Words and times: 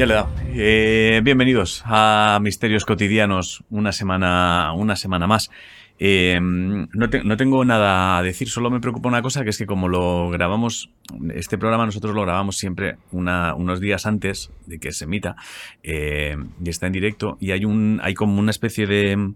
Ya 0.00 0.06
le 0.06 0.14
he 0.14 0.16
dado. 0.16 0.30
Eh, 0.54 1.20
bienvenidos 1.22 1.82
a 1.84 2.38
Misterios 2.40 2.86
Cotidianos, 2.86 3.64
una 3.68 3.92
semana, 3.92 4.72
una 4.74 4.96
semana 4.96 5.26
más. 5.26 5.50
Eh, 5.98 6.38
no, 6.40 7.10
te- 7.10 7.22
no 7.22 7.36
tengo 7.36 7.62
nada 7.66 8.16
a 8.16 8.22
decir, 8.22 8.48
solo 8.48 8.70
me 8.70 8.80
preocupa 8.80 9.10
una 9.10 9.20
cosa, 9.20 9.44
que 9.44 9.50
es 9.50 9.58
que 9.58 9.66
como 9.66 9.88
lo 9.88 10.30
grabamos, 10.30 10.88
este 11.34 11.58
programa 11.58 11.84
nosotros 11.84 12.14
lo 12.14 12.22
grabamos 12.22 12.56
siempre 12.56 12.96
una- 13.12 13.54
unos 13.54 13.78
días 13.78 14.06
antes 14.06 14.50
de 14.64 14.78
que 14.78 14.92
se 14.92 15.04
emita, 15.04 15.36
eh, 15.82 16.34
y 16.64 16.70
está 16.70 16.86
en 16.86 16.94
directo, 16.94 17.36
y 17.38 17.50
hay, 17.50 17.66
un, 17.66 18.00
hay 18.02 18.14
como 18.14 18.40
una 18.40 18.52
especie 18.52 18.86
de, 18.86 19.32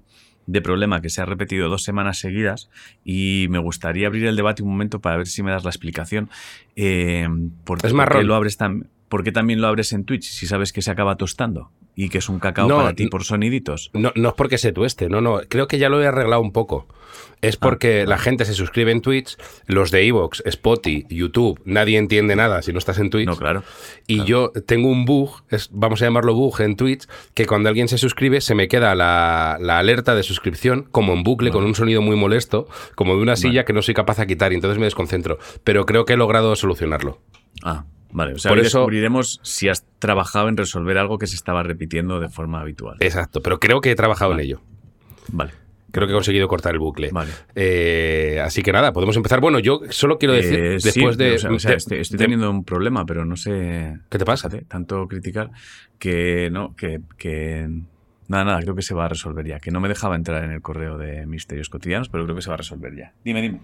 de 0.46 0.62
problema 0.62 1.02
que 1.02 1.10
se 1.10 1.20
ha 1.20 1.26
repetido 1.26 1.68
dos 1.68 1.84
semanas 1.84 2.16
seguidas, 2.16 2.70
y 3.04 3.48
me 3.50 3.58
gustaría 3.58 4.06
abrir 4.06 4.24
el 4.24 4.34
debate 4.36 4.62
un 4.62 4.70
momento 4.70 5.00
para 5.00 5.18
ver 5.18 5.26
si 5.26 5.42
me 5.42 5.50
das 5.50 5.64
la 5.64 5.68
explicación. 5.70 6.30
Eh, 6.74 7.28
¿por, 7.64 7.84
Es 7.84 7.92
lo 8.24 8.34
abres 8.34 8.56
tan- 8.56 8.88
¿Por 9.08 9.22
qué 9.22 9.32
también 9.32 9.60
lo 9.60 9.68
abres 9.68 9.92
en 9.92 10.04
Twitch 10.04 10.24
si 10.24 10.46
sabes 10.46 10.72
que 10.72 10.82
se 10.82 10.90
acaba 10.90 11.16
tostando? 11.16 11.70
Y 11.96 12.08
que 12.08 12.18
es 12.18 12.28
un 12.28 12.40
cacao 12.40 12.68
No, 12.68 12.78
para 12.78 12.94
ti 12.94 13.06
por 13.06 13.22
soniditos. 13.22 13.90
No, 13.92 14.10
no 14.16 14.28
es 14.30 14.34
porque 14.34 14.58
se 14.58 14.72
tueste, 14.72 15.08
no, 15.08 15.20
no. 15.20 15.40
Creo 15.48 15.68
que 15.68 15.78
ya 15.78 15.88
lo 15.88 16.02
he 16.02 16.06
arreglado 16.08 16.42
un 16.42 16.50
poco. 16.50 16.88
Es 17.40 17.56
porque 17.56 18.06
la 18.06 18.18
gente 18.18 18.44
se 18.44 18.54
suscribe 18.54 18.90
en 18.90 19.00
Twitch, 19.02 19.36
los 19.66 19.92
de 19.92 20.04
Evox, 20.08 20.42
Spotify, 20.46 21.06
YouTube, 21.08 21.60
nadie 21.64 21.98
entiende 21.98 22.34
nada 22.34 22.62
si 22.62 22.72
no 22.72 22.78
estás 22.78 22.98
en 22.98 23.10
Twitch. 23.10 23.26
No, 23.28 23.36
claro. 23.36 23.62
Y 24.08 24.24
yo 24.24 24.50
tengo 24.66 24.88
un 24.88 25.04
bug, 25.04 25.42
es- 25.50 25.68
vamos 25.70 26.02
a 26.02 26.06
llamarlo 26.06 26.34
bug 26.34 26.60
en 26.62 26.74
Twitch, 26.74 27.06
que 27.34 27.46
cuando 27.46 27.68
alguien 27.68 27.86
se 27.86 27.98
suscribe 27.98 28.40
se 28.40 28.56
me 28.56 28.66
queda 28.66 28.94
la, 28.96 29.58
la 29.60 29.78
alerta 29.78 30.16
de 30.16 30.22
suscripción 30.24 30.88
como 30.90 31.12
en 31.12 31.22
bucle, 31.22 31.50
con 31.52 31.64
un 31.64 31.74
sonido 31.76 32.02
muy 32.02 32.16
molesto, 32.16 32.66
como 32.96 33.14
de 33.14 33.22
una 33.22 33.36
silla 33.36 33.64
que 33.64 33.72
no 33.74 33.82
soy 33.82 33.94
capaz 33.94 34.16
de 34.16 34.26
quitar 34.26 34.50
y 34.52 34.56
entonces 34.56 34.78
me 34.78 34.86
desconcentro. 34.86 35.38
Pero 35.62 35.86
creo 35.86 36.04
que 36.06 36.14
he 36.14 36.16
logrado 36.16 36.56
solucionarlo. 36.56 37.20
Ah, 37.62 37.84
vale. 38.14 38.32
O 38.32 38.38
sea, 38.38 38.48
Por 38.50 38.58
hoy 38.58 38.64
eso- 38.66 38.78
descubriremos 38.78 39.40
si 39.42 39.68
has 39.68 39.84
trabajado 39.98 40.48
en 40.48 40.56
resolver 40.56 40.96
algo 40.96 41.18
que 41.18 41.26
se 41.26 41.36
estaba 41.36 41.62
repitiendo 41.62 42.18
de 42.20 42.30
forma 42.30 42.60
habitual. 42.62 42.96
Exacto, 43.00 43.42
pero 43.42 43.60
creo 43.60 43.82
que 43.82 43.90
he 43.90 43.94
trabajado 43.94 44.30
Vale. 44.30 44.42
en 44.44 44.46
ello. 44.48 44.60
Vale. 45.28 45.52
Creo 45.92 46.08
que 46.08 46.12
he 46.12 46.16
conseguido 46.16 46.48
cortar 46.48 46.72
el 46.72 46.80
bucle. 46.80 47.10
Vale. 47.12 47.30
Eh, 47.54 48.40
así 48.44 48.62
que 48.62 48.72
nada, 48.72 48.92
podemos 48.92 49.16
empezar. 49.16 49.40
Bueno, 49.40 49.60
yo 49.60 49.80
solo 49.90 50.18
quiero 50.18 50.34
decir, 50.34 50.58
Eh, 50.58 50.80
sí, 50.80 50.86
después 50.88 51.16
de... 51.16 51.34
o 51.34 51.38
sea, 51.38 51.50
o 51.52 51.58
sea, 51.60 51.70
de- 51.70 51.76
estoy, 51.76 51.98
estoy 52.00 52.18
de- 52.18 52.24
teniendo 52.24 52.50
un 52.50 52.64
problema, 52.64 53.06
pero 53.06 53.24
no 53.24 53.36
sé. 53.36 53.98
¿Qué 54.10 54.18
te 54.18 54.24
pasa? 54.24 54.48
Tanto 54.66 55.06
criticar 55.06 55.50
que 56.00 56.48
no, 56.50 56.74
que, 56.74 57.00
que. 57.16 57.68
Nada, 58.26 58.44
nada, 58.44 58.60
creo 58.62 58.74
que 58.74 58.82
se 58.82 58.94
va 58.94 59.04
a 59.04 59.08
resolver 59.08 59.46
ya. 59.46 59.60
Que 59.60 59.70
no 59.70 59.80
me 59.80 59.88
dejaba 59.88 60.16
entrar 60.16 60.42
en 60.44 60.50
el 60.50 60.62
correo 60.62 60.96
de 60.98 61.26
Misterios 61.26 61.68
Cotidianos, 61.68 62.08
pero 62.08 62.24
creo 62.24 62.34
que 62.34 62.42
se 62.42 62.48
va 62.48 62.54
a 62.54 62.56
resolver 62.56 62.96
ya. 62.96 63.12
Dime, 63.24 63.40
dime. 63.42 63.60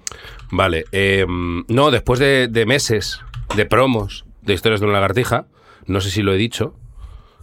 Vale. 0.53 0.84
eh, 0.93 1.25
no, 1.27 1.91
después 1.91 2.21
de, 2.21 2.47
de 2.48 2.65
meses 2.67 3.21
de 3.56 3.65
promos 3.67 4.25
de 4.51 4.55
historias 4.56 4.81
de 4.81 4.87
una 4.87 4.95
lagartija, 4.95 5.47
no 5.87 6.01
sé 6.01 6.11
si 6.11 6.23
lo 6.23 6.33
he 6.33 6.37
dicho, 6.37 6.75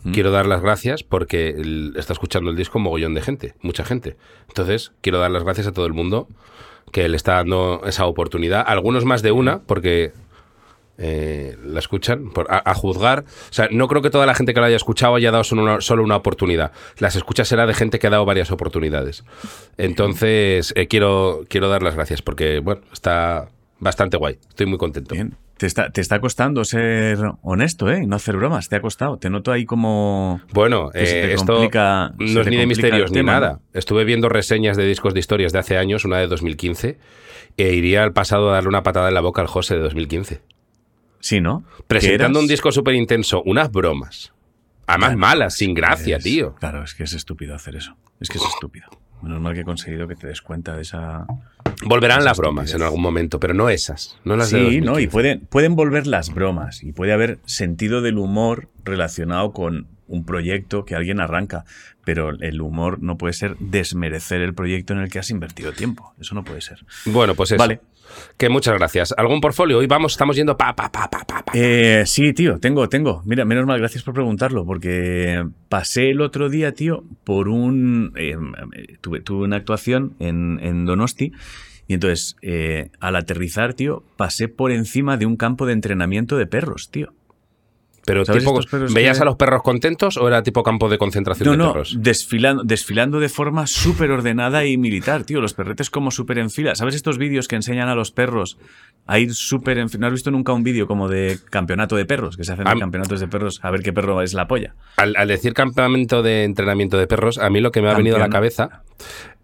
¿Mm? 0.03 0.11
quiero 0.13 0.31
dar 0.31 0.45
las 0.45 0.61
gracias 0.61 1.03
porque 1.03 1.49
el- 1.49 1.93
está 1.97 2.13
escuchando 2.13 2.49
el 2.51 2.55
disco 2.55 2.77
un 2.77 2.83
mogollón 2.83 3.13
de 3.15 3.21
gente, 3.21 3.55
mucha 3.61 3.83
gente. 3.83 4.15
Entonces, 4.47 4.91
quiero 5.01 5.19
dar 5.19 5.31
las 5.31 5.43
gracias 5.43 5.67
a 5.67 5.71
todo 5.71 5.85
el 5.87 5.93
mundo 5.93 6.27
que 6.91 7.07
le 7.09 7.17
está 7.17 7.33
dando 7.35 7.81
esa 7.85 8.05
oportunidad. 8.05 8.63
Algunos 8.65 9.03
más 9.05 9.21
de 9.21 9.31
una, 9.31 9.59
porque 9.63 10.11
eh, 10.99 11.55
la 11.63 11.79
escuchan 11.79 12.29
por- 12.31 12.47
a, 12.51 12.71
a 12.71 12.73
juzgar. 12.73 13.25
O 13.49 13.53
sea, 13.53 13.67
no 13.71 13.87
creo 13.87 14.01
que 14.01 14.09
toda 14.09 14.25
la 14.25 14.33
gente 14.33 14.53
que 14.55 14.59
la 14.61 14.65
haya 14.67 14.77
escuchado 14.77 15.13
haya 15.15 15.29
dado 15.31 15.43
solo 15.43 15.61
una, 15.63 15.79
solo 15.81 16.03
una 16.03 16.15
oportunidad. 16.15 16.71
Las 16.97 17.15
escuchas 17.15 17.47
será 17.47 17.67
de 17.67 17.73
gente 17.75 17.99
que 17.99 18.07
ha 18.07 18.09
dado 18.09 18.25
varias 18.25 18.49
oportunidades. 18.51 19.23
Entonces, 19.77 20.73
eh, 20.75 20.87
quiero, 20.87 21.43
quiero 21.49 21.69
dar 21.69 21.83
las 21.83 21.93
gracias 21.95 22.21
porque, 22.23 22.59
bueno, 22.59 22.81
está 22.91 23.49
bastante 23.79 24.17
guay. 24.17 24.39
Estoy 24.49 24.65
muy 24.65 24.77
contento. 24.79 25.13
Bien. 25.13 25.35
Te 25.57 25.65
está, 25.65 25.89
te 25.89 26.01
está 26.01 26.19
costando 26.19 26.63
ser 26.65 27.17
honesto, 27.41 27.89
¿eh? 27.89 28.05
No 28.05 28.15
hacer 28.17 28.37
bromas. 28.37 28.69
Te 28.69 28.75
ha 28.75 28.81
costado. 28.81 29.17
Te 29.17 29.29
noto 29.29 29.51
ahí 29.51 29.65
como. 29.65 30.39
Bueno, 30.53 30.89
Que 30.91 31.05
se 31.05 31.19
eh, 31.19 31.27
te 31.27 31.33
esto 31.33 31.53
complica- 31.53 32.13
se 32.17 32.23
no 32.33 32.39
es 32.41 32.45
te 32.45 32.49
ni 32.51 32.57
de 32.57 32.65
misterios 32.67 33.11
ni 33.11 33.23
nada. 33.23 33.59
Estuve 33.73 34.03
viendo 34.05 34.29
reseñas 34.29 34.77
de 34.77 34.85
discos 34.85 35.13
de 35.13 35.19
historias 35.19 35.53
de 35.53 35.59
hace 35.59 35.77
años, 35.77 36.05
una 36.05 36.17
de 36.19 36.27
2015, 36.27 36.99
e 37.57 37.73
iría 37.73 38.03
al 38.03 38.13
pasado 38.13 38.49
a 38.49 38.53
darle 38.53 38.69
una 38.69 38.83
patada 38.83 39.07
en 39.07 39.13
la 39.15 39.21
boca 39.21 39.41
al 39.41 39.47
José 39.47 39.75
de 39.75 39.81
2015. 39.81 40.41
Sí, 41.19 41.41
¿no? 41.41 41.63
Presentando 41.87 42.39
¿Qué 42.39 42.43
un 42.43 42.47
disco 42.49 42.71
súper 42.71 42.93
intenso, 42.93 43.41
unas 43.43 43.71
bromas. 43.71 44.33
Además 44.85 45.09
Claro, 45.09 45.19
malas, 45.19 45.55
sin 45.55 45.73
gracia, 45.73 46.17
Es- 46.17 46.23
tío. 46.23 46.55
Claro, 46.55 46.83
es 46.83 46.93
que 46.93 47.03
es 47.03 47.13
estúpido 47.13 47.55
hacer 47.55 47.75
eso. 47.75 47.97
Es 48.19 48.29
que 48.29 48.37
es 48.37 48.43
estúpido. 48.45 48.87
Menos 49.21 49.41
mal 49.41 49.53
que 49.53 49.61
he 49.61 49.65
conseguido 49.65 50.07
que 50.07 50.15
te 50.15 50.27
des 50.27 50.41
cuenta 50.41 50.75
de 50.75 50.83
esa. 50.83 51.25
Volverán 51.85 52.23
las 52.23 52.37
bromas 52.37 52.73
en 52.73 52.81
algún 52.81 53.01
momento, 53.01 53.39
pero 53.39 53.53
no 53.53 53.69
esas, 53.69 54.17
no 54.23 54.35
las 54.35 54.51
de 54.51 54.57
Sí, 54.57 54.63
2015. 54.63 54.85
¿no? 54.91 54.99
Y 54.99 55.07
pueden, 55.07 55.41
pueden 55.41 55.75
volver 55.75 56.07
las 56.07 56.33
bromas. 56.33 56.83
Y 56.83 56.91
puede 56.91 57.13
haber 57.13 57.39
sentido 57.45 58.01
del 58.01 58.17
humor 58.17 58.69
relacionado 58.83 59.51
con 59.51 59.87
un 60.07 60.25
proyecto 60.25 60.85
que 60.85 60.95
alguien 60.95 61.19
arranca. 61.19 61.65
Pero 62.05 62.29
el 62.29 62.61
humor 62.61 63.01
no 63.01 63.17
puede 63.17 63.33
ser 63.33 63.57
desmerecer 63.59 64.41
el 64.41 64.53
proyecto 64.53 64.93
en 64.93 64.99
el 64.99 65.09
que 65.09 65.19
has 65.19 65.29
invertido 65.29 65.73
tiempo. 65.73 66.13
Eso 66.19 66.35
no 66.35 66.43
puede 66.43 66.61
ser. 66.61 66.85
Bueno, 67.05 67.35
pues 67.35 67.51
eso. 67.51 67.59
Vale. 67.59 67.81
Que 68.37 68.49
muchas 68.49 68.75
gracias. 68.77 69.13
¿Algún 69.17 69.41
portfolio? 69.41 69.79
Hoy 69.79 69.87
vamos, 69.87 70.13
estamos 70.13 70.35
yendo 70.35 70.57
pa, 70.57 70.75
pa, 70.75 70.91
pa, 70.91 71.09
pa, 71.09 71.23
pa, 71.25 71.43
pa. 71.43 71.51
Eh, 71.53 72.03
sí, 72.05 72.33
tío, 72.33 72.59
tengo, 72.59 72.87
tengo. 72.89 73.21
Mira, 73.25 73.45
menos 73.45 73.65
mal, 73.65 73.79
gracias 73.79 74.03
por 74.03 74.13
preguntarlo, 74.13 74.65
porque 74.65 75.45
pasé 75.69 76.09
el 76.09 76.21
otro 76.21 76.49
día, 76.49 76.73
tío, 76.73 77.03
por 77.23 77.49
un... 77.49 78.13
eh, 78.15 78.37
tuve, 79.01 79.23
una 79.29 79.57
actuación 79.57 80.15
en, 80.19 80.59
en 80.61 80.85
Donosti 80.85 81.31
y 81.87 81.93
entonces, 81.93 82.35
eh, 82.41 82.91
al 82.99 83.15
aterrizar, 83.15 83.73
tío, 83.73 84.03
pasé 84.17 84.49
por 84.49 84.71
encima 84.71 85.17
de 85.17 85.25
un 85.25 85.37
campo 85.37 85.65
de 85.65 85.73
entrenamiento 85.73 86.37
de 86.37 86.45
perros, 86.45 86.89
tío. 86.91 87.13
Pero 88.07 88.23
¿sabes 88.23 88.41
tipo, 88.45 88.57
¿veías 88.93 89.17
que- 89.17 89.21
a 89.21 89.25
los 89.25 89.35
perros 89.35 89.61
contentos 89.63 90.15
o 90.15 90.27
era 90.29 90.41
tipo 90.41 90.63
campo 90.63 90.87
de 90.87 90.97
concentración 90.97 91.45
No, 91.45 91.51
de 91.51 91.57
no, 91.57 91.73
perros? 91.73 91.97
desfilando, 91.99 92.63
desfilando 92.63 93.19
de 93.19 93.27
forma 93.27 93.67
súper 93.67 94.11
ordenada 94.11 94.63
y 94.65 94.77
militar, 94.77 95.25
tío. 95.25 95.41
Los 95.41 95.53
perretes 95.53 95.89
como 95.89 96.09
súper 96.09 96.37
en 96.37 96.49
fila. 96.49 96.73
¿Sabes 96.75 96.95
estos 96.95 97.17
vídeos 97.17 97.49
que 97.49 97.57
enseñan 97.57 97.89
a 97.89 97.95
los 97.95 98.11
perros 98.11 98.57
a 99.07 99.19
ir 99.19 99.33
súper 99.33 99.77
en 99.77 99.89
fila? 99.89 99.99
¿No 100.01 100.07
has 100.07 100.13
visto 100.13 100.31
nunca 100.31 100.53
un 100.53 100.63
vídeo 100.63 100.87
como 100.87 101.09
de 101.09 101.37
campeonato 101.49 101.97
de 101.97 102.05
perros? 102.05 102.37
Que 102.37 102.45
se 102.45 102.53
hacen 102.53 102.65
Am- 102.65 102.79
campeonatos 102.79 103.19
de 103.19 103.27
perros 103.27 103.59
a 103.61 103.71
ver 103.71 103.81
qué 103.81 103.91
perro 103.91 104.21
es 104.21 104.33
la 104.33 104.47
polla. 104.47 104.73
Al, 104.95 105.13
al 105.17 105.27
decir 105.27 105.53
campamento 105.53 106.23
de 106.23 106.45
entrenamiento 106.45 106.97
de 106.97 107.07
perros, 107.07 107.37
a 107.37 107.49
mí 107.49 107.59
lo 107.59 107.71
que 107.73 107.81
me 107.81 107.89
ha 107.89 107.93
venido 107.93 108.15
a 108.15 108.19
la 108.19 108.29
cabeza 108.29 108.83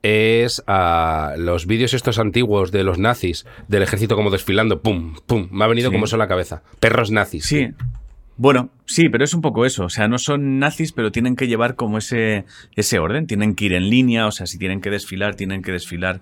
es 0.03 0.63
a 0.67 1.33
los 1.37 1.65
vídeos 1.65 1.93
estos 1.93 2.17
antiguos 2.17 2.71
de 2.71 2.83
los 2.85 2.97
nazis, 2.97 3.45
del 3.67 3.83
ejército 3.83 4.15
como 4.15 4.31
desfilando, 4.31 4.81
pum, 4.81 5.15
pum, 5.25 5.49
me 5.51 5.65
ha 5.65 5.67
venido 5.67 5.89
Sí. 5.89 5.93
como 5.93 6.05
eso 6.05 6.15
a 6.15 6.19
la 6.19 6.27
cabeza. 6.27 6.63
Perros 6.79 7.11
nazis. 7.11 7.45
Sí. 7.45 7.67
Bueno, 8.35 8.71
sí, 8.85 9.09
pero 9.09 9.23
es 9.23 9.33
un 9.33 9.41
poco 9.41 9.65
eso. 9.65 9.85
O 9.85 9.89
sea, 9.89 10.07
no 10.07 10.17
son 10.17 10.57
nazis, 10.57 10.91
pero 10.91 11.11
tienen 11.11 11.35
que 11.35 11.47
llevar 11.47 11.75
como 11.75 11.99
ese, 11.99 12.45
ese 12.75 12.97
orden. 12.97 13.27
Tienen 13.27 13.53
que 13.53 13.65
ir 13.65 13.73
en 13.73 13.89
línea. 13.89 14.25
O 14.25 14.31
sea, 14.31 14.47
si 14.47 14.57
tienen 14.57 14.81
que 14.81 14.89
desfilar, 14.89 15.35
tienen 15.35 15.61
que 15.61 15.71
desfilar 15.71 16.21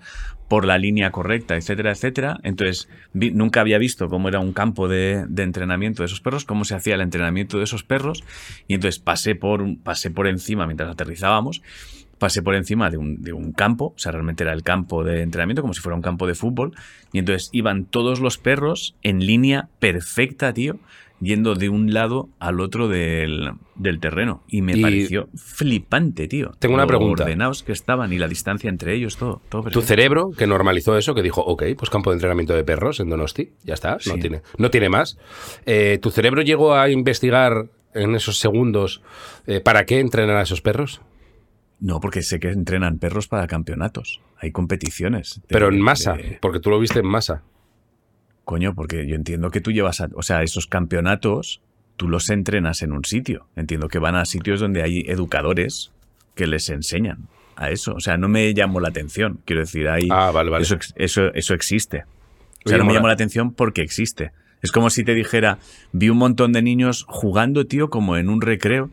por 0.49 0.66
la 0.66 0.77
línea 0.77 1.11
correcta, 1.11 1.55
etcétera, 1.55 1.91
etcétera. 1.91 2.39
Entonces, 2.44 2.89
nunca 3.13 3.61
había 3.61 3.77
visto 3.77 4.09
cómo 4.09 4.27
era 4.27 4.39
un 4.39 4.51
campo 4.51 4.89
de, 4.89 5.25
de 5.29 5.44
entrenamiento 5.44 6.03
de 6.03 6.07
esos 6.07 6.19
perros, 6.19 6.44
cómo 6.44 6.66
se 6.66 6.75
hacía 6.75 6.95
el 6.95 7.01
entrenamiento 7.01 7.57
de 7.57 7.63
esos 7.63 7.85
perros. 7.85 8.25
Y 8.67 8.73
entonces 8.73 8.99
pasé 8.99 9.35
por, 9.35 9.63
pasé 9.81 10.11
por 10.11 10.28
encima 10.28 10.66
mientras 10.66 10.91
aterrizábamos. 10.91 11.61
Pasé 12.17 12.43
por 12.43 12.55
encima 12.55 12.89
de 12.89 12.97
un, 12.97 13.23
de 13.23 13.31
un 13.31 13.53
campo, 13.53 13.93
o 13.95 13.97
sea, 13.97 14.11
realmente 14.11 14.43
era 14.43 14.51
el 14.53 14.61
campo 14.61 15.03
de 15.03 15.22
entrenamiento, 15.22 15.61
como 15.61 15.73
si 15.73 15.81
fuera 15.81 15.96
un 15.96 16.03
campo 16.03 16.28
de 16.28 16.35
fútbol. 16.35 16.73
Y 17.14 17.19
entonces 17.19 17.49
iban 17.53 17.85
todos 17.85 18.19
los 18.19 18.37
perros 18.37 18.96
en 19.02 19.25
línea 19.25 19.69
perfecta, 19.79 20.53
tío, 20.53 20.79
yendo 21.22 21.53
de 21.56 21.70
un 21.70 21.94
lado 21.94 22.29
al 22.40 22.59
otro 22.59 22.88
del, 22.88 23.52
del 23.76 24.00
terreno. 24.00 24.44
Y 24.47 24.62
me 24.62 24.76
Y- 24.78 24.82
pareció 24.82 25.29
flipante, 25.35 26.28
tío. 26.28 26.52
Tengo 26.59 26.73
una 26.76 26.84
Lo 26.84 26.88
pregunta. 26.90 27.23
ordenados 27.23 27.64
que 27.64 27.72
estaban 27.72 28.12
y 28.12 28.18
la 28.18 28.28
distancia 28.28 28.70
entre 28.70 28.94
ellos, 28.96 29.18
todo. 29.18 29.41
todo 29.50 29.70
Tu 29.70 29.82
cerebro, 29.82 30.32
que 30.38 30.47
normalizó 30.47 30.97
eso, 30.97 31.14
que 31.16 31.22
dijo, 31.22 31.41
ok, 31.41 31.64
pues 31.78 31.90
campo 31.90 32.09
de 32.09 32.16
entrenamiento 32.16 32.53
de 32.53 32.64
perros 32.64 33.00
en 33.00 33.09
Donosti, 33.09 33.52
ya 33.64 33.76
está, 33.76 33.97
no, 34.08 34.16
tiene, 34.16 34.41
no 34.58 34.70
tiene 34.72 34.90
más. 34.90 35.18
Eh, 35.66 36.00
¿Tu 36.02 36.09
cerebro 36.12 36.41
llegó 36.41 36.73
a 36.76 36.90
investigar 36.90 37.67
en 37.94 38.16
esos 38.16 38.38
segundos 38.40 39.02
eh, 39.47 39.59
para 39.59 39.85
qué 39.85 40.00
entrenar 40.00 40.38
a 40.38 40.41
esos 40.41 40.62
perros? 40.62 41.02
No, 41.79 42.00
porque 42.00 42.22
sé 42.22 42.40
que 42.40 42.50
entrenan 42.50 43.00
perros 43.00 43.28
para 43.28 43.47
campeonatos. 43.47 44.22
Hay 44.38 44.52
competiciones. 44.52 45.35
de- 45.41 45.47
Pero 45.47 45.67
en 45.70 45.79
masa, 45.82 46.14
de- 46.14 46.38
porque 46.41 46.59
tú 46.59 46.70
lo 46.70 46.79
viste 46.79 47.00
en 47.00 47.08
masa. 47.08 47.44
Coño, 48.46 48.73
porque 48.76 49.08
yo 49.08 49.16
entiendo 49.16 49.52
que 49.52 49.61
tú 49.61 49.72
llevas 49.72 50.02
a, 50.02 50.09
o 50.16 50.23
sea, 50.23 50.43
esos 50.43 50.67
campeonatos, 50.67 51.61
tú 51.97 52.08
los 52.09 52.29
entrenas 52.29 52.82
en 52.82 52.91
un 52.91 53.05
sitio. 53.05 53.47
Entiendo 53.55 53.88
que 53.88 53.99
van 53.99 54.16
a 54.16 54.26
sitios 54.26 54.59
donde 54.59 54.82
hay 54.84 55.02
educadores 55.08 55.91
que 56.35 56.47
les 56.47 56.70
enseñan 56.70 57.28
a 57.55 57.70
eso. 57.70 57.93
O 57.93 57.99
sea, 57.99 58.17
no 58.17 58.28
me 58.28 58.53
llamó 58.53 58.79
la 58.79 58.90
atención. 58.90 59.40
Quiero 59.46 59.61
decir, 59.61 59.88
hay, 59.88 60.08
Ah, 60.09 60.32
vale, 60.32 60.49
vale. 60.49 60.64
Eso, 60.64 60.78
eso, 60.96 61.34
eso 61.34 61.53
existe. 61.53 62.05
O 62.66 62.70
sea, 62.70 62.78
Oye, 62.78 62.78
no 62.79 62.85
me 62.85 62.93
llamó 62.93 63.08
la 63.08 63.14
atención 63.14 63.53
porque 63.53 63.82
existe. 63.82 64.32
Es 64.61 64.72
como 64.72 64.90
si 64.90 65.03
te 65.03 65.14
dijera, 65.16 65.58
vi 65.91 66.09
un 66.09 66.17
montón 66.17 66.53
de 66.53 66.61
niños 66.61 67.05
jugando, 67.08 67.66
tío, 67.66 67.90
como 67.90 68.17
en 68.17 68.29
un 68.29 68.41
recreo. 68.41 68.90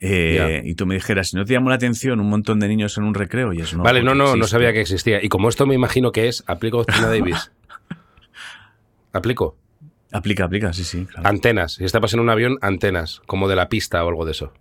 eh, 0.00 0.62
y 0.64 0.74
tú 0.74 0.86
me 0.86 0.94
dijeras, 0.94 1.28
si 1.28 1.36
no 1.36 1.44
te 1.44 1.52
llamó 1.54 1.70
la 1.70 1.76
atención 1.76 2.20
un 2.20 2.28
montón 2.28 2.60
de 2.60 2.68
niños 2.68 2.96
en 2.98 3.04
un 3.04 3.14
recreo 3.14 3.52
y 3.52 3.60
eso 3.62 3.76
no. 3.76 3.82
vale, 3.82 4.02
no, 4.02 4.14
no, 4.14 4.36
no 4.36 4.46
sabía 4.46 4.72
que 4.72 4.80
existía. 4.80 5.22
Y 5.22 5.28
como 5.28 5.48
esto 5.48 5.66
me 5.66 5.74
imagino 5.74 6.12
que 6.12 6.28
es, 6.28 6.44
aplico 6.46 6.84
Tina 6.84 7.08
Davis. 7.08 7.50
¿Aplico? 9.12 9.56
Aplica, 10.12 10.44
aplica, 10.44 10.72
sí, 10.72 10.84
sí. 10.84 11.04
claro. 11.04 11.28
Antenas. 11.28 11.74
Si 11.74 11.84
estabas 11.84 12.14
en 12.14 12.20
un 12.20 12.30
avión, 12.30 12.56
antenas, 12.62 13.20
como 13.26 13.46
de 13.48 13.56
la 13.56 13.68
pista 13.68 14.02
o 14.04 14.08
algo 14.08 14.24
de 14.24 14.30
eso. 14.32 14.52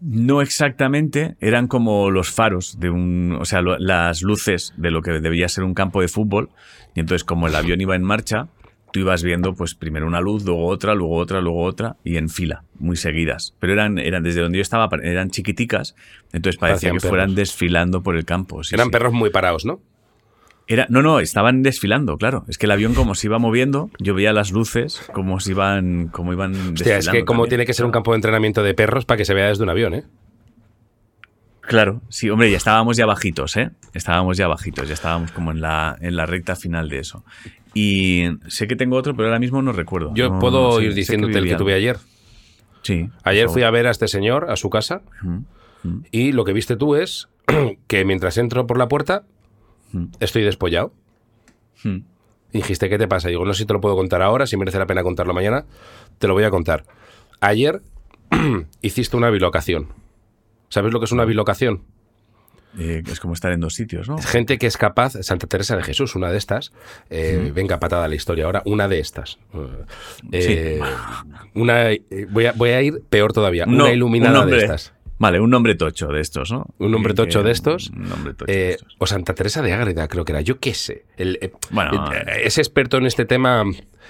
No 0.00 0.42
exactamente, 0.42 1.34
eran 1.40 1.66
como 1.66 2.10
los 2.10 2.30
faros 2.30 2.78
de 2.78 2.90
un, 2.90 3.36
o 3.40 3.44
sea, 3.44 3.62
lo- 3.62 3.78
las 3.78 4.22
luces 4.22 4.74
de 4.76 4.90
lo 4.90 5.02
que 5.02 5.12
debía 5.12 5.48
ser 5.48 5.64
un 5.64 5.74
campo 5.74 6.00
de 6.02 6.08
fútbol. 6.08 6.50
Y 6.94 7.00
entonces, 7.00 7.24
como 7.24 7.46
el 7.48 7.56
avión 7.56 7.80
iba 7.80 7.96
en 7.96 8.02
marcha, 8.02 8.48
tú 8.92 9.00
ibas 9.00 9.22
viendo, 9.24 9.54
pues 9.54 9.74
primero 9.74 10.06
una 10.06 10.20
luz, 10.20 10.44
luego 10.44 10.66
otra, 10.66 10.94
luego 10.94 11.14
otra, 11.16 11.40
luego 11.40 11.62
otra, 11.64 11.96
y 12.04 12.16
en 12.18 12.28
fila, 12.28 12.62
muy 12.78 12.96
seguidas. 12.96 13.54
Pero 13.58 13.72
eran, 13.72 13.98
eran 13.98 14.22
desde 14.22 14.42
donde 14.42 14.58
yo 14.58 14.62
estaba, 14.62 14.88
eran 15.02 15.30
chiquiticas, 15.30 15.96
entonces 16.32 16.60
parecía 16.60 16.90
Parecían 16.90 16.94
que 17.00 17.08
fueran 17.08 17.34
desfilando 17.34 18.02
por 18.02 18.16
el 18.16 18.24
campo. 18.26 18.62
sí, 18.62 18.74
Eran 18.74 18.88
sí. 18.88 18.92
perros 18.92 19.14
muy 19.14 19.30
parados, 19.30 19.64
¿no? 19.64 19.80
Era, 20.68 20.86
no, 20.88 21.02
no, 21.02 21.18
estaban 21.20 21.62
desfilando, 21.62 22.16
claro. 22.16 22.44
Es 22.48 22.56
que 22.56 22.66
el 22.66 22.72
avión 22.72 22.94
como 22.94 23.14
se 23.14 23.26
iba 23.26 23.38
moviendo, 23.38 23.90
yo 23.98 24.14
veía 24.14 24.32
las 24.32 24.52
luces 24.52 25.02
como 25.12 25.40
se 25.40 25.50
iban, 25.50 26.08
como 26.08 26.32
iban 26.32 26.54
Hostia, 26.74 26.96
es 26.98 27.08
que 27.08 27.24
como 27.24 27.40
también. 27.42 27.48
tiene 27.50 27.66
que 27.66 27.74
ser 27.74 27.84
un 27.84 27.92
campo 27.92 28.12
de 28.12 28.16
entrenamiento 28.16 28.62
de 28.62 28.72
perros 28.74 29.04
para 29.04 29.18
que 29.18 29.24
se 29.24 29.34
vea 29.34 29.48
desde 29.48 29.62
un 29.64 29.70
avión, 29.70 29.94
¿eh? 29.94 30.04
Claro, 31.60 32.02
sí, 32.08 32.28
hombre, 32.28 32.50
ya 32.50 32.56
estábamos 32.56 32.96
ya 32.96 33.06
bajitos, 33.06 33.56
¿eh? 33.56 33.70
Estábamos 33.94 34.36
ya 34.36 34.48
bajitos, 34.48 34.88
ya 34.88 34.94
estábamos 34.94 35.30
como 35.32 35.52
en 35.52 35.60
la, 35.60 35.96
en 36.00 36.16
la 36.16 36.26
recta 36.26 36.56
final 36.56 36.88
de 36.88 36.98
eso. 36.98 37.24
Y 37.72 38.24
sé 38.48 38.66
que 38.66 38.74
tengo 38.76 38.96
otro, 38.96 39.14
pero 39.14 39.28
ahora 39.28 39.38
mismo 39.38 39.62
no 39.62 39.72
recuerdo. 39.72 40.12
Yo 40.14 40.28
No- 40.28 40.38
puedo 40.40 40.80
ir 40.80 40.92
diciéndote 40.94 41.38
el 41.38 41.46
que 41.46 41.54
tuve 41.54 41.74
ayer. 41.74 41.98
Sí. 42.82 43.08
Ayer 43.22 43.48
fui 43.48 43.62
a 43.62 43.70
ver 43.70 43.86
a 43.86 43.90
este 43.90 44.08
señor 44.08 44.50
a 44.50 44.56
su 44.56 44.68
casa 44.70 45.02
y 46.10 46.32
lo 46.32 46.44
que 46.44 46.52
viste 46.52 46.76
tú 46.76 46.96
es 46.96 47.28
que 47.86 48.04
mientras 48.04 48.38
entro 48.38 48.66
por 48.66 48.76
la 48.76 48.88
puerta 48.88 49.22
estoy 50.20 50.42
despollado. 50.42 50.92
Hmm. 51.82 52.00
Dijiste, 52.52 52.88
¿qué 52.88 52.98
te 52.98 53.08
pasa? 53.08 53.28
Digo, 53.28 53.44
no 53.44 53.54
sé 53.54 53.60
si 53.60 53.66
te 53.66 53.72
lo 53.72 53.80
puedo 53.80 53.96
contar 53.96 54.20
ahora, 54.22 54.46
si 54.46 54.56
merece 54.56 54.78
la 54.78 54.86
pena 54.86 55.02
contarlo 55.02 55.32
mañana. 55.32 55.64
Te 56.18 56.28
lo 56.28 56.34
voy 56.34 56.44
a 56.44 56.50
contar. 56.50 56.84
Ayer 57.40 57.82
hiciste 58.82 59.16
una 59.16 59.30
bilocación. 59.30 59.88
¿Sabes 60.68 60.92
lo 60.92 61.00
que 61.00 61.06
es 61.06 61.12
una 61.12 61.24
bilocación? 61.24 61.84
Eh, 62.78 63.02
es 63.10 63.20
como 63.20 63.34
estar 63.34 63.52
en 63.52 63.60
dos 63.60 63.74
sitios, 63.74 64.08
¿no? 64.08 64.16
Gente 64.18 64.56
que 64.56 64.66
es 64.66 64.78
capaz, 64.78 65.12
Santa 65.20 65.46
Teresa 65.46 65.76
de 65.76 65.82
Jesús, 65.82 66.14
una 66.14 66.30
de 66.30 66.38
estas, 66.38 66.72
eh, 67.10 67.52
venga 67.54 67.78
patada 67.78 68.08
la 68.08 68.14
historia 68.14 68.46
ahora, 68.46 68.62
una 68.64 68.88
de 68.88 68.98
estas. 68.98 69.38
Eh, 70.30 70.80
una, 71.54 71.90
voy, 72.30 72.46
a, 72.46 72.52
voy 72.52 72.70
a 72.70 72.80
ir 72.80 73.02
peor 73.10 73.34
todavía, 73.34 73.66
No, 73.66 73.84
una 73.84 73.92
iluminada 73.92 74.44
un 74.44 74.50
de 74.50 74.58
estas. 74.58 74.94
Vale, 75.22 75.38
un 75.40 75.50
nombre 75.50 75.76
tocho 75.76 76.08
de 76.08 76.20
estos, 76.20 76.50
¿no? 76.50 76.66
Un 76.78 76.90
nombre 76.90 77.14
tocho 77.14 77.40
que- 77.40 77.46
de 77.46 77.52
estos. 77.52 77.90
Un 77.90 78.08
nombre 78.08 78.34
tocho 78.34 78.50
eh, 78.52 78.56
de 78.56 78.70
estos. 78.72 78.96
o 78.98 79.06
Santa 79.06 79.34
Teresa 79.34 79.62
de 79.62 79.72
Ágreda, 79.72 80.08
creo 80.08 80.24
que 80.24 80.32
era. 80.32 80.40
Yo 80.40 80.58
qué 80.58 80.74
sé. 80.74 81.04
El, 81.16 81.38
eh, 81.40 81.52
Bueno. 81.70 82.12
eh, 82.12 82.42
ese 82.44 82.60
experto 82.60 82.96
en 82.98 83.06
este 83.06 83.24
tema, 83.24 83.62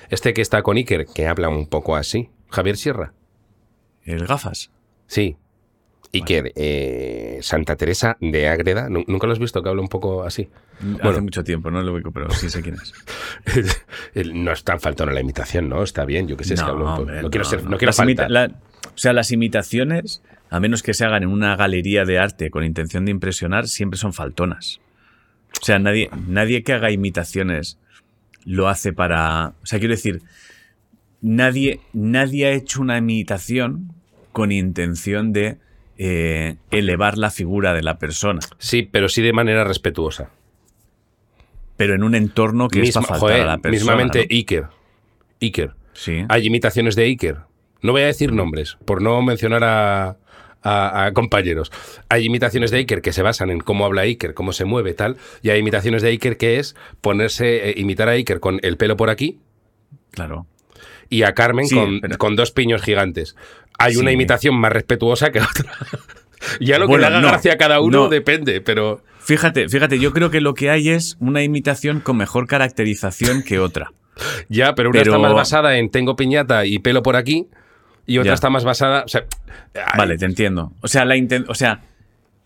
este 0.09 0.33
que 0.33 0.41
está 0.41 0.63
con 0.63 0.79
Iker, 0.79 1.05
que 1.15 1.27
habla 1.27 1.51
un 1.51 1.67
poco 1.69 1.97
así. 1.97 2.31
Javier 2.49 2.77
Sierra. 2.79 3.13
El 4.05 4.27
gafas. 4.27 4.71
Sí. 5.07 5.37
Iker, 6.15 6.53
eh, 6.57 7.39
Santa 7.43 7.77
Teresa 7.77 8.17
de 8.21 8.49
Ágreda. 8.49 8.89
Nu- 8.89 9.05
¿Nunca 9.07 9.27
lo 9.27 9.33
has 9.35 9.39
visto 9.39 9.63
que 9.63 9.69
habla 9.69 9.81
un 9.83 9.89
poco 9.89 10.23
así? 10.25 10.49
Hace 11.03 11.21
mucho 11.21 11.45
tiempo, 11.45 11.71
no 11.71 11.83
lo 11.83 11.93
ubico, 11.93 12.11
pero 12.11 12.31
sí 12.31 12.49
sé 12.51 12.63
quién 12.63 12.77
es. 12.77 12.93
No 14.35 14.53
es 14.53 14.65
tan 14.65 14.81
faltón 14.81 15.15
la 15.15 15.21
imitación, 15.21 15.69
¿no? 15.69 15.83
Está 15.83 16.05
bien, 16.05 16.27
yo 16.29 16.37
qué 16.37 16.45
sé, 16.45 16.55
es 16.55 16.63
que 16.63 16.69
hablo 16.71 16.85
un 16.85 16.91
poco. 16.91 17.03
hombre, 17.03 17.23
No 17.23 17.31
quiero 17.31 17.45
ser, 17.45 17.65
no 17.65 17.77
quiero 17.79 17.91
Las 17.91 17.99
imita- 18.01 18.23
faltar. 18.25 18.31
la- 18.31 18.57
o 18.95 18.99
sea, 18.99 19.13
las 19.13 19.31
imitaciones, 19.31 20.23
a 20.53 20.61
menos 20.61 20.83
que 20.83 20.95
se 20.95 21.05
hagan 21.05 21.23
en 21.25 21.29
una 21.31 21.57
galería 21.57 22.05
de 22.05 22.19
arte 22.19 22.51
con 22.51 22.63
intención 22.65 23.05
de 23.05 23.11
impresionar, 23.11 23.69
siempre 23.69 23.99
son 23.99 24.13
faltonas. 24.13 24.81
O 25.61 25.65
sea, 25.65 25.79
nadie, 25.79 26.11
nadie 26.27 26.63
que 26.63 26.73
haga 26.73 26.91
imitaciones 26.91 27.79
lo 28.45 28.69
hace 28.69 28.93
para. 28.93 29.55
O 29.63 29.67
sea, 29.67 29.79
quiero 29.79 29.95
decir, 29.95 30.23
nadie, 31.21 31.81
nadie 31.93 32.47
ha 32.47 32.51
hecho 32.53 32.81
una 32.83 32.99
imitación 32.99 33.93
con 34.33 34.51
intención 34.53 35.33
de 35.33 35.59
eh, 35.99 36.57
elevar 36.71 37.19
la 37.19 37.31
figura 37.31 37.75
de 37.75 37.83
la 37.83 37.99
persona, 37.99 38.41
Sí, 38.59 38.83
pero 38.91 39.09
sí 39.09 39.21
de 39.23 39.33
manera 39.33 39.63
respetuosa. 39.65 40.31
pero 41.77 41.95
en 41.95 42.03
un 42.03 42.15
entorno 42.15 42.69
que 42.69 42.81
es 42.81 42.89
Misma- 42.89 43.03
para 43.03 43.07
faltar 43.21 43.21
joder, 43.31 43.41
a 43.43 43.47
la 43.47 43.59
persona. 43.59 43.73
mismamente 43.93 44.19
¿no? 44.21 44.27
Iker. 44.37 44.67
Iker. 45.41 45.75
Sí. 45.93 46.25
Hay 46.29 46.47
imitaciones 46.47 46.97
de 46.97 47.05
Iker. 47.05 47.39
No 47.83 47.93
voy 47.93 48.03
a 48.03 48.07
decir 48.07 48.33
nombres, 48.33 48.79
por 48.85 49.03
no 49.03 49.21
mencionar 49.23 49.65
a, 49.65 50.17
a- 50.63 51.07
a 51.07 51.13
compañeros. 51.13 51.71
Hay 52.09 52.25
imitaciones 52.25 52.71
de 52.71 52.79
Iker 52.79 53.03
que 53.03 53.13
se 53.13 53.23
basan 53.23 53.51
en 53.51 53.61
cómo 53.61 53.85
habla 53.85 54.03
Iker, 54.03 54.35
cómo 54.35 54.53
se 54.53 54.65
mueve, 54.65 54.95
tal. 54.95 55.17
Y 55.43 55.51
hay 55.51 55.59
imitaciones 55.61 56.03
de 56.03 56.09
Iker 56.11 56.37
que 56.37 56.59
es 56.59 56.77
ponerse, 57.01 57.71
eh, 57.71 57.75
imitar 57.77 58.09
a 58.09 58.13
Iker 58.13 58.41
con 58.41 58.59
el 58.63 58.77
pelo 58.77 58.97
por 58.97 59.11
aquí 59.11 59.41
Claro. 60.13 60.47
y 61.09 61.23
a 61.25 61.33
Carmen 61.35 61.67
Sí, 61.67 61.75
con, 61.75 62.01
pero- 62.01 62.19
con 62.19 62.37
dos 62.37 62.51
piños 62.53 62.83
gigantes. 62.83 63.37
Hay 63.79 63.97
una 63.97 64.13
imitación 64.13 64.55
más 64.55 64.73
respetuosa 64.73 65.31
que 65.33 65.41
otra. 65.41 65.73
ya 66.61 66.79
lo 66.79 66.87
Bueno, 66.87 66.99
que 66.99 67.01
le 67.01 67.07
haga 67.17 67.21
no, 67.21 67.29
gracia 67.29 67.53
a 67.55 67.57
cada 67.57 67.81
uno 67.81 68.05
no. 68.05 68.09
depende, 68.09 68.61
pero... 68.61 69.03
Fíjate, 69.21 69.69
fíjate, 69.69 69.99
yo 70.01 70.13
creo 70.13 70.31
que 70.31 70.41
lo 70.41 70.55
que 70.55 70.69
hay 70.71 70.89
es 70.91 71.17
una 71.21 71.43
imitación 71.45 72.01
con 72.01 72.17
mejor 72.17 72.47
caracterización 72.49 73.43
que 73.45 73.61
otra. 73.61 73.93
Ya, 74.49 74.75
pero 74.75 74.91
una 74.91 74.99
Pero- 75.01 75.13
está 75.15 75.23
más 75.23 75.33
basada 75.35 75.79
en 75.79 75.91
tengo 75.91 76.17
piñata 76.17 76.67
y 76.67 76.79
pelo 76.81 77.03
por 77.03 77.17
aquí 77.17 77.47
y 78.07 78.19
otra 78.19 78.31
Ya. 78.31 78.35
está 78.35 78.51
más 78.51 78.65
basada... 78.65 79.03
O 79.05 79.09
sea, 79.09 79.25
ay, 79.75 79.99
Vale, 79.99 80.17
te 80.19 80.25
entiendo. 80.27 80.73
O 80.81 80.89
sea, 80.89 81.05
la 81.05 81.15
o 81.49 81.55
sea, 81.55 81.81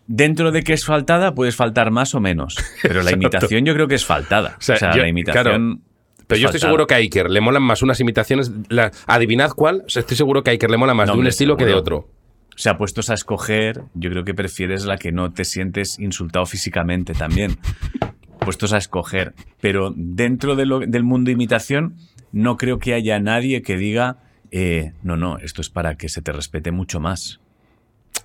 dentro 0.07 0.51
de 0.51 0.63
que 0.63 0.73
es 0.73 0.85
faltada, 0.85 1.33
puedes 1.35 1.55
faltar 1.55 1.91
más 1.91 2.15
o 2.15 2.19
menos. 2.19 2.55
Pero 2.81 3.03
la 3.03 3.11
imitación 3.13 3.65
yo 3.65 3.73
creo 3.73 3.87
que 3.87 3.95
es 3.95 4.05
faltada. 4.05 4.55
O 4.57 4.61
sea, 4.61 4.77
sea, 4.77 4.93
yo- 4.95 5.01
la 5.01 5.07
imitación. 5.09 5.81
Pero 6.27 6.39
yo 6.41 6.47
estoy 6.47 6.59
seguro 6.59 6.87
que 6.87 6.93
a 6.93 6.97
Iker 6.97 7.29
le 7.29 7.39
molan 7.39 7.63
más 7.63 7.81
unas 7.81 7.99
imitaciones. 8.01 8.51
la- 8.69 8.91
adivinad 9.05 9.51
cuál. 9.51 9.83
O 9.85 9.89
sea, 9.89 10.01
estoy 10.01 10.17
seguro 10.17 10.43
que 10.43 10.49
a 10.49 10.53
Iker 10.53 10.69
le 10.69 10.75
mola 10.77 10.93
más 10.93 11.07
No, 11.07 11.13
de 11.13 11.19
un 11.21 11.27
estilo 11.27 11.55
que 11.55 11.65
de 11.65 11.73
otro. 11.73 12.09
O 12.53 12.59
sea, 12.59 12.77
puestos 12.77 13.09
a 13.09 13.13
escoger, 13.13 13.83
yo 13.93 14.09
creo 14.09 14.23
que 14.25 14.33
prefieres 14.33 14.85
la 14.85 14.97
que 14.97 15.11
no 15.11 15.31
te 15.31 15.45
sientes 15.45 15.99
insultado 15.99 16.45
físicamente 16.45 17.13
también. 17.13 17.57
Puestos 18.39 18.73
a 18.73 18.77
escoger. 18.77 19.33
Pero 19.61 19.93
dentro 19.95 20.55
de 20.55 20.65
lo- 20.65 20.79
del 20.79 21.03
mundo 21.03 21.31
imitación, 21.31 21.95
no 22.31 22.57
creo 22.57 22.79
que 22.79 22.93
haya 22.93 23.19
nadie 23.19 23.61
que 23.61 23.77
diga, 23.77 24.17
eh, 24.51 24.93
no, 25.03 25.17
no, 25.17 25.37
esto 25.39 25.61
es 25.61 25.69
para 25.69 25.95
que 25.95 26.09
se 26.09 26.21
te 26.21 26.31
respete 26.31 26.71
mucho 26.71 26.99
más. 26.99 27.39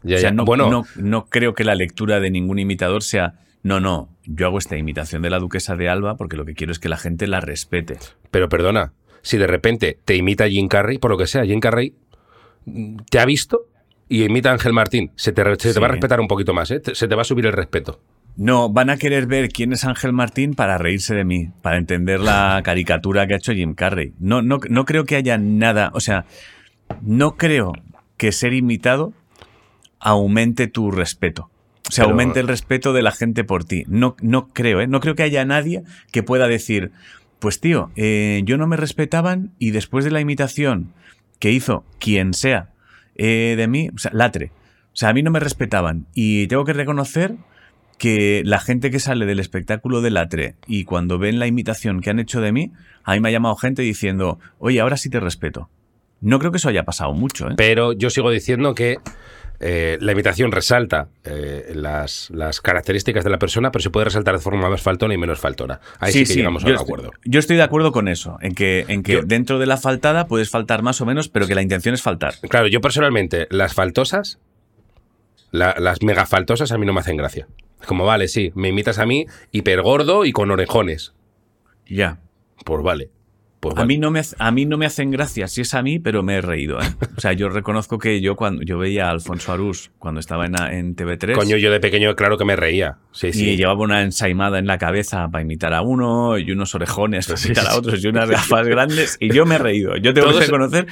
Ya, 0.03 0.17
o 0.17 0.19
sea, 0.19 0.31
ya. 0.31 0.35
no, 0.35 0.45
bueno, 0.45 0.71
no, 0.71 0.85
no 0.97 1.27
creo 1.27 1.55
que 1.55 1.65
la 1.65 1.75
lectura 1.75 2.19
de 2.21 2.31
ningún 2.31 2.59
imitador 2.59 3.03
sea, 3.03 3.35
no, 3.63 3.79
no, 3.81 4.09
yo 4.25 4.47
hago 4.47 4.59
esta 4.59 4.77
imitación 4.77 5.23
de 5.23 5.31
la 5.31 5.39
duquesa 5.39 5.77
de 5.77 5.89
Alba 5.89 6.17
porque 6.17 6.37
lo 6.37 6.45
que 6.45 6.55
quiero 6.55 6.73
es 6.73 6.79
que 6.79 6.89
la 6.89 6.97
gente 6.97 7.27
la 7.27 7.41
respete. 7.41 7.99
pero 8.31 8.49
perdona. 8.49 8.93
Si 9.23 9.39
de 9.39 9.47
repente 9.47 9.99
te 10.05 10.17
imita 10.17 10.49
Jim 10.49 10.67
Carrey, 10.67 10.99
por 10.99 11.11
lo 11.13 11.17
que 11.19 11.27
sea, 11.29 11.45
Jim 11.45 11.61
Carrey 11.61 11.95
te 13.11 13.21
ha 13.21 13.25
visto 13.25 13.67
y 14.09 14.25
imita 14.25 14.51
a 14.51 14.53
Ángel 14.55 14.73
Martín, 14.73 15.13
se 15.17 15.33
te, 15.33 15.45
re- 15.45 15.57
se 15.57 15.69
te 15.69 15.75
Sí. 15.75 15.81
va 15.81 15.87
a 15.87 15.91
respetar 15.91 16.21
un 16.21 16.27
poquito 16.29 16.53
más, 16.53 16.71
¿eh? 16.73 16.83
Se 16.93 17.07
te 17.07 17.15
va 17.15 17.23
a 17.23 17.25
subir 17.25 17.47
el 17.47 17.53
respeto. 17.53 18.01
No, 18.37 18.71
van 18.71 18.91
a 18.91 18.97
querer 18.97 19.27
ver 19.27 19.51
quién 19.51 19.73
es 19.73 19.85
Ángel 19.85 20.13
Martín 20.13 20.55
para 20.55 20.79
reírse 20.79 21.15
de 21.15 21.25
mí, 21.25 21.51
para 21.61 21.77
entender 21.77 22.21
la 22.21 22.61
caricatura 22.65 23.27
que 23.27 23.35
ha 23.35 23.37
hecho 23.37 23.53
Jim 23.53 23.75
Carrey. 23.75 24.15
No, 24.19 24.41
no, 24.43 24.59
no 24.69 24.85
creo 24.85 25.05
que 25.05 25.17
haya 25.17 25.37
nada, 25.39 25.91
o 25.95 26.01
sea, 26.01 26.25
no 27.03 27.37
creo 27.37 27.73
que 28.17 28.33
ser 28.33 28.55
imitado 28.55 29.13
aumente 30.01 30.67
tu 30.67 30.91
respeto. 30.91 31.51
O 31.89 31.93
sea, 31.93 32.05
Pero- 32.05 32.13
aumente 32.13 32.41
el 32.41 32.49
respeto 32.49 32.93
de 32.93 33.03
la 33.03 33.13
gente 33.13 33.45
por 33.45 33.65
ti. 33.65 33.85
No, 33.87 34.17
no 34.23 34.49
creo, 34.49 34.81
¿eh? 34.81 34.87
No 34.87 35.01
creo 35.01 35.15
que 35.15 35.25
haya 35.25 35.45
nadie 35.45 35.83
que 36.11 36.23
pueda 36.23 36.49
decir, 36.49 36.91
pues 37.39 37.61
tío, 37.61 37.91
eh, 37.97 38.41
yo 38.45 38.57
no 38.57 38.67
me 38.67 38.77
respetaban 38.77 39.51
y 39.59 39.73
después 39.73 40.05
de 40.05 40.11
la 40.11 40.21
imitación 40.21 40.93
que 41.39 41.51
hizo 41.51 41.85
quien 41.99 42.33
sea 42.35 42.71
eh, 43.17 43.55
de 43.59 43.69
mí, 43.69 43.91
o 43.95 43.99
sea, 43.99 44.11
latre. 44.15 44.53
O 44.93 44.97
sea, 44.97 45.11
a 45.11 45.13
mí 45.13 45.23
no 45.23 45.31
me 45.31 45.41
respetaban 45.41 46.07
y 46.15 46.47
tengo 46.47 46.65
que 46.65 46.73
reconocer 46.73 47.35
que 48.03 48.43
la 48.45 48.59
gente 48.59 48.91
que 48.91 48.99
sale 48.99 49.27
del 49.27 49.39
espectáculo 49.39 50.01
de 50.01 50.11
Latre 50.11 50.57
y 50.67 50.83
cuando 50.83 51.19
ven 51.21 51.39
la 51.39 51.47
imitación 51.47 52.01
que 52.01 52.11
han 52.11 52.19
hecho 52.19 52.41
de 52.41 52.51
mí, 52.51 52.73
a 53.05 53.13
mí 53.13 53.21
me 53.21 53.29
ha 53.29 53.33
llamado 53.33 53.55
gente 53.55 53.81
diciendo, 53.83 54.41
oye, 54.59 54.81
ahora 54.81 54.97
sí 54.97 55.09
te 55.09 55.21
respeto. 55.21 55.71
No 56.21 56.41
creo 56.41 56.51
que 56.51 56.57
eso 56.57 56.69
haya 56.69 56.83
pasado 56.85 57.13
mucho, 57.13 57.49
¿eh? 57.49 57.55
Pero 57.57 57.93
yo 57.93 58.11
sigo 58.11 58.33
diciendo 58.33 58.75
que 58.75 58.97
eh, 59.61 59.99
la 60.01 60.11
imitación 60.11 60.51
resalta 60.51 61.11
eh, 61.23 61.71
las, 61.77 62.29
las 62.31 62.61
características 62.61 63.23
de 63.23 63.31
la 63.31 63.39
persona, 63.39 63.71
pero 63.71 63.83
se 63.85 63.91
puede 63.91 64.07
resaltar 64.07 64.35
de 64.35 64.41
forma 64.41 64.69
más 64.69 64.83
faltona 64.83 65.15
y 65.15 65.19
menos 65.19 65.39
faltona. 65.39 65.79
Ahí 66.01 66.13
sí, 66.13 66.25
que 66.25 66.35
llegamos 66.35 66.65
a 66.65 66.67
un 66.67 66.73
estoy- 66.73 66.83
acuerdo. 66.85 67.11
Yo 67.25 67.39
estoy 67.39 67.57
de 67.57 67.63
acuerdo 67.63 67.93
con 67.93 68.09
eso, 68.09 68.37
en 68.41 68.57
que, 68.57 68.85
en 68.89 69.05
que 69.05 69.13
Yo- 69.13 69.23
dentro 69.23 69.61
de 69.61 69.67
la 69.67 69.77
faltada 69.77 70.27
puedes 70.27 70.51
faltar 70.51 70.83
más 70.83 71.01
o 71.01 71.07
menos, 71.07 71.29
pero 71.29 71.47
que 71.47 71.55
la 71.55 71.63
intención 71.63 71.95
es 71.95 72.03
faltar. 72.03 72.35
Claro, 72.49 72.67
yo 72.67 72.81
personalmente, 72.81 73.47
las 73.51 73.75
faltosas, 73.75 74.41
la- 75.53 75.77
las 75.79 76.03
megafaltosas 76.03 76.73
a 76.73 76.79
mí 76.79 76.85
no 76.87 76.93
me 76.93 77.01
hacen 77.01 77.17
gracia. 77.17 77.47
Es 77.81 77.87
como, 77.87 78.05
vale, 78.05 78.27
sí, 78.29 78.51
me 78.57 78.69
imitas 78.69 78.99
a 78.99 79.07
mí 79.07 79.27
hipergordo 79.53 80.25
y 80.25 80.33
con 80.33 80.51
orejones. 80.51 81.15
Ya. 81.89 82.19
Pues 82.65 82.83
vale. 82.83 83.11
Pues 83.61 83.77
A 83.79 83.85
mí, 83.85 83.97
no 83.97 84.11
me, 84.11 84.21
a 84.41 84.51
mí 84.51 84.67
no 84.67 84.77
me 84.77 84.87
hacen 84.87 85.13
gracia 85.13 85.47
si 85.47 85.61
es 85.61 85.73
a 85.75 85.83
mí, 85.83 86.01
pero 86.01 86.25
me 86.25 86.35
he 86.35 86.41
reído. 86.41 86.81
¿eh? 86.81 86.87
O 87.17 87.21
sea, 87.21 87.33
yo 87.33 87.49
reconozco 87.49 87.97
que 87.97 88.21
yo 88.21 88.35
cuando 88.35 88.63
yo 88.65 88.77
veía 88.77 89.07
a 89.07 89.11
Alfonso 89.11 89.53
Arús 89.53 89.93
cuando 90.01 90.19
estaba 90.19 90.47
en, 90.47 90.61
en 90.61 90.97
TV3 90.97 91.35
Coño, 91.37 91.57
yo 91.57 91.71
de 91.71 91.79
pequeño, 91.79 92.17
claro 92.17 92.37
que 92.39 92.45
me 92.45 92.57
reía. 92.57 92.99
Sí, 93.13 93.29
y 93.29 93.33
sí. 93.33 93.57
llevaba 93.57 93.81
una 93.85 94.03
ensaimada 94.03 94.59
en 94.59 94.67
la 94.67 94.79
cabeza 94.79 95.29
para 95.31 95.43
imitar 95.43 95.75
a 95.75 95.83
uno 95.83 96.39
y 96.39 96.51
unos 96.51 96.75
orejones 96.75 97.29
para 97.29 97.41
imitar 97.41 97.69
a 97.69 97.77
otros 97.77 98.03
y 98.03 98.09
unas 98.09 98.29
gafas 98.29 98.67
grandes 98.67 99.17
y 99.21 99.33
yo 99.33 99.47
me 99.47 99.55
he 99.55 99.59
reído. 99.59 99.97
Yo 99.97 100.13
tengo 100.13 100.33
que 100.33 100.41
reconocer. 100.41 100.89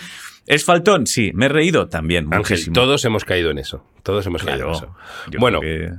¿Es 0.50 0.64
faltón? 0.64 1.07
Sí. 1.07 1.30
¿Me 1.35 1.47
he 1.47 1.49
reído? 1.49 1.88
También. 1.88 2.25
Ángel, 2.26 2.38
muchísimo. 2.38 2.75
todos 2.75 3.04
hemos 3.04 3.25
caído 3.25 3.50
en 3.50 3.59
eso. 3.59 3.85
Todos 4.02 4.26
hemos 4.26 4.42
caído 4.42 4.66
en 4.69 4.73
eso. 4.75 4.95
Bueno, 5.38 5.61
que- 5.61 5.92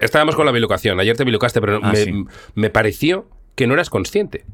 estábamos 0.00 0.36
con 0.36 0.44
la 0.46 0.52
bilocación. 0.52 1.00
Ayer 1.00 1.16
te 1.16 1.24
bilocaste, 1.24 1.60
pero 1.60 1.80
Ah, 1.82 1.90
me, 1.92 1.96
sí. 1.96 2.24
me 2.54 2.68
pareció 2.70 3.28
que 3.54 3.66
no 3.66 3.74
eras 3.74 3.88
consciente. 3.90 4.44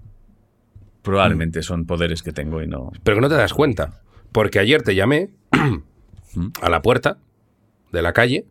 probablemente 1.02 1.62
son 1.64 1.84
poderes 1.86 2.22
que 2.22 2.32
tengo 2.32 2.62
y 2.62 2.68
no. 2.68 2.92
Pero 3.02 3.16
que 3.16 3.20
no 3.22 3.28
te 3.28 3.34
das 3.34 3.52
cuenta. 3.52 4.00
Porque 4.30 4.60
ayer 4.60 4.82
te 4.82 4.94
llamé 4.94 5.30
a 6.60 6.70
la 6.70 6.80
puerta 6.82 7.18
de 7.90 8.02
la 8.02 8.12
calle 8.12 8.46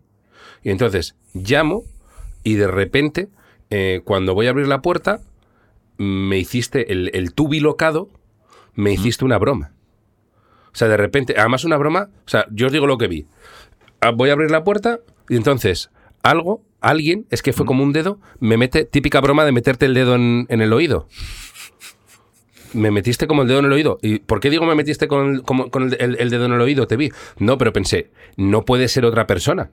y 0.61 0.69
entonces 0.69 1.15
llamo 1.33 1.83
y 2.43 2.55
de 2.55 2.67
repente 2.67 3.29
eh, 3.69 4.01
cuando 4.03 4.33
voy 4.35 4.47
a 4.47 4.49
abrir 4.49 4.67
la 4.67 4.81
puerta 4.81 5.21
me 5.97 6.37
hiciste 6.37 6.91
el, 6.91 7.09
el 7.13 7.33
tú 7.33 7.47
bilocado, 7.47 8.09
me 8.75 8.91
hiciste 8.91 9.23
una 9.23 9.37
broma. 9.37 9.71
O 10.73 10.75
sea, 10.75 10.87
de 10.87 10.97
repente, 10.97 11.35
además 11.37 11.63
una 11.65 11.77
broma, 11.77 12.09
o 12.25 12.29
sea, 12.29 12.45
yo 12.51 12.67
os 12.67 12.73
digo 12.73 12.87
lo 12.87 12.97
que 12.97 13.07
vi. 13.07 13.25
Ah, 13.99 14.11
Voy 14.11 14.29
a 14.29 14.33
abrir 14.33 14.51
la 14.51 14.63
puerta 14.63 14.99
y 15.29 15.35
entonces 15.35 15.89
algo, 16.23 16.63
alguien, 16.81 17.25
es 17.29 17.41
que 17.41 17.51
fue 17.53 17.65
como 17.65 17.83
un 17.83 17.93
dedo, 17.93 18.19
me 18.39 18.57
mete, 18.57 18.85
típica 18.85 19.19
broma 19.21 19.43
de 19.45 19.51
meterte 19.51 19.85
el 19.85 19.93
dedo 19.93 20.15
en, 20.15 20.45
en 20.49 20.61
el 20.61 20.71
oído. 20.73 21.07
Me 22.73 22.89
metiste 22.89 23.27
como 23.27 23.41
el 23.41 23.47
dedo 23.49 23.59
en 23.59 23.65
el 23.65 23.73
oído. 23.73 23.97
¿Y 24.01 24.19
por 24.19 24.39
qué 24.39 24.49
digo 24.49 24.65
me 24.65 24.75
metiste 24.75 25.07
con, 25.09 25.35
el, 25.35 25.41
como- 25.43 25.69
con 25.69 25.83
el, 25.89 25.97
el- 25.99 26.15
el 26.19 26.29
dedo 26.29 26.45
en 26.45 26.53
el 26.53 26.61
oído? 26.61 26.87
Te 26.87 26.95
vi. 26.95 27.11
No, 27.37 27.57
pero 27.57 27.73
pensé, 27.73 28.11
no 28.37 28.63
puede 28.63 28.87
ser 28.87 29.03
otra 29.05 29.27
persona. 29.27 29.71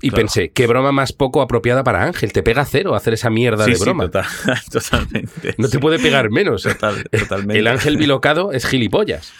Y 0.00 0.08
Claro. 0.08 0.22
pensé, 0.22 0.48
qué 0.50 0.66
broma 0.66 0.90
más 0.92 1.12
poco 1.12 1.42
apropiada 1.42 1.84
para 1.84 2.04
Ángel. 2.04 2.32
Te 2.32 2.42
pega 2.42 2.64
cero 2.64 2.94
hacer 2.94 3.12
esa 3.12 3.28
mierda 3.28 3.64
Sí, 3.66 3.72
de 3.72 3.76
sí, 3.76 3.82
broma. 3.84 4.04
total- 4.04 4.24
totalmente. 4.72 5.54
No 5.58 5.68
te 5.68 5.78
puede 5.78 5.98
pegar 5.98 6.30
menos. 6.30 6.62
Total- 6.62 7.04
totalmente. 7.10 7.58
El 7.58 7.66
ángel 7.66 7.98
bilocado 7.98 8.52
es 8.52 8.64
gilipollas. 8.66 9.32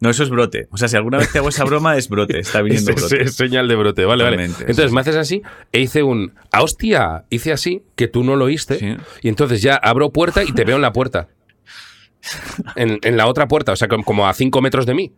No, 0.00 0.10
eso 0.10 0.22
es 0.22 0.30
brote. 0.30 0.68
O 0.70 0.76
sea, 0.76 0.86
si 0.88 0.96
alguna 0.96 1.18
vez 1.18 1.32
te 1.32 1.38
hago 1.38 1.48
esa 1.48 1.64
broma, 1.64 1.96
es 1.96 2.08
brote. 2.08 2.38
Está 2.38 2.62
viniendo 2.62 2.90
Es- 2.96 3.00
brote. 3.00 3.22
es 3.22 3.34
señal 3.34 3.66
de 3.66 3.74
brote, 3.74 4.04
vale, 4.04 4.22
vale. 4.24 4.44
Entonces 4.44 4.88
sí, 4.90 4.94
me 4.94 5.00
haces 5.00 5.16
así 5.16 5.42
e 5.72 5.80
hice 5.80 6.02
un, 6.04 6.34
¡ah, 6.52 6.62
hostia! 6.62 7.24
Hice 7.30 7.52
así, 7.52 7.82
que 7.96 8.06
tú 8.06 8.22
no 8.22 8.36
lo 8.36 8.44
oíste. 8.44 8.78
Sí. 8.78 8.96
Y 9.22 9.28
entonces 9.28 9.60
ya 9.60 9.74
abro 9.74 10.10
puerta 10.10 10.44
y 10.44 10.52
te 10.52 10.64
veo 10.64 10.76
en 10.76 10.82
la 10.82 10.92
puerta. 10.92 11.28
En, 12.76 12.98
en 13.02 13.16
la 13.16 13.26
otra 13.26 13.48
puerta, 13.48 13.72
o 13.72 13.76
sea, 13.76 13.88
como- 13.88 14.04
como 14.04 14.26
a 14.28 14.34
cinco 14.34 14.60
metros 14.60 14.86
de 14.86 14.94
mí. 14.94 15.12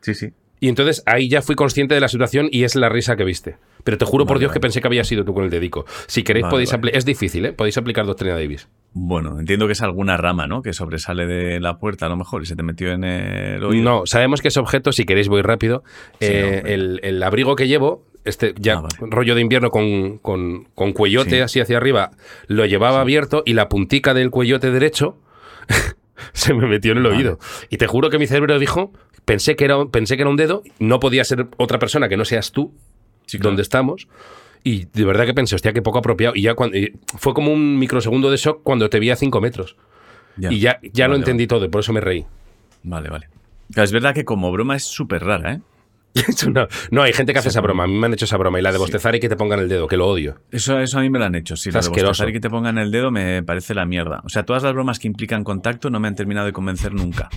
Sí, 0.00 0.14
sí. 0.14 0.32
Y 0.60 0.68
entonces 0.68 1.02
ahí 1.06 1.28
ya 1.28 1.40
fui 1.42 1.54
consciente 1.54 1.94
de 1.94 2.00
la 2.00 2.08
situación 2.08 2.48
y 2.50 2.64
es 2.64 2.74
la 2.74 2.88
risa 2.88 3.16
que 3.16 3.24
viste. 3.24 3.56
Pero 3.88 3.96
te 3.96 4.04
juro 4.04 4.26
por 4.26 4.34
Vale, 4.34 4.40
Dios 4.40 4.52
que 4.52 4.60
pensé 4.60 4.82
que 4.82 4.86
había 4.86 5.02
sido 5.02 5.24
tú 5.24 5.32
con 5.32 5.44
el 5.44 5.48
dedico. 5.50 5.86
Si 6.08 6.22
queréis 6.22 6.42
Vale, 6.42 6.50
podéis 6.50 6.74
aplicar... 6.74 6.98
Es 6.98 7.06
difícil, 7.06 7.46
¿eh? 7.46 7.52
Podéis 7.54 7.78
aplicar 7.78 8.04
Doctrina 8.04 8.34
Davis. 8.34 8.68
Bueno, 8.92 9.40
entiendo 9.40 9.64
que 9.66 9.72
es 9.72 9.80
alguna 9.80 10.18
rama, 10.18 10.46
¿no? 10.46 10.60
Que 10.60 10.74
sobresale 10.74 11.24
de 11.26 11.58
la 11.58 11.78
puerta, 11.78 12.04
a 12.04 12.10
lo 12.10 12.16
mejor, 12.18 12.42
y 12.42 12.44
se 12.44 12.54
te 12.54 12.62
metió 12.62 12.92
en 12.92 13.02
el 13.04 13.64
oído. 13.64 13.82
No, 13.82 14.02
sabemos 14.04 14.42
que 14.42 14.48
ese 14.48 14.60
objeto, 14.60 14.92
si 14.92 15.04
queréis 15.06 15.28
voy 15.28 15.40
rápido, 15.40 15.84
Sí, 16.20 16.26
eh, 16.28 16.62
el, 16.66 17.00
el 17.02 17.22
abrigo 17.22 17.56
que 17.56 17.66
llevo, 17.66 18.04
este 18.26 18.52
ya 18.60 18.74
Ah, 18.74 18.80
vale. 18.82 18.94
rollo 19.10 19.34
de 19.34 19.40
invierno 19.40 19.70
con, 19.70 20.18
con, 20.18 20.64
con 20.74 20.92
cuellote 20.92 21.30
Sí. 21.36 21.40
así 21.40 21.60
hacia 21.60 21.78
arriba, 21.78 22.10
lo 22.46 22.66
llevaba 22.66 23.00
abierto 23.00 23.42
y 23.46 23.54
la 23.54 23.70
puntica 23.70 24.12
del 24.12 24.28
cuellote 24.28 24.70
derecho 24.70 25.16
se 26.34 26.52
me 26.52 26.66
metió 26.66 26.92
en 26.92 26.98
el 26.98 27.04
Vale. 27.04 27.16
oído. 27.16 27.38
Y 27.70 27.78
te 27.78 27.86
juro 27.86 28.10
que 28.10 28.18
mi 28.18 28.26
cerebro 28.26 28.58
dijo, 28.58 28.92
pensé 29.24 29.56
que, 29.56 29.64
era, 29.64 29.86
pensé 29.86 30.16
que 30.16 30.22
era 30.24 30.30
un 30.30 30.36
dedo, 30.36 30.62
no 30.78 31.00
podía 31.00 31.24
ser 31.24 31.46
otra 31.56 31.78
persona 31.78 32.08
que 32.10 32.16
no 32.18 32.24
seas 32.26 32.52
tú, 32.52 32.74
Sí, 33.28 33.38
claro. 33.38 33.50
donde 33.50 33.62
estamos. 33.62 34.08
Y 34.64 34.86
de 34.92 35.04
verdad 35.04 35.24
que 35.24 35.34
pensé, 35.34 35.54
hostia, 35.54 35.72
qué 35.72 35.82
poco 35.82 35.98
apropiado. 36.00 36.34
Y 36.34 36.42
ya 36.42 36.54
cuando, 36.54 36.76
y 36.76 36.92
fue 37.16 37.32
como 37.32 37.52
un 37.52 37.78
microsegundo 37.78 38.30
de 38.30 38.36
shock 38.36 38.62
cuando 38.64 38.90
te 38.90 38.98
vi 38.98 39.10
a 39.10 39.16
cinco 39.16 39.40
metros. 39.40 39.76
Y 40.36 40.58
ya, 40.58 40.80
ya 40.92 41.06
lo 41.06 41.12
Vale, 41.12 41.20
entendí 41.20 41.46
todo, 41.46 41.64
y 41.64 41.68
por 41.68 41.80
eso 41.80 41.92
me 41.92 42.00
reí. 42.00 42.24
Vale, 42.82 43.08
vale. 43.08 43.28
Es 43.76 43.92
verdad 43.92 44.14
que 44.14 44.24
como 44.24 44.50
broma 44.50 44.76
es 44.76 44.84
súper 44.84 45.24
rara, 45.24 45.52
¿eh? 45.54 45.60
No, 46.52 46.66
no, 46.90 47.02
hay 47.02 47.12
gente 47.12 47.32
que 47.32 47.38
hace 47.38 47.50
esa 47.50 47.60
broma. 47.60 47.84
A 47.84 47.86
mí 47.86 47.94
me 47.94 48.06
han 48.06 48.12
hecho 48.14 48.24
esa 48.24 48.36
broma. 48.36 48.58
Y 48.58 48.62
la 48.62 48.72
de 48.72 48.78
bostezar 48.78 49.14
y 49.14 49.20
que 49.20 49.28
te 49.28 49.36
pongan 49.36 49.60
el 49.60 49.68
dedo, 49.68 49.86
que 49.86 49.96
lo 49.96 50.06
odio. 50.08 50.40
Eso, 50.50 50.78
eso 50.80 50.98
a 50.98 51.02
mí 51.02 51.10
me 51.10 51.18
lo 51.18 51.26
han 51.26 51.34
hecho. 51.34 51.54
Si 51.56 51.68
Es 51.68 51.74
lo 51.74 51.80
de 51.80 51.86
asqueroso. 51.86 52.08
bostezar 52.10 52.28
y 52.30 52.32
que 52.32 52.40
te 52.40 52.50
pongan 52.50 52.78
el 52.78 52.90
dedo 52.90 53.10
me 53.10 53.42
parece 53.42 53.74
la 53.74 53.84
mierda. 53.84 54.22
O 54.24 54.28
sea, 54.28 54.44
todas 54.44 54.62
las 54.62 54.72
bromas 54.72 54.98
que 54.98 55.06
implican 55.06 55.44
contacto 55.44 55.90
no 55.90 56.00
me 56.00 56.08
han 56.08 56.14
terminado 56.14 56.46
de 56.46 56.52
convencer 56.52 56.94
nunca. 56.94 57.28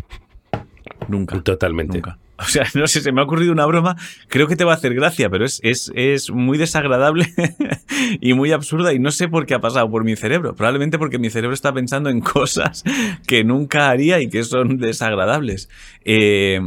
Nunca. 1.07 1.41
Totalmente. 1.41 1.97
Nunca. 1.97 2.17
O 2.45 2.45
sea, 2.45 2.65
no 2.73 2.87
sé, 2.87 3.01
se 3.01 3.11
me 3.11 3.21
ha 3.21 3.23
ocurrido 3.23 3.51
una 3.51 3.65
broma, 3.65 3.95
creo 4.27 4.47
que 4.47 4.55
te 4.55 4.63
va 4.63 4.71
a 4.73 4.75
hacer 4.75 4.93
gracia, 4.95 5.29
pero 5.29 5.45
es, 5.45 5.59
es, 5.63 5.91
es 5.95 6.31
muy 6.31 6.57
desagradable 6.57 7.31
y 8.19 8.33
muy 8.33 8.51
absurda 8.51 8.93
y 8.93 8.99
no 8.99 9.11
sé 9.11 9.27
por 9.27 9.45
qué 9.45 9.53
ha 9.53 9.59
pasado 9.59 9.89
por 9.89 10.03
mi 10.03 10.15
cerebro. 10.15 10.55
Probablemente 10.55 10.97
porque 10.97 11.19
mi 11.19 11.29
cerebro 11.29 11.53
está 11.53 11.73
pensando 11.73 12.09
en 12.09 12.19
cosas 12.21 12.83
que 13.27 13.43
nunca 13.43 13.89
haría 13.89 14.19
y 14.21 14.29
que 14.29 14.43
son 14.43 14.77
desagradables. 14.77 15.69
Eh, 16.03 16.61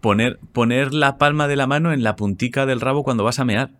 poner, 0.00 0.38
poner 0.52 0.92
la 0.92 1.16
palma 1.16 1.46
de 1.46 1.56
la 1.56 1.66
mano 1.66 1.92
en 1.92 2.02
la 2.02 2.16
puntica 2.16 2.66
del 2.66 2.80
rabo 2.80 3.04
cuando 3.04 3.24
vas 3.24 3.38
a 3.38 3.44
mear. 3.44 3.70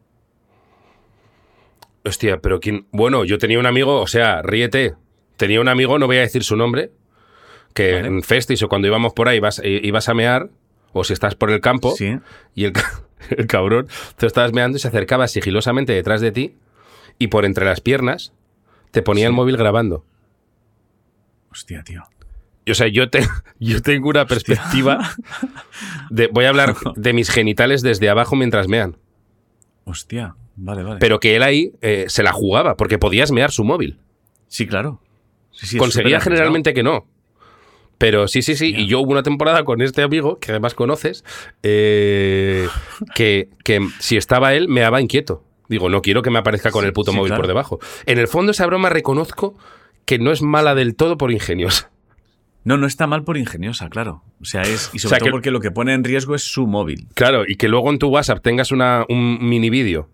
Hostia, 2.04 2.38
pero 2.40 2.60
quién. 2.60 2.86
Bueno, 2.92 3.24
yo 3.24 3.38
tenía 3.38 3.58
un 3.58 3.66
amigo, 3.66 4.00
o 4.00 4.06
sea, 4.06 4.40
ríete. 4.42 4.94
Tenía 5.36 5.60
un 5.60 5.68
amigo, 5.68 5.98
no 5.98 6.06
voy 6.06 6.18
a 6.18 6.20
decir 6.20 6.44
su 6.44 6.54
nombre, 6.54 6.92
que 7.74 7.94
Vale. 7.94 8.08
en 8.08 8.22
festis 8.22 8.62
o 8.62 8.68
cuando 8.68 8.88
íbamos 8.88 9.14
por 9.14 9.28
ahí 9.28 9.38
ibas, 9.38 9.60
ibas 9.64 10.08
a 10.08 10.14
mear, 10.14 10.50
o 10.92 11.04
si 11.04 11.12
estás 11.12 11.34
por 11.34 11.50
el 11.50 11.60
campo, 11.60 11.94
Sí. 11.96 12.18
y 12.54 12.64
el, 12.64 12.72
ca- 12.72 13.02
el 13.30 13.46
cabrón, 13.46 13.88
tú 14.16 14.26
estabas 14.26 14.52
meando 14.52 14.76
y 14.76 14.80
se 14.80 14.88
acercaba 14.88 15.28
sigilosamente 15.28 15.92
detrás 15.92 16.20
de 16.20 16.32
ti, 16.32 16.54
y 17.18 17.28
por 17.28 17.44
entre 17.44 17.64
las 17.66 17.80
piernas 17.80 18.32
te 18.90 19.02
ponía 19.02 19.26
el 19.26 19.32
móvil 19.32 19.56
grabando. 19.56 20.04
Hostia, 21.50 21.82
tío. 21.82 22.02
O 22.70 22.74
sea, 22.74 22.86
yo, 22.88 23.10
te, 23.10 23.20
yo 23.58 23.82
tengo 23.82 24.08
una 24.08 24.26
perspectiva 24.26 24.98
de. 26.10 26.28
Voy 26.28 26.44
a 26.44 26.50
hablar 26.50 26.74
de 26.96 27.12
mis 27.12 27.30
genitales 27.30 27.82
desde 27.82 28.08
abajo 28.08 28.36
mientras 28.36 28.68
mean. 28.68 28.96
Hostia. 29.84 30.36
Vale, 30.56 30.82
vale. 30.82 30.98
Pero 31.00 31.20
que 31.20 31.36
él 31.36 31.42
ahí 31.42 31.72
eh, 31.80 32.04
se 32.08 32.22
la 32.22 32.32
jugaba, 32.32 32.76
porque 32.76 32.98
podías 32.98 33.32
mear 33.32 33.50
su 33.50 33.64
móvil. 33.64 33.98
sí, 34.46 34.66
claro. 34.66 35.00
Sí, 35.52 35.66
sí, 35.66 35.76
es 35.76 35.80
Conseguía 35.80 36.20
generalmente 36.20 36.72
que 36.74 36.82
no. 36.84 37.06
Pero 38.00 38.28
sí, 38.28 38.40
sí, 38.40 38.56
sí. 38.56 38.72
Y 38.74 38.86
yo 38.86 38.98
hubo 39.00 39.12
una 39.12 39.22
temporada 39.22 39.62
con 39.62 39.82
este 39.82 40.00
amigo, 40.00 40.38
que 40.38 40.52
además 40.52 40.72
conoces, 40.72 41.22
eh, 41.62 42.66
que, 43.14 43.50
que 43.62 43.86
si 43.98 44.16
estaba 44.16 44.54
él, 44.54 44.68
me 44.68 44.80
daba 44.80 45.02
inquieto. 45.02 45.44
Digo, 45.68 45.90
no 45.90 46.00
quiero 46.00 46.22
que 46.22 46.30
me 46.30 46.38
aparezca 46.38 46.70
con 46.70 46.86
el 46.86 46.94
puto 46.94 47.10
Sí, 47.10 47.16
móvil 47.18 47.28
claro. 47.28 47.42
por 47.42 47.46
debajo. 47.46 47.78
En 48.06 48.16
el 48.18 48.26
fondo, 48.26 48.52
esa 48.52 48.64
broma 48.64 48.88
reconozco 48.88 49.54
que 50.06 50.18
no 50.18 50.32
es 50.32 50.40
mala 50.40 50.74
del 50.74 50.96
todo 50.96 51.18
por 51.18 51.30
ingeniosa. 51.30 51.90
No, 52.64 52.78
no 52.78 52.86
está 52.86 53.06
mal 53.06 53.22
por 53.22 53.36
ingeniosa, 53.36 53.90
claro. 53.90 54.24
O 54.40 54.46
sea, 54.46 54.62
es. 54.62 54.88
Y 54.94 54.98
sobre 54.98 55.10
sea, 55.10 55.18
todo 55.18 55.26
que- 55.26 55.30
porque 55.32 55.50
lo 55.50 55.60
que 55.60 55.70
pone 55.70 55.92
en 55.92 56.02
riesgo 56.02 56.34
es 56.34 56.42
su 56.42 56.66
móvil. 56.66 57.06
Claro, 57.14 57.44
y 57.46 57.56
que 57.56 57.68
luego 57.68 57.90
en 57.90 57.98
tu 57.98 58.08
WhatsApp 58.08 58.42
tengas 58.42 58.72
una, 58.72 59.04
un 59.10 59.46
mini 59.46 59.68
vídeo 59.68 60.08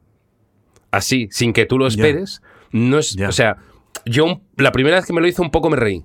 así, 0.90 1.28
sin 1.30 1.52
que 1.52 1.66
tú 1.66 1.78
lo 1.78 1.88
Ya. 1.88 1.94
esperes, 1.94 2.42
no 2.72 2.98
es. 2.98 3.14
Ya. 3.14 3.28
O 3.28 3.32
sea, 3.32 3.58
yo 4.04 4.40
la 4.56 4.72
primera 4.72 4.96
vez 4.96 5.06
que 5.06 5.12
me 5.12 5.20
lo 5.20 5.28
hizo 5.28 5.40
un 5.42 5.50
poco 5.52 5.70
me 5.70 5.76
reí. 5.76 6.04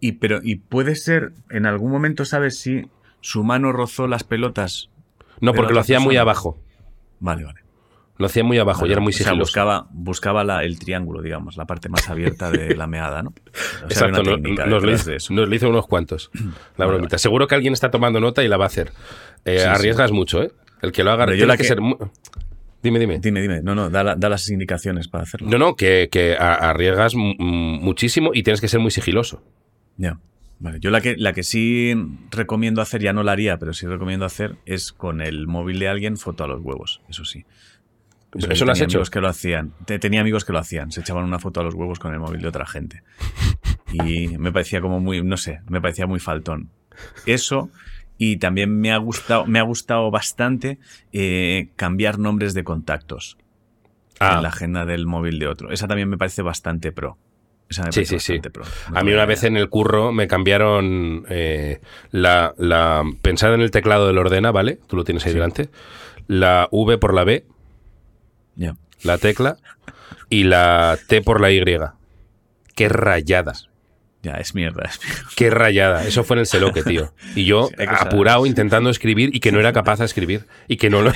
Y, 0.00 0.12
pero, 0.12 0.40
y 0.42 0.56
puede 0.56 0.94
ser, 0.96 1.32
en 1.50 1.66
algún 1.66 1.90
momento, 1.90 2.24
¿sabes 2.24 2.58
si 2.58 2.86
su 3.20 3.44
mano 3.44 3.72
rozó 3.72 4.06
las 4.06 4.24
pelotas? 4.24 4.90
No, 5.40 5.52
porque 5.54 5.72
lo 5.74 5.80
hacía 5.80 6.00
muy 6.00 6.16
abajo. 6.16 6.58
Vale, 7.20 7.44
vale. 7.44 7.60
Lo 8.18 8.26
hacía 8.26 8.44
muy 8.44 8.56
abajo 8.58 8.86
y 8.86 8.92
era 8.92 9.00
muy 9.02 9.10
o 9.10 9.12
sea, 9.12 9.26
sigiloso. 9.26 9.40
buscaba, 9.48 9.88
buscaba 9.90 10.42
la- 10.42 10.64
el 10.64 10.78
triángulo, 10.78 11.20
digamos, 11.20 11.58
la 11.58 11.66
parte 11.66 11.90
más 11.90 12.08
abierta 12.08 12.50
de 12.50 12.74
la 12.74 12.86
meada, 12.86 13.22
¿no? 13.22 13.30
O 13.84 13.90
sea, 13.90 14.08
Exacto, 14.08 14.20
una 14.22 14.30
no- 14.30 14.36
técnica 14.36 14.66
nos, 14.66 14.82
lo 14.82 14.92
hizo, 14.92 15.10
nos 15.34 15.48
lo 15.48 15.54
hizo 15.54 15.68
unos 15.68 15.86
cuantos. 15.86 16.30
La 16.32 16.40
Vale, 16.86 16.88
bromita. 16.92 17.08
vale. 17.14 17.18
Seguro 17.18 17.46
que 17.46 17.54
alguien 17.56 17.74
está 17.74 17.90
tomando 17.90 18.18
nota 18.20 18.42
y 18.42 18.48
la 18.48 18.56
va 18.56 18.64
a 18.64 18.68
hacer. 18.68 18.92
Eh, 19.44 19.58
Sí, 19.58 19.64
sí. 19.64 19.68
arriesgas 19.68 20.12
mucho, 20.12 20.42
¿eh? 20.42 20.50
El 20.80 20.92
que 20.92 21.04
lo 21.04 21.10
haga 21.10 21.26
yo 21.26 21.32
tiene 21.32 21.46
la 21.46 21.56
que, 21.58 21.62
que- 21.62 21.68
ser. 21.68 21.80
mu- 21.82 21.96
Dime, 22.82 22.98
dime. 22.98 23.18
Dime, 23.18 23.42
dime. 23.42 23.60
No, 23.62 23.74
no, 23.74 23.90
da, 23.90 24.02
la- 24.04 24.16
da 24.16 24.28
las 24.30 24.48
indicaciones 24.48 25.08
para 25.08 25.24
hacerlo. 25.24 25.48
No, 25.50 25.58
no, 25.58 25.74
que, 25.76 26.08
arriesgas 26.38 27.14
mu- 27.16 27.34
muchísimo 27.38 28.30
y 28.32 28.42
tienes 28.44 28.60
que 28.62 28.68
ser 28.68 28.80
muy 28.80 28.90
sigiloso. 28.92 29.42
Ya. 29.96 30.18
Vale. 30.58 30.80
Yo 30.80 30.90
la 30.90 31.00
que, 31.02 31.16
la 31.18 31.32
que 31.34 31.42
sí 31.42 31.92
recomiendo 32.30 32.80
hacer, 32.80 33.02
ya 33.02 33.12
no 33.12 33.22
la 33.22 33.32
haría, 33.32 33.58
pero 33.58 33.74
sí 33.74 33.86
recomiendo 33.86 34.24
hacer, 34.24 34.56
es 34.64 34.92
con 34.92 35.20
el 35.20 35.46
móvil 35.46 35.78
de 35.78 35.88
alguien 35.88 36.16
foto 36.16 36.44
a 36.44 36.48
los 36.48 36.60
huevos. 36.62 37.02
Eso 37.08 37.24
sí. 37.24 37.44
¿Eso 38.50 38.64
lo 38.64 38.72
has 38.72 38.80
hecho? 38.80 39.02
que 39.10 39.20
lo 39.20 39.28
hacían. 39.28 39.72
Te- 39.84 39.98
Tenía 39.98 40.20
amigos 40.22 40.44
que 40.44 40.52
lo 40.52 40.58
hacían. 40.58 40.92
Se 40.92 41.00
echaban 41.00 41.24
una 41.24 41.38
foto 41.38 41.60
a 41.60 41.62
los 41.64 41.74
huevos 41.74 41.98
con 41.98 42.12
el 42.14 42.20
móvil 42.20 42.40
de 42.42 42.48
otra 42.48 42.66
gente. 42.66 43.02
Y 43.92 44.36
me 44.38 44.50
parecía 44.52 44.80
como 44.80 45.00
muy, 45.00 45.22
no 45.22 45.36
sé, 45.36 45.60
me 45.68 45.80
parecía 45.80 46.06
muy 46.06 46.20
faltón. 46.20 46.70
Eso. 47.26 47.70
Y 48.18 48.38
también 48.38 48.78
me 48.80 48.92
ha 48.92 48.96
gustado, 48.96 49.46
me 49.46 49.58
ha 49.58 49.62
gustado 49.62 50.10
bastante 50.10 50.78
eh, 51.12 51.68
cambiar 51.76 52.18
nombres 52.18 52.54
de 52.54 52.64
contactos 52.64 53.36
Ah, 54.18 54.36
en 54.36 54.42
la 54.42 54.48
agenda 54.48 54.86
del 54.86 55.06
móvil 55.06 55.38
de 55.38 55.46
otro. 55.48 55.70
Esa 55.70 55.86
también 55.86 56.08
me 56.08 56.16
parece 56.16 56.40
bastante 56.40 56.92
pro. 56.92 57.18
Sí, 57.68 57.82
sí, 57.90 58.04
sí. 58.04 58.14
bastante 58.14 58.50
pro. 58.50 58.64
No 58.90 58.98
A 58.98 59.02
mí 59.02 59.12
una 59.12 59.26
vez 59.26 59.42
en 59.42 59.56
el 59.56 59.68
curro 59.68 60.12
me 60.12 60.28
cambiaron 60.28 61.26
eh, 61.28 61.80
la, 62.12 62.54
la. 62.58 63.02
Pensad 63.22 63.54
en 63.54 63.60
el 63.60 63.70
teclado 63.70 64.06
del 64.06 64.18
ordena, 64.18 64.52
¿vale? 64.52 64.78
Tú 64.86 64.96
lo 64.96 65.04
tienes 65.04 65.26
ahí 65.26 65.32
delante. 65.32 65.68
La 66.28 66.68
V 66.70 66.98
por 66.98 67.14
la 67.14 67.24
B, 67.24 67.44
la 69.02 69.18
tecla, 69.18 69.56
y 70.28 70.44
la 70.44 70.98
T 71.08 71.22
por 71.22 71.40
la 71.40 71.50
Y. 71.50 71.62
Qué 72.74 72.88
rayada. 72.88 73.54
Ya, 74.26 74.32
es 74.40 74.56
mierda. 74.56 74.82
es 74.90 74.98
mierda. 75.04 75.28
Qué 75.36 75.50
rayada. 75.50 76.04
Eso 76.04 76.24
fue 76.24 76.34
en 76.34 76.40
el 76.40 76.46
Seloque, 76.46 76.82
tío. 76.82 77.12
Y 77.36 77.44
yo, 77.44 77.68
Sí, 77.68 77.84
apurado, 77.86 78.44
intentando 78.44 78.90
escribir 78.90 79.30
y 79.32 79.38
que 79.38 79.52
no 79.52 79.60
era 79.60 79.72
capaz 79.72 80.00
de 80.00 80.04
escribir. 80.04 80.46
Y 80.66 80.78
que 80.78 80.90
no 80.90 81.00
lo, 81.02 81.12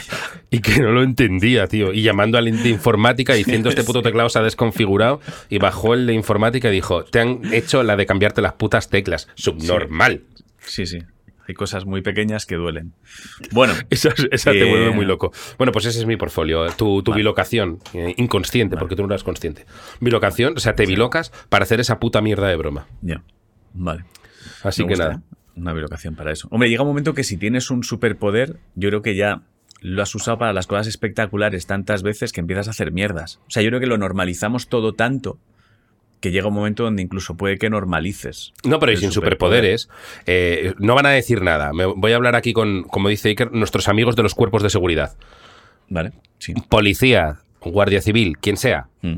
y 0.50 0.60
que 0.60 0.80
no 0.80 0.92
lo 0.92 1.02
entendía, 1.02 1.66
tío. 1.66 1.92
Y 1.92 2.02
llamando 2.02 2.38
al 2.38 2.44
de 2.44 2.68
informática 2.68 3.34
diciendo 3.34 3.68
este 3.68 3.82
puto 3.82 4.02
teclado 4.02 4.28
se 4.28 4.38
ha 4.38 4.42
desconfigurado. 4.42 5.20
Y 5.48 5.58
bajó 5.58 5.94
el 5.94 6.06
de 6.06 6.14
informática 6.14 6.68
y 6.68 6.72
dijo, 6.72 7.04
te 7.04 7.18
han 7.18 7.40
hecho 7.52 7.82
la 7.82 7.96
de 7.96 8.06
cambiarte 8.06 8.42
las 8.42 8.52
putas 8.52 8.88
teclas. 8.90 9.28
Subnormal. 9.34 10.22
Sí, 10.64 10.86
sí. 10.86 10.98
Hay 11.50 11.54
cosas 11.54 11.84
muy 11.84 12.00
pequeñas 12.00 12.46
que 12.46 12.54
duelen. 12.54 12.94
Bueno, 13.50 13.74
Esa, 13.90 14.10
esa 14.30 14.52
te 14.52 14.62
Eh, 14.62 14.70
vuelve 14.70 14.90
muy 14.92 15.04
loco. 15.04 15.32
Bueno, 15.58 15.72
pues 15.72 15.84
ese 15.86 15.98
es 15.98 16.06
mi 16.06 16.16
portfolio. 16.16 16.66
Tu, 16.76 17.02
tu 17.02 17.10
Vale. 17.10 17.20
bilocación, 17.20 17.78
eh, 17.92 18.14
inconsciente, 18.16 18.76
porque 18.76 18.94
tú 18.96 19.02
no 19.02 19.08
eras 19.08 19.24
consciente. 19.24 19.66
Bilocación, 20.00 20.54
o 20.56 20.60
sea, 20.60 20.74
te 20.74 20.86
bilocas 20.86 21.32
para 21.48 21.64
hacer 21.64 21.80
esa 21.80 21.98
puta 22.00 22.20
mierda 22.22 22.46
de 22.48 22.56
broma. 22.56 22.86
ya. 23.02 23.22
Vale. 23.74 24.04
Así 24.62 24.82
Me 24.82 24.88
que 24.88 24.94
gusta, 24.94 25.04
nada. 25.08 25.22
¿eh? 25.30 25.36
Una 25.56 25.72
bilocación 25.72 26.14
para 26.16 26.32
eso. 26.32 26.48
Hombre, 26.50 26.70
llega 26.70 26.82
un 26.82 26.88
momento 26.88 27.12
que 27.14 27.24
si 27.24 27.36
tienes 27.36 27.70
un 27.70 27.82
superpoder, 27.84 28.58
yo 28.74 28.88
creo 28.88 29.02
que 29.02 29.14
ya 29.16 29.42
lo 29.80 30.02
has 30.02 30.14
usado 30.14 30.38
para 30.38 30.52
las 30.52 30.66
cosas 30.66 30.86
espectaculares 30.86 31.66
tantas 31.66 32.02
veces 32.02 32.32
que 32.32 32.40
empiezas 32.40 32.68
a 32.68 32.70
hacer 32.70 32.92
mierdas. 32.92 33.40
O 33.46 33.50
sea, 33.50 33.62
yo 33.62 33.68
creo 33.70 33.80
que 33.80 33.86
lo 33.86 33.98
normalizamos 33.98 34.68
todo 34.68 34.92
tanto 34.94 35.38
que 36.20 36.30
llega 36.30 36.48
un 36.48 36.54
momento 36.54 36.84
donde 36.84 37.02
incluso 37.02 37.36
puede 37.36 37.56
que 37.58 37.70
normalices. 37.70 38.52
No, 38.64 38.78
pero 38.78 38.92
y 38.92 38.96
sin 38.98 39.10
superpoder. 39.10 39.78
superpoderes, 39.78 39.88
eh, 40.26 40.74
no 40.78 40.94
van 40.94 41.06
a 41.06 41.10
decir 41.10 41.42
nada. 41.42 41.72
Me 41.72 41.86
voy 41.86 42.12
a 42.12 42.16
hablar 42.16 42.36
aquí 42.36 42.52
con, 42.52 42.82
como 42.84 43.08
dice 43.08 43.28
Iker, 43.30 43.52
nuestros 43.52 43.88
amigos 43.88 44.16
de 44.16 44.22
los 44.22 44.34
cuerpos 44.34 44.62
de 44.62 44.70
seguridad. 44.70 45.16
Vale, 45.88 46.12
sí. 46.38 46.52
Policía, 46.68 47.38
guardia 47.62 48.00
civil, 48.02 48.36
quien 48.38 48.56
sea. 48.56 48.86
Mm. 49.02 49.16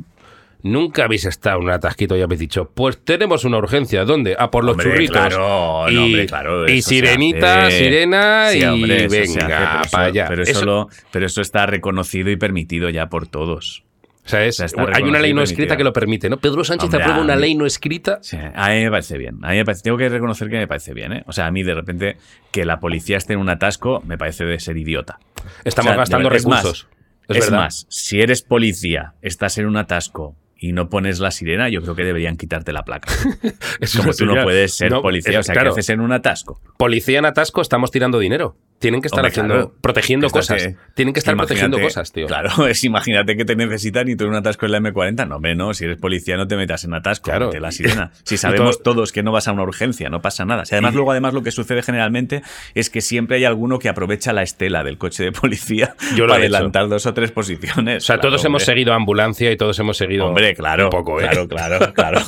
Nunca 0.65 1.07
habéis 1.07 1.25
estado 1.25 1.59
en 1.59 1.65
un 1.65 1.71
atasquito 1.73 2.17
y 2.17 2.23
habéis 2.23 2.39
dicho, 2.39 2.71
pues 2.73 2.97
tenemos 3.05 3.45
una 3.45 3.59
urgencia. 3.59 4.05
¿Dónde? 4.05 4.37
A 4.39 4.49
por 4.53 4.63
los 4.63 4.75
Hombre, 4.75 4.91
churritos. 4.93 5.17
claro, 5.17 5.91
y, 5.91 5.95
no, 5.97 6.05
hombre, 6.05 6.27
claro, 6.27 6.69
y 6.69 6.83
sirenita, 6.83 7.69
sirena 7.69 8.47
Sí, 8.53 8.61
y 8.61 8.65
hombre, 8.65 9.07
hace, 9.07 9.09
venga, 9.09 9.81
eso- 9.83 9.91
para 9.91 10.05
allá. 10.07 10.27
Pero 10.29 10.43
eso, 10.45 10.53
Eso- 10.53 10.65
lo- 10.65 10.89
pero 11.11 11.27
eso 11.27 11.41
está 11.41 11.67
reconocido 11.67 12.31
y 12.31 12.37
permitido 12.37 12.89
ya 12.91 13.09
por 13.09 13.27
todos. 13.27 13.83
O 14.25 14.29
sea, 14.29 14.45
es- 14.45 14.55
o 14.57 14.59
sea, 14.59 14.67
está 14.67 14.97
hay 14.97 15.03
una 15.03 15.19
ley 15.21 15.35
no 15.35 15.43
escrita 15.43 15.77
que 15.77 15.85
lo 15.85 15.93
permite, 15.93 16.29
¿no? 16.31 16.37
Pedro 16.39 16.63
Sánchez 16.65 16.85
Hombre, 16.87 17.03
aprueba 17.03 17.23
una 17.23 17.35
mí- 17.37 17.41
ley 17.43 17.55
no 17.55 17.67
escrita. 17.67 18.19
Sí, 18.23 18.37
a 18.37 18.69
mí 18.71 18.83
me 18.85 18.91
parece 18.91 19.19
bien. 19.19 19.39
A 19.43 19.51
mí 19.51 19.57
me 19.57 19.65
parece, 19.65 19.83
tengo 19.83 19.97
que 19.97 20.09
reconocer 20.09 20.49
que 20.49 20.57
me 20.59 20.69
parece 20.69 20.95
bien, 20.95 21.13
¿eh? 21.13 21.25
O 21.27 21.33
sea, 21.33 21.47
a 21.47 21.51
mí 21.51 21.63
de 21.63 21.75
repente 21.75 22.17
que 22.51 22.65
la 22.65 22.79
policía 22.81 23.17
esté 23.17 23.33
en 23.35 23.41
un 23.41 23.49
atasco 23.49 24.03
me 24.07 24.17
parece 24.19 24.45
de 24.45 24.59
ser 24.61 24.77
idiota. 24.77 25.19
Estamos 25.65 25.91
O 25.91 25.93
sea, 25.95 25.97
gastando 25.99 26.33
es 26.33 26.47
más, 26.47 26.63
recursos. 26.63 26.89
Es, 27.29 27.51
más, 27.51 27.87
si 27.89 28.21
eres 28.21 28.43
policía, 28.43 29.15
estás 29.23 29.57
en 29.59 29.67
un 29.67 29.77
atasco 29.77 30.37
y 30.57 30.73
no 30.73 30.89
pones 30.89 31.19
la 31.19 31.31
sirena, 31.33 31.69
yo 31.69 31.81
creo 31.83 31.95
que 31.97 32.05
deberían 32.05 32.37
quitarte 32.37 32.73
la 32.73 32.85
placa. 32.85 33.11
Como 33.97 34.13
tú 34.13 34.27
no 34.27 34.43
puedes 34.45 34.75
ser 34.77 34.91
No, 34.93 35.03
policía, 35.03 35.33
es- 35.33 35.39
o 35.39 35.43
sea, 35.43 35.53
claro, 35.55 35.71
¿qué 35.75 35.81
haces 35.81 35.91
en 35.91 36.01
un 36.01 36.13
atasco? 36.13 36.61
Policía 36.79 37.19
en 37.19 37.25
atasco, 37.25 37.61
estamos 37.61 37.91
tirando 37.91 38.19
dinero. 38.19 38.57
Tienen 38.83 39.01
que 39.01 39.07
estar 39.07 39.21
Hombre, 39.21 39.31
haciendo, 39.31 39.55
claro. 39.55 39.75
protegiendo 39.81 40.29
cosas. 40.29 40.63
que- 40.63 40.77
Tienen 40.95 41.15
que 41.15 41.21
estar 41.21 41.37
protegiendo 41.37 41.81
cosas, 41.81 42.13
tío. 42.13 42.27
Claro, 42.27 42.51
es 42.69 42.85
imagínate 42.85 43.37
que 43.37 43.45
te 43.47 43.57
necesitan 43.57 44.09
y 44.09 44.17
tú 44.17 44.25
en 44.25 44.31
un 44.31 44.37
atasco 44.37 44.67
en 44.67 44.73
la 44.73 44.81
M40. 44.81 45.27
No, 45.29 45.37
hombre, 45.37 45.55
no. 45.55 45.73
Si 45.73 45.85
eres 45.85 45.97
policía, 45.99 46.37
no 46.37 46.47
te 46.47 46.57
metas 46.57 46.85
en 46.85 46.93
atasco. 46.93 47.31
Claro. 47.31 47.47
mete 47.47 47.61
la 47.61 47.73
sirena. 47.73 48.11
Si 48.25 48.37
sabemos 48.37 48.83
todo- 48.83 48.93
todos 48.95 49.13
que 49.13 49.23
no 49.23 49.33
vas 49.33 49.49
a 49.49 49.53
una 49.53 49.63
urgencia, 49.63 50.11
no 50.11 50.21
pasa 50.21 50.45
nada. 50.45 50.65
Si 50.67 50.75
además, 50.75 50.93
Y- 50.93 50.97
luego, 50.97 51.13
además, 51.13 51.33
lo 51.33 51.43
que 51.43 51.51
sucede 51.53 51.83
generalmente 51.83 52.43
es 52.75 52.91
que 52.91 53.01
siempre 53.01 53.37
hay 53.39 53.45
alguno 53.45 53.79
que 53.79 53.89
aprovecha 53.89 54.33
la 54.33 54.43
estela 54.43 54.83
del 54.85 54.99
coche 54.99 55.23
de 55.25 55.33
policía 55.33 55.95
Yo 56.17 56.27
para 56.27 56.39
hecho. 56.39 56.55
adelantar 56.57 56.89
dos 56.89 57.07
o 57.07 57.15
tres 57.15 57.31
posiciones. 57.31 58.03
O 58.03 58.07
sea, 58.07 58.17
Claro, 58.17 58.31
todos 58.31 58.45
hemos 58.45 58.65
seguido 58.65 58.93
ambulancia 58.93 59.51
y 59.53 59.57
todos 59.57 59.79
hemos 59.79 59.97
seguido. 59.97 60.27
Hombre, 60.27 60.55
claro. 60.55 60.85
Un 60.85 60.91
poco, 60.91 61.21
¿eh? 61.21 61.29
Claro, 61.29 61.47
claro, 61.49 61.93
claro. 61.95 62.21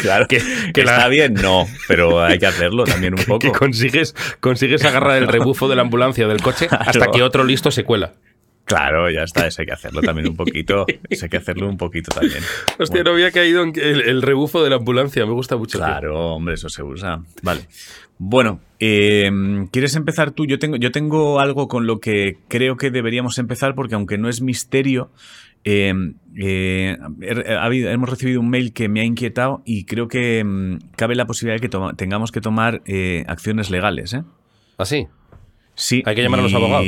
claro. 0.00 0.26
Que- 0.26 0.38
que, 0.38 0.72
que 0.72 0.84
la- 0.84 0.96
está 0.96 1.08
bien, 1.08 1.34
no, 1.34 1.66
pero 1.86 2.22
hay 2.22 2.38
que 2.38 2.46
hacerlo 2.46 2.84
también 2.84 3.12
un 3.14 3.24
poco. 3.24 3.38
Que 3.40 3.50
consigues, 3.52 4.14
consigues 4.40 4.84
agarrar 4.84 5.18
el 5.18 5.28
rebufo 5.28 5.68
de 5.68 5.76
la 5.76 5.82
ambulancia 5.90 6.26
o 6.26 6.28
del 6.28 6.40
coche 6.42 6.66
hasta 6.70 6.92
Claro. 6.92 7.12
que 7.12 7.22
otro 7.22 7.44
listo 7.44 7.70
se 7.70 7.84
cuela. 7.84 8.12
Claro, 8.64 9.10
ya 9.10 9.22
está, 9.24 9.48
eso 9.48 9.62
hay 9.62 9.66
que 9.66 9.72
hacerlo 9.72 10.00
también 10.00 10.28
un 10.28 10.36
poquito. 10.36 10.86
Eso 11.10 11.24
hay 11.24 11.28
que 11.30 11.38
hacerlo 11.38 11.68
un 11.68 11.76
poquito 11.76 12.12
también. 12.14 12.38
Hostia, 12.78 12.86
Bueno. 13.02 13.04
no 13.10 13.10
había 13.16 13.32
caído 13.32 13.64
en 13.64 13.72
el, 13.74 14.02
el 14.02 14.22
rebufo 14.22 14.62
de 14.62 14.70
la 14.70 14.76
ambulancia. 14.76 15.26
Me 15.26 15.32
gusta 15.32 15.56
mucho. 15.56 15.78
tío. 15.78 15.86
Claro, 15.88 16.36
hombre, 16.36 16.54
eso 16.54 16.68
se 16.68 16.84
usa. 16.84 17.20
Vale. 17.42 17.62
Bueno, 18.18 18.60
eh, 18.78 19.28
¿quieres 19.72 19.96
empezar 19.96 20.30
tú? 20.30 20.46
Yo 20.46 20.60
tengo, 20.60 20.76
yo 20.76 20.92
tengo 20.92 21.40
algo 21.40 21.66
con 21.66 21.88
lo 21.88 21.98
que 21.98 22.36
creo 22.46 22.76
que 22.76 22.92
deberíamos 22.92 23.38
empezar, 23.38 23.74
porque 23.74 23.96
aunque 23.96 24.18
no 24.18 24.28
es 24.28 24.40
misterio, 24.40 25.10
eh, 25.64 25.92
eh, 26.36 26.96
he- 27.22 27.52
ha 27.54 27.64
habido- 27.64 27.90
hemos 27.90 28.08
recibido 28.08 28.38
un 28.40 28.50
mail 28.50 28.72
que 28.72 28.88
me 28.88 29.00
ha 29.00 29.04
inquietado 29.04 29.62
y 29.64 29.84
creo 29.84 30.06
que 30.06 30.44
mm, 30.44 30.90
cabe 30.96 31.16
la 31.16 31.26
posibilidad 31.26 31.60
de 31.60 31.68
que 31.68 31.76
tengamos 31.96 32.30
que 32.30 32.40
tomar 32.40 32.82
eh, 32.86 33.24
acciones 33.26 33.68
legales. 33.70 34.14
¿eh? 34.14 34.22
Así. 34.78 34.96
Sí. 35.00 35.08
Hay 36.06 36.14
que 36.14 36.22
llamar 36.22 36.40
a 36.40 36.42
los 36.44 36.54
abogados. 36.54 36.86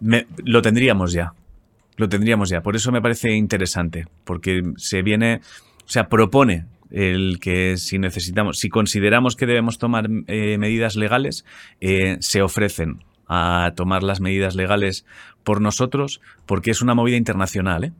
me- 0.00 0.26
lo 0.44 0.62
tendríamos 0.62 1.12
ya. 1.12 1.32
Lo 1.96 2.08
tendríamos 2.08 2.48
ya. 2.48 2.62
Por 2.62 2.74
eso 2.76 2.90
me 2.92 3.00
parece 3.02 3.32
interesante. 3.32 4.06
Porque 4.24 4.62
se 4.76 5.02
viene. 5.02 5.40
O 5.84 5.88
sea, 5.88 6.08
propone 6.08 6.66
el 6.90 7.38
que 7.40 7.76
si 7.76 7.98
necesitamos, 7.98 8.58
si 8.58 8.68
consideramos 8.68 9.36
que 9.36 9.46
debemos 9.46 9.78
tomar 9.78 10.08
eh, 10.26 10.58
medidas 10.58 10.96
legales, 10.96 11.44
eh, 11.80 12.16
se 12.20 12.42
ofrecen 12.42 13.04
a 13.28 13.72
tomar 13.76 14.02
las 14.02 14.20
medidas 14.20 14.54
legales 14.54 15.04
por 15.42 15.60
nosotros, 15.60 16.20
porque 16.46 16.70
es 16.70 16.82
una 16.82 16.94
movida 16.94 17.16
internacional, 17.16 17.84
¿eh? 17.84 17.92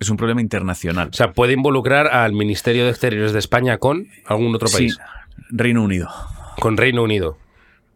Es 0.00 0.10
un 0.10 0.16
problema 0.16 0.40
internacional. 0.40 1.08
O 1.10 1.12
sea, 1.12 1.32
puede 1.32 1.52
involucrar 1.54 2.06
al 2.08 2.32
Ministerio 2.32 2.84
de 2.84 2.90
Exteriores 2.90 3.32
de 3.32 3.38
España 3.40 3.78
con 3.78 4.06
algún 4.26 4.54
otro 4.54 4.68
país. 4.68 4.94
Sí, 4.94 5.42
Reino 5.50 5.82
Unido. 5.82 6.08
Con 6.60 6.76
Reino 6.76 7.02
Unido. 7.02 7.36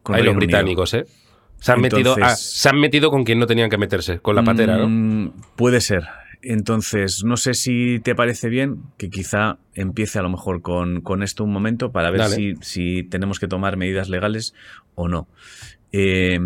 Con 0.03 0.17
Ahí 0.17 0.23
los 0.23 0.35
Unido. 0.35 0.47
británicos, 0.47 0.95
¿eh? 0.95 1.05
Se 1.63 1.73
han, 1.73 1.81
metido, 1.81 2.17
se 2.37 2.69
han 2.69 2.79
metido 2.81 3.11
con 3.11 3.25
quien 3.25 3.39
no 3.39 3.47
tenían 3.47 3.71
que 3.71 3.79
meterse, 3.79 4.19
con 4.19 4.35
la 4.37 4.43
patera, 4.43 4.77
¿no? 4.79 4.89
Mm, 4.89 5.33
Puede 5.57 5.81
ser. 5.81 6.05
Entonces, 6.43 7.23
no 7.25 7.37
sé 7.37 7.55
si 7.55 8.01
te 8.01 8.17
parece 8.17 8.49
bien 8.49 8.83
que 8.99 9.09
quizá 9.11 9.59
empiece 9.75 10.19
a 10.19 10.23
lo 10.23 10.29
mejor 10.29 10.61
con, 10.61 11.01
con 11.01 11.23
esto 11.23 11.45
un 11.45 11.53
momento 11.53 11.93
para 11.93 12.11
ver 12.11 12.21
si, 12.35 12.55
si 12.61 13.05
tenemos 13.05 13.39
que 13.39 13.47
tomar 13.47 13.77
medidas 13.77 14.09
legales 14.09 14.55
o 14.97 15.07
no. 15.07 15.29
Eh, 15.93 16.39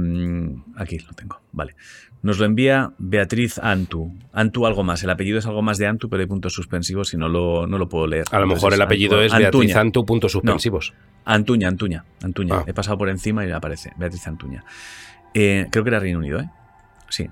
aquí 0.76 0.98
lo 0.98 1.12
tengo, 1.14 1.40
vale. 1.52 1.74
Nos 2.22 2.38
lo 2.38 2.44
envía 2.46 2.92
Beatriz 2.98 3.58
Antu. 3.58 4.12
Antu 4.32 4.66
algo 4.66 4.82
más. 4.82 5.02
El 5.04 5.10
apellido 5.10 5.38
es 5.38 5.46
algo 5.46 5.62
más 5.62 5.78
de 5.78 5.86
Antu, 5.86 6.08
pero 6.08 6.22
hay 6.22 6.26
puntos 6.26 6.52
suspensivos 6.54 7.14
y 7.14 7.16
no 7.16 7.28
lo, 7.28 7.66
no 7.66 7.78
lo 7.78 7.88
puedo 7.88 8.06
leer. 8.06 8.24
A 8.32 8.38
lo 8.38 8.44
Entonces 8.44 8.62
mejor 8.64 8.74
el 8.74 8.82
apellido 8.82 9.16
Antu- 9.18 9.24
es 9.26 9.32
Beatriz 9.32 9.46
Antuña. 9.46 9.80
Antu, 9.80 10.04
puntos 10.04 10.32
suspensivos. 10.32 10.92
Antuña, 11.24 11.68
Antuña, 11.68 12.04
Antuña. 12.22 12.56
Ah. 12.58 12.64
He 12.66 12.74
pasado 12.74 12.98
por 12.98 13.08
encima 13.08 13.46
y 13.46 13.50
aparece, 13.52 13.92
Beatriz 13.96 14.26
Antuña. 14.26 14.64
Eh, 15.38 15.66
creo 15.70 15.84
que 15.84 15.90
era 15.90 16.00
Reino 16.00 16.18
Unido, 16.18 16.40
¿eh? 16.40 16.48
Sí. 17.10 17.28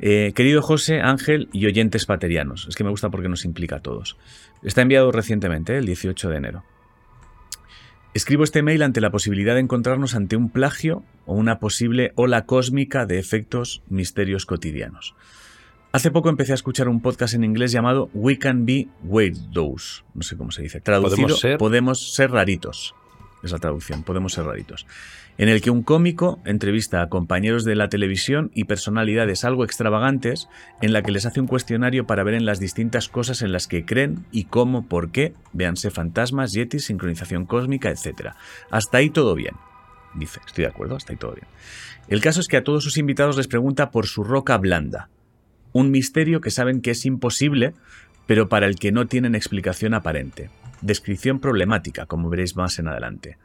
Eh, 0.00 0.32
querido 0.34 0.62
José, 0.62 1.00
Ángel 1.00 1.48
y 1.52 1.66
oyentes 1.66 2.06
paterianos. 2.06 2.66
Es 2.68 2.74
que 2.74 2.84
me 2.84 2.90
gusta 2.90 3.10
porque 3.10 3.28
nos 3.28 3.44
implica 3.44 3.76
a 3.76 3.80
todos. 3.80 4.16
Está 4.62 4.80
enviado 4.82 5.12
recientemente, 5.12 5.74
¿eh? 5.74 5.78
el 5.78 5.86
18 5.86 6.30
de 6.30 6.36
enero. 6.36 6.64
Escribo 8.14 8.44
este 8.44 8.62
mail 8.62 8.82
ante 8.82 9.00
la 9.00 9.10
posibilidad 9.10 9.54
de 9.54 9.60
encontrarnos 9.60 10.14
ante 10.14 10.36
un 10.36 10.48
plagio 10.48 11.02
o 11.26 11.34
una 11.34 11.58
posible 11.58 12.12
ola 12.14 12.46
cósmica 12.46 13.06
de 13.06 13.18
efectos 13.18 13.82
misterios 13.88 14.46
cotidianos. 14.46 15.14
Hace 15.92 16.10
poco 16.10 16.28
empecé 16.28 16.52
a 16.52 16.54
escuchar 16.56 16.88
un 16.88 17.00
podcast 17.00 17.34
en 17.34 17.44
inglés 17.44 17.72
llamado 17.72 18.10
We 18.14 18.38
Can 18.38 18.66
Be 18.66 18.88
Weirdos. 19.04 20.04
No 20.14 20.22
sé 20.22 20.36
cómo 20.36 20.50
se 20.50 20.62
dice. 20.62 20.80
Traducido, 20.80 21.16
Podemos 21.16 21.40
ser- 21.40 21.58
podemos 21.58 22.14
ser 22.14 22.30
raritos. 22.30 22.94
Es 23.44 23.52
la 23.52 23.58
traducción, 23.58 24.02
podemos 24.02 24.32
ser 24.32 24.46
raritos. 24.46 24.86
En 25.36 25.50
el 25.50 25.60
que 25.60 25.70
un 25.70 25.82
cómico 25.82 26.40
entrevista 26.46 27.02
a 27.02 27.08
compañeros 27.08 27.64
de 27.64 27.74
la 27.74 27.88
televisión 27.88 28.50
y 28.54 28.64
personalidades 28.64 29.44
algo 29.44 29.64
extravagantes, 29.64 30.48
en 30.80 30.94
la 30.94 31.02
que 31.02 31.12
les 31.12 31.26
hace 31.26 31.40
un 31.40 31.46
cuestionario 31.46 32.06
para 32.06 32.24
ver 32.24 32.34
en 32.34 32.46
las 32.46 32.58
distintas 32.58 33.08
cosas 33.08 33.42
en 33.42 33.52
las 33.52 33.68
que 33.68 33.84
creen 33.84 34.24
y 34.32 34.44
cómo, 34.44 34.88
por 34.88 35.10
qué, 35.10 35.34
véanse 35.52 35.90
fantasmas, 35.90 36.52
yetis, 36.52 36.86
sincronización 36.86 37.44
cósmica, 37.44 37.90
etc. 37.90 38.30
Hasta 38.70 38.98
ahí 38.98 39.10
todo 39.10 39.34
bien. 39.34 39.54
Dice, 40.14 40.40
estoy 40.46 40.64
de 40.64 40.70
acuerdo, 40.70 40.96
hasta 40.96 41.12
ahí 41.12 41.18
todo 41.18 41.32
bien. 41.32 41.46
El 42.08 42.20
caso 42.22 42.40
es 42.40 42.48
que 42.48 42.56
a 42.56 42.64
todos 42.64 42.82
sus 42.82 42.96
invitados 42.96 43.36
les 43.36 43.48
pregunta 43.48 43.90
por 43.90 44.06
su 44.06 44.24
roca 44.24 44.56
blanda. 44.56 45.10
Un 45.72 45.90
misterio 45.90 46.40
que 46.40 46.50
saben 46.50 46.80
que 46.80 46.92
es 46.92 47.04
imposible, 47.04 47.74
pero 48.26 48.48
para 48.48 48.66
el 48.66 48.76
que 48.76 48.92
no 48.92 49.06
tienen 49.06 49.34
explicación 49.34 49.92
aparente. 49.92 50.48
Descripción 50.84 51.40
problemática, 51.40 52.04
como 52.04 52.28
veréis 52.28 52.56
más 52.56 52.78
en 52.78 52.88
adelante. 52.88 53.38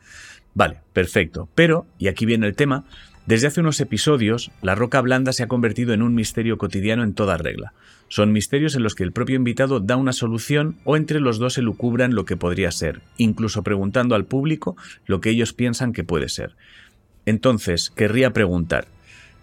Vale, 0.54 0.82
perfecto. 0.92 1.48
Pero, 1.56 1.88
y 1.98 2.10
aquí 2.10 2.26
viene 2.26 2.48
el 2.48 2.56
tema, 2.56 2.84
Desde 3.26 3.46
hace 3.46 3.62
unos 3.62 3.80
episodios, 3.80 4.50
la 4.64 4.74
roca 4.74 5.00
blanda 5.02 5.34
se 5.34 5.44
ha 5.44 5.48
convertido 5.48 5.94
en 5.94 6.02
un 6.02 6.16
misterio 6.16 6.58
cotidiano 6.58 7.04
en 7.04 7.14
toda 7.14 7.38
regla. 7.38 7.74
Son 8.08 8.32
misterios 8.32 8.74
en 8.76 8.82
los 8.82 8.96
que 8.96 9.04
el 9.04 9.12
propio 9.12 9.36
invitado 9.36 9.80
da 9.80 9.98
una 9.98 10.14
solución 10.14 10.78
o 10.84 10.98
entre 10.98 11.20
los 11.20 11.38
dos 11.38 11.54
se 11.54 11.62
lucubran 11.62 12.16
lo 12.16 12.26
que 12.26 12.38
podría 12.38 12.72
ser, 12.72 13.02
incluso 13.18 13.62
preguntando 13.62 14.16
al 14.16 14.26
público 14.26 14.76
lo 15.06 15.22
que 15.22 15.30
ellos 15.30 15.54
piensan 15.54 15.94
que 15.94 16.04
puede 16.04 16.28
ser. 16.28 16.56
Entonces, 17.28 17.92
querría 17.92 18.34
preguntar, 18.34 18.88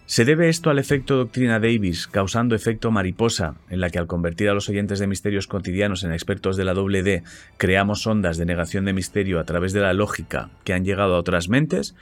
¿Se 0.09 0.23
debe 0.23 0.47
esto 0.47 0.69
al 0.69 0.79
efecto 0.79 1.17
doctrina 1.17 1.59
Davis, 1.59 2.07
causando 2.07 2.55
efecto 2.55 2.91
mariposa, 2.91 3.55
en 3.69 3.81
la 3.81 3.89
que 3.89 3.99
al 3.99 4.07
convertir 4.07 4.47
a 4.47 4.53
los 4.53 4.69
oyentes 4.69 4.99
de 4.99 5.07
misterios 5.07 5.47
cotidianos 5.47 6.05
en 6.05 6.13
expertos 6.13 6.55
de 6.55 6.63
la 6.63 6.73
doble 6.73 7.03
D, 7.03 7.23
creamos 7.57 8.07
ondas 8.07 8.37
de 8.37 8.45
negación 8.45 8.85
de 8.85 8.93
misterio 8.93 9.37
a 9.37 9.43
través 9.43 9.73
de 9.73 9.81
la 9.81 9.91
lógica 9.91 10.49
que 10.63 10.71
han 10.71 10.85
llegado 10.85 11.13
a 11.13 11.19
otras 11.19 11.49
mentes? 11.49 11.93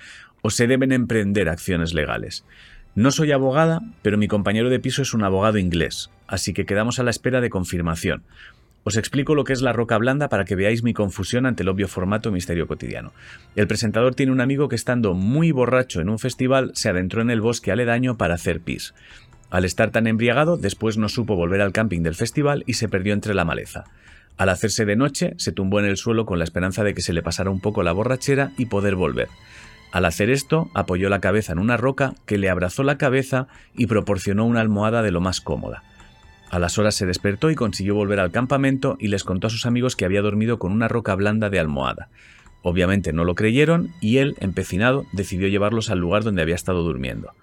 ¿O 0.43 0.51
se 0.51 0.67
deben 0.67 0.91
emprender 0.91 1.49
acciones 1.49 1.95
legales? 1.95 2.45
No 2.93 3.09
soy 3.09 3.31
abogada, 3.31 3.81
pero 4.03 4.19
mi 4.19 4.27
compañero 4.27 4.69
de 4.69 4.79
piso 4.79 5.01
es 5.01 5.15
un 5.15 5.23
abogado 5.23 5.57
inglés, 5.57 6.11
así 6.27 6.53
que 6.53 6.67
quedamos 6.67 6.99
a 6.99 7.03
la 7.03 7.09
espera 7.09 7.41
de 7.41 7.49
confirmación. 7.49 8.21
Os 8.87 8.97
explico 8.97 9.33
lo 9.33 9.45
que 9.45 9.53
es 9.53 9.63
la 9.63 9.73
roca 9.73 9.97
blanda 9.97 10.29
para 10.29 10.45
que 10.45 10.55
veáis 10.55 10.83
mi 10.83 10.93
confusión 10.93 11.47
ante 11.47 11.63
el 11.63 11.69
obvio 11.69 11.87
formato 11.87 12.31
misterio 12.31 12.67
cotidiano. 12.67 13.13
El 13.55 13.65
presentador 13.65 14.13
tiene 14.13 14.31
un 14.31 14.41
amigo 14.41 14.69
que 14.69 14.75
estando 14.75 15.15
muy 15.15 15.51
borracho 15.51 16.01
en 16.01 16.09
un 16.09 16.19
festival 16.19 16.69
se 16.75 16.89
adentró 16.89 17.23
en 17.23 17.31
el 17.31 17.41
bosque 17.41 17.71
aledaño 17.71 18.15
para 18.15 18.35
hacer 18.35 18.61
pis. 18.61 18.93
Al 19.49 19.65
estar 19.65 19.89
tan 19.89 20.05
embriagado, 20.05 20.55
después 20.55 20.99
no 20.99 21.09
supo 21.09 21.35
volver 21.35 21.61
al 21.61 21.71
camping 21.71 22.01
del 22.01 22.13
festival 22.13 22.63
y 22.67 22.73
se 22.73 22.87
perdió 22.87 23.13
entre 23.13 23.33
la 23.33 23.43
maleza. 23.43 23.85
Al 24.37 24.49
hacerse 24.49 24.85
de 24.85 24.95
noche, 24.95 25.33
se 25.37 25.51
tumbó 25.51 25.79
en 25.79 25.87
el 25.87 25.97
suelo 25.97 26.27
con 26.27 26.37
la 26.37 26.43
esperanza 26.43 26.83
de 26.83 26.93
que 26.93 27.01
se 27.01 27.13
le 27.13 27.23
pasara 27.23 27.49
un 27.49 27.61
poco 27.61 27.81
la 27.81 27.91
borrachera 27.91 28.51
y 28.55 28.67
poder 28.67 28.95
volver. 28.95 29.29
Al 29.93 30.05
hacer 30.05 30.29
esto, 30.29 30.69
apoyó 30.75 31.09
la 31.09 31.21
cabeza 31.21 31.53
en 31.53 31.59
una 31.59 31.77
roca 31.77 32.13
que 32.27 32.37
le 32.37 32.51
abrazó 32.51 32.83
la 32.83 32.99
cabeza 32.99 33.47
y 33.75 33.87
proporcionó 33.87 34.45
una 34.45 34.61
almohada 34.61 35.01
de 35.01 35.09
lo 35.09 35.21
más 35.21 35.41
cómoda. 35.41 35.81
A 36.55 36.59
las 36.59 36.77
horas 36.77 36.95
se 36.95 37.05
despertó 37.05 37.51
y 37.51 37.55
consiguió 37.55 37.95
volver 37.95 38.21
al 38.21 38.31
campamento 38.31 38.95
y 38.97 39.09
les 39.09 39.25
contó 39.25 39.47
a 39.47 39.49
sus 39.49 39.65
amigos 39.65 39.97
que 39.97 40.05
había 40.05 40.21
dormido 40.21 40.57
con 40.57 40.71
una 40.71 40.87
roca 40.87 41.13
blanda 41.13 41.49
de 41.49 41.59
almohada. 41.59 42.07
Obviamente 42.61 43.11
no 43.11 43.25
lo 43.25 43.35
creyeron 43.35 43.89
y 43.99 44.19
él, 44.19 44.37
empecinado, 44.39 45.05
decidió 45.11 45.49
llevarlos 45.49 45.89
al 45.89 45.99
lugar 45.99 46.23
donde 46.23 46.41
había 46.41 46.55
estado 46.55 46.81
durmiendo. 46.81 47.33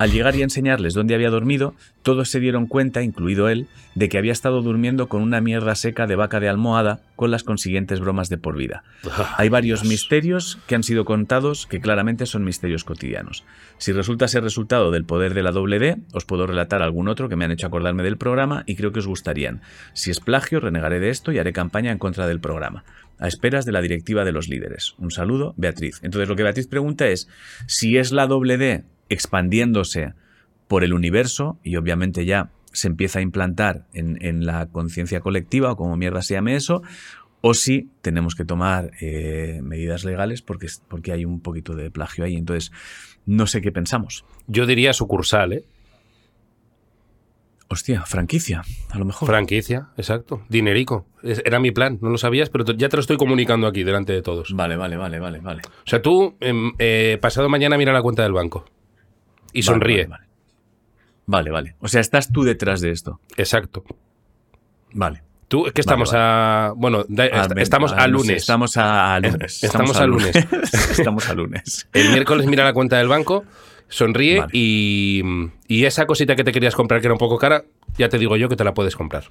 Al 0.00 0.12
llegar 0.12 0.34
y 0.34 0.40
enseñarles 0.40 0.94
dónde 0.94 1.14
había 1.14 1.28
dormido, 1.28 1.74
todos 2.02 2.30
se 2.30 2.40
dieron 2.40 2.66
cuenta, 2.66 3.02
incluido 3.02 3.50
él, 3.50 3.66
de 3.94 4.08
que 4.08 4.16
había 4.16 4.32
estado 4.32 4.62
durmiendo 4.62 5.10
con 5.10 5.20
una 5.20 5.42
mierda 5.42 5.74
seca 5.74 6.06
de 6.06 6.16
vaca 6.16 6.40
de 6.40 6.48
almohada, 6.48 7.02
con 7.16 7.30
las 7.30 7.44
consiguientes 7.44 8.00
bromas 8.00 8.30
de 8.30 8.38
por 8.38 8.56
vida. 8.56 8.82
Ah, 9.10 9.34
Hay 9.36 9.50
varios 9.50 9.84
misterios 9.84 10.58
que 10.66 10.74
han 10.74 10.84
sido 10.84 11.04
contados 11.04 11.66
que 11.66 11.82
claramente 11.82 12.24
son 12.24 12.44
misterios 12.44 12.82
cotidianos. 12.82 13.44
Si 13.76 13.92
resulta 13.92 14.26
ser 14.26 14.42
resultado 14.42 14.90
del 14.90 15.04
poder 15.04 15.34
de 15.34 15.42
la 15.42 15.52
doble 15.52 15.78
D, 15.78 15.98
os 16.14 16.24
puedo 16.24 16.46
relatar 16.46 16.80
algún 16.80 17.06
otro 17.06 17.28
que 17.28 17.36
me 17.36 17.44
han 17.44 17.52
hecho 17.52 17.66
acordarme 17.66 18.02
del 18.02 18.16
programa 18.16 18.62
y 18.64 18.76
creo 18.76 18.92
que 18.92 19.00
os 19.00 19.06
gustarían. 19.06 19.60
Si 19.92 20.10
es 20.10 20.20
plagio, 20.20 20.60
renegaré 20.60 20.98
de 20.98 21.10
esto 21.10 21.30
y 21.30 21.38
haré 21.38 21.52
campaña 21.52 21.92
en 21.92 21.98
contra 21.98 22.26
del 22.26 22.40
programa. 22.40 22.84
A 23.18 23.28
esperas 23.28 23.66
de 23.66 23.72
la 23.72 23.82
directiva 23.82 24.24
de 24.24 24.32
los 24.32 24.48
líderes. 24.48 24.94
Un 24.96 25.10
saludo, 25.10 25.52
Beatriz. 25.58 26.00
Entonces 26.02 26.26
lo 26.26 26.36
que 26.36 26.42
Beatriz 26.42 26.68
pregunta 26.68 27.06
es, 27.08 27.28
si 27.66 27.98
es 27.98 28.12
la 28.12 28.26
doble 28.26 28.56
D 28.56 28.84
expandiéndose 29.10 30.14
por 30.68 30.82
el 30.84 30.94
universo 30.94 31.58
y 31.62 31.76
obviamente 31.76 32.24
ya 32.24 32.50
se 32.72 32.88
empieza 32.88 33.18
a 33.18 33.22
implantar 33.22 33.86
en, 33.92 34.16
en 34.24 34.46
la 34.46 34.66
conciencia 34.66 35.20
colectiva 35.20 35.72
o 35.72 35.76
como 35.76 35.96
mierda 35.96 36.22
se 36.22 36.34
llame 36.34 36.54
eso, 36.54 36.82
o 37.42 37.54
si 37.54 37.90
tenemos 38.02 38.34
que 38.34 38.44
tomar 38.44 38.92
eh, 39.00 39.60
medidas 39.62 40.04
legales 40.04 40.40
porque, 40.42 40.68
porque 40.88 41.10
hay 41.12 41.24
un 41.24 41.40
poquito 41.40 41.74
de 41.74 41.90
plagio 41.90 42.24
ahí. 42.24 42.36
Entonces, 42.36 42.70
no 43.26 43.46
sé 43.46 43.60
qué 43.60 43.72
pensamos. 43.72 44.24
Yo 44.46 44.66
diría 44.66 44.92
sucursal, 44.92 45.52
¿eh? 45.54 45.64
Hostia, 47.72 48.02
franquicia, 48.04 48.62
a 48.90 48.98
lo 48.98 49.04
mejor. 49.04 49.28
Franquicia, 49.28 49.88
exacto. 49.96 50.42
Dinerico. 50.48 51.06
Es- 51.22 51.40
Era 51.44 51.60
mi 51.60 51.70
plan, 51.70 51.98
no 52.02 52.10
lo 52.10 52.18
sabías, 52.18 52.50
pero 52.50 52.64
te- 52.64 52.76
ya 52.76 52.88
te 52.88 52.96
lo 52.96 53.00
estoy 53.00 53.16
comunicando 53.16 53.68
aquí 53.68 53.84
delante 53.84 54.12
de 54.12 54.22
todos. 54.22 54.52
vale, 54.54 54.76
vale, 54.76 54.96
vale, 54.96 55.20
vale, 55.20 55.38
vale. 55.38 55.62
O 55.66 55.88
sea, 55.88 56.02
tú 56.02 56.34
em, 56.40 56.72
eh, 56.80 57.16
pasado 57.22 57.48
mañana 57.48 57.78
mira 57.78 57.92
la 57.92 58.02
cuenta 58.02 58.24
del 58.24 58.32
banco 58.32 58.64
y 59.52 59.62
sonríe. 59.62 60.06
Vale, 60.06 60.08
vale. 60.08 60.26
Vale, 61.26 61.50
vale. 61.50 61.76
O 61.80 61.88
sea, 61.88 62.00
estás 62.00 62.32
tú 62.32 62.42
detrás 62.42 62.80
de 62.80 62.90
esto. 62.90 63.20
Exacto. 63.36 63.84
Vale. 64.92 65.22
Tú, 65.48 65.66
es 65.66 65.72
que 65.72 65.80
estamos 65.80 66.12
a. 66.14 66.72
Bueno, 66.76 67.04
da- 67.08 67.26
est- 67.26 67.48
ven- 67.50 67.58
estamos 67.58 67.92
a 67.92 68.06
lunes. 68.06 68.36
estamos 68.36 68.76
a, 68.76 69.18
lunes. 69.20 69.62
Estamos 69.64 69.96
a 69.96 70.06
lunes. 70.06 70.36
estamos 70.90 71.28
a 71.28 71.34
lunes. 71.34 71.88
El 71.92 72.10
miércoles 72.10 72.46
mira 72.46 72.64
la 72.64 72.72
cuenta 72.72 72.98
del 72.98 73.08
banco, 73.08 73.44
sonríe 73.88 74.38
Vale. 74.40 74.50
y, 74.52 75.22
y 75.66 75.84
esa 75.84 76.06
cosita 76.06 76.36
que 76.36 76.44
te 76.44 76.52
querías 76.52 76.74
comprar 76.76 77.00
que 77.00 77.08
era 77.08 77.14
un 77.14 77.18
poco 77.18 77.36
cara, 77.38 77.64
ya 77.98 78.08
te 78.08 78.18
digo 78.18 78.36
yo 78.36 78.48
que 78.48 78.56
te 78.56 78.62
la 78.64 78.74
puedes 78.74 78.94
comprar. 78.94 79.24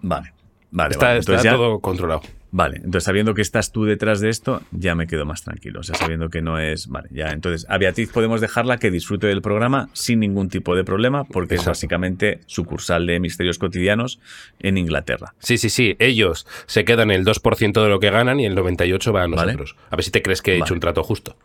Vale. 0.00 0.32
Vale, 0.70 0.94
está 1.18 1.42
todo 1.50 1.78
controlado. 1.80 2.22
Vale, 2.56 2.76
entonces 2.76 3.02
sabiendo 3.02 3.34
que 3.34 3.42
estás 3.42 3.72
tú 3.72 3.84
detrás 3.84 4.20
de 4.20 4.28
esto, 4.28 4.62
ya 4.70 4.94
me 4.94 5.08
quedo 5.08 5.24
más 5.26 5.42
tranquilo. 5.42 5.80
O 5.80 5.82
sea, 5.82 5.96
sabiendo 5.96 6.28
que 6.30 6.40
no 6.40 6.60
es. 6.60 6.86
Vale, 6.86 7.08
ya. 7.10 7.30
Entonces, 7.30 7.66
a 7.68 7.78
Beatriz 7.78 8.10
podemos 8.12 8.40
dejarla 8.40 8.76
que 8.78 8.92
disfrute 8.92 9.26
del 9.26 9.42
programa 9.42 9.88
sin 9.92 10.20
ningún 10.20 10.48
tipo 10.48 10.76
de 10.76 10.84
problema, 10.84 11.24
porque 11.24 11.56
es 11.56 11.64
básicamente 11.66 12.38
sucursal 12.46 13.08
de 13.08 13.18
Misterios 13.18 13.58
Cotidianos 13.58 14.20
en 14.60 14.78
Inglaterra. 14.78 15.34
Sí, 15.40 15.58
sí, 15.58 15.68
sí. 15.68 15.96
Ellos 15.98 16.46
se 16.66 16.84
quedan 16.84 17.10
el 17.10 17.24
2% 17.24 17.82
de 17.82 17.88
lo 17.88 17.98
que 17.98 18.10
ganan 18.10 18.38
y 18.38 18.46
el 18.46 18.54
98% 18.56 19.12
va 19.12 19.24
a 19.24 19.26
Vale. 19.26 19.46
nosotros. 19.54 19.74
A 19.90 19.96
ver 19.96 20.04
si 20.04 20.12
te 20.12 20.22
crees 20.22 20.40
que 20.40 20.52
he 20.52 20.54
Vale. 20.60 20.68
hecho 20.68 20.74
un 20.74 20.80
trato 20.80 21.02
justo. 21.02 21.36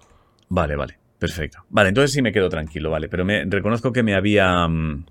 Vale, 0.50 0.76
vale. 0.76 1.00
Perfecto. 1.18 1.66
Vale, 1.70 1.90
entonces 1.90 2.12
sí 2.12 2.22
me 2.22 2.32
quedo 2.32 2.50
tranquilo, 2.50 2.92
vale. 2.92 3.10
Pero 3.10 3.26
me 3.26 3.46
reconozco 3.46 3.92
que 3.92 4.04
me 4.04 4.14
había. 4.14 4.68
mm, 4.68 5.06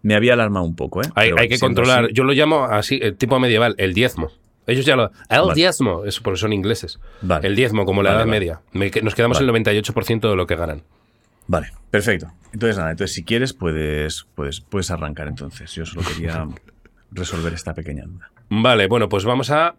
Me 0.00 0.14
había 0.14 0.32
alarmado 0.32 0.64
un 0.64 0.74
poco, 0.76 1.02
¿eh? 1.02 1.06
Hay, 1.14 1.48
que 1.48 1.58
controlar. 1.58 2.04
así- 2.06 2.14
Yo 2.14 2.24
lo 2.24 2.32
llamo 2.32 2.64
así, 2.64 2.98
el 3.02 3.16
tipo 3.16 3.38
medieval, 3.38 3.74
el 3.78 3.92
diezmo. 3.94 4.30
Ellos 4.66 4.86
ya 4.86 4.96
lo. 4.96 5.10
El 5.28 5.40
Vale. 5.42 5.54
diezmo, 5.54 6.04
eso 6.04 6.22
porque 6.22 6.38
son 6.38 6.52
ingleses. 6.52 6.98
Vale. 7.22 7.46
El 7.46 7.54
diezmo, 7.56 7.84
como 7.84 8.02
la 8.02 8.10
Vale, 8.14 8.22
Edad. 8.22 8.60
Media. 8.72 9.02
Nos 9.02 9.14
quedamos 9.14 9.40
el 9.40 9.48
98% 9.48 10.30
de 10.30 10.36
lo 10.36 10.46
que 10.46 10.56
ganan. 10.56 10.82
Vale, 11.46 11.70
perfecto. 11.90 12.32
Entonces, 12.52 12.78
nada, 12.78 12.92
entonces 12.92 13.14
si 13.14 13.22
quieres, 13.24 13.52
puedes, 13.52 14.26
puedes, 14.34 14.60
puedes 14.62 14.90
arrancar 14.90 15.28
entonces. 15.28 15.70
Yo 15.74 15.84
solo 15.84 16.06
quería 16.08 16.46
resolver 17.10 17.52
esta 17.52 17.74
pequeña 17.74 18.04
duda. 18.06 18.30
Vale, 18.48 18.86
bueno, 18.86 19.08
pues 19.10 19.24
vamos 19.24 19.50
a. 19.50 19.74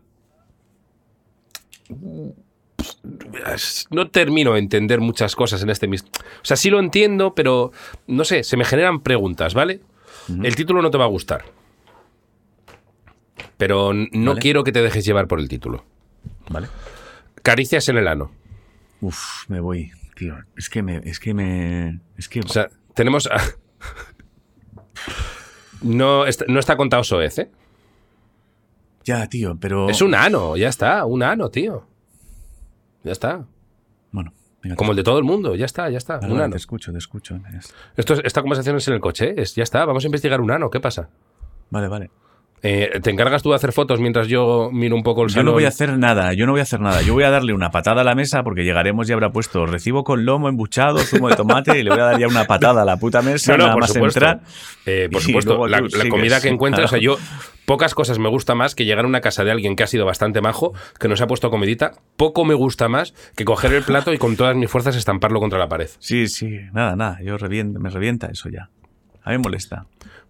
No 3.89 4.09
termino 4.09 4.53
de 4.53 4.59
entender 4.59 4.99
muchas 4.99 5.35
cosas 5.35 5.61
en 5.63 5.69
este 5.69 5.87
mis- 5.87 6.03
O 6.03 6.43
sea, 6.43 6.57
sí 6.57 6.69
lo 6.69 6.79
entiendo, 6.79 7.33
pero 7.33 7.71
no 8.07 8.23
sé, 8.25 8.43
se 8.43 8.57
me 8.57 8.65
generan 8.65 8.99
preguntas, 9.01 9.53
¿vale? 9.53 9.81
El 10.43 10.55
título 10.55 10.81
no 10.81 10.89
te 10.91 10.97
va 10.97 11.05
a 11.05 11.07
gustar. 11.07 11.45
Pero 13.57 13.93
no 13.93 14.31
Vale. 14.31 14.41
quiero 14.41 14.63
que 14.63 14.71
te 14.71 14.81
dejes 14.81 15.05
llevar 15.05 15.27
por 15.27 15.39
el 15.39 15.47
título. 15.47 15.85
¿Vale? 16.49 16.67
Caricias 17.41 17.87
en 17.89 17.97
el 17.97 18.07
ano. 18.07 18.31
Uf, 19.01 19.47
me 19.49 19.59
voy, 19.59 19.91
tío. 20.15 20.35
Es 20.57 20.69
que 20.69 20.81
me. 20.81 20.97
Es 21.05 21.19
que 21.19 21.33
me. 21.33 22.01
Es 22.17 22.27
que. 22.27 22.41
O 22.41 22.47
sea, 22.47 22.69
tenemos. 22.93 23.27
a- 23.27 23.37
no, 25.81 26.25
está, 26.25 26.45
no 26.47 26.59
está 26.59 26.75
contado 26.77 27.03
Soez, 27.03 27.39
¿eh? 27.39 27.51
ya, 29.03 29.27
tío, 29.27 29.57
pero. 29.59 29.89
Es 29.89 30.01
un 30.01 30.15
ano, 30.15 30.57
ya 30.57 30.69
está, 30.69 31.05
un 31.05 31.23
ano, 31.23 31.49
tío. 31.49 31.87
Ya 33.03 33.11
está. 33.11 33.45
Bueno, 34.11 34.33
venga, 34.63 34.75
Como 34.75 34.91
el 34.91 34.97
de 34.97 35.03
todo 35.03 35.19
el 35.19 35.23
mundo, 35.23 35.55
ya 35.55 35.65
está, 35.65 35.89
ya 35.89 35.97
está. 35.99 36.17
vale, 36.17 36.33
un 36.33 36.41
ano. 36.41 36.51
te 36.51 36.57
escucho, 36.57 36.91
te 36.91 36.97
escucho. 36.97 37.39
Es- 37.57 37.73
Esto 37.95 38.13
es- 38.15 38.21
esta 38.23 38.41
conversación 38.41 38.75
es 38.77 38.87
en 38.87 38.95
el 38.95 38.99
coche, 39.01 39.29
¿eh? 39.29 39.33
es, 39.37 39.53
ya 39.55 39.63
está, 39.63 39.85
vamos 39.85 40.03
a 40.03 40.07
investigar 40.07 40.41
un 40.41 40.49
ano, 40.51 40.69
¿qué 40.71 40.79
pasa? 40.79 41.09
Vale, 41.69 41.87
vale. 41.87 42.09
Eh, 42.63 42.99
¿Te 43.03 43.11
encargas 43.11 43.43
tú 43.43 43.49
de 43.49 43.55
hacer 43.57 43.73
fotos 43.73 43.99
mientras 43.99 44.27
yo 44.27 44.69
miro 44.71 44.95
un 44.95 45.03
poco 45.03 45.21
el 45.21 45.29
Yo 45.29 45.33
salón? 45.35 45.45
no 45.47 45.51
voy 45.51 45.65
a 45.65 45.67
hacer 45.67 45.97
nada, 45.99 46.33
yo 46.33 46.47
no 46.47 46.53
voy 46.53 46.61
a 46.61 46.63
hacer 46.63 46.79
nada. 46.79 47.01
Yo 47.03 47.13
voy 47.13 47.23
a 47.23 47.29
darle 47.29 47.53
una 47.53 47.69
patada 47.69 48.01
a 48.01 48.03
la 48.03 48.15
mesa 48.15 48.43
porque 48.43 48.63
llegaremos 48.63 49.07
y 49.07 49.13
habrá 49.13 49.31
puesto 49.31 49.65
recibo 49.67 50.03
con 50.03 50.25
lomo 50.25 50.49
embuchado, 50.49 50.97
zumo 50.99 51.29
de 51.29 51.35
tomate 51.35 51.77
y 51.79 51.83
le 51.83 51.91
voy 51.91 51.99
a 51.99 52.05
dar 52.05 52.19
ya 52.19 52.27
una 52.27 52.45
patada 52.45 52.81
a 52.81 52.85
la 52.85 52.97
puta 52.97 53.21
mesa 53.21 53.51
No, 53.51 53.57
no, 53.59 53.63
nada 53.65 53.73
por 53.75 53.81
más 53.81 53.93
supuesto. 53.93 54.19
entrar. 54.19 54.41
Eh, 54.87 55.09
por 55.11 55.21
supuesto, 55.21 55.67
la, 55.67 55.81
comida 56.09 56.41
que 56.41 56.49
encuentras, 56.49 56.85
o 56.85 56.87
sea, 56.89 56.99
yo 56.99 57.17
pocas 57.65 57.93
cosas 57.93 58.17
me 58.17 58.29
gusta 58.29 58.55
más 58.55 58.73
que 58.73 58.85
llegar 58.85 59.05
a 59.05 59.07
una 59.07 59.21
casa 59.21 59.43
de 59.43 59.51
alguien 59.51 59.75
que 59.75 59.83
ha 59.83 59.87
sido 59.87 60.05
bastante 60.05 60.41
majo, 60.41 60.73
que 60.99 61.07
nos 61.07 61.21
ha 61.21 61.27
puesto 61.27 61.51
comidita, 61.51 61.91
poco 62.17 62.45
me 62.45 62.55
gusta 62.55 62.87
más 62.87 63.13
que 63.35 63.45
coger 63.45 63.73
el 63.73 63.83
plato 63.83 64.11
y 64.11 64.17
con 64.17 64.37
todas 64.37 64.55
mis 64.55 64.71
fuerzas 64.71 64.95
estamparlo 64.95 65.39
contra 65.39 65.59
la 65.59 65.67
pared. 65.67 65.89
Sí, 65.99 66.27
sí, 66.27 66.59
nada, 66.73 66.95
nada. 66.95 67.19
Yo 67.21 67.37
me 67.39 67.89
revienta 67.91 68.27
eso 68.27 68.49
ya. 68.49 68.69
A 69.23 69.31
mí 69.31 69.37
me 69.37 69.43
molesta. 69.43 69.85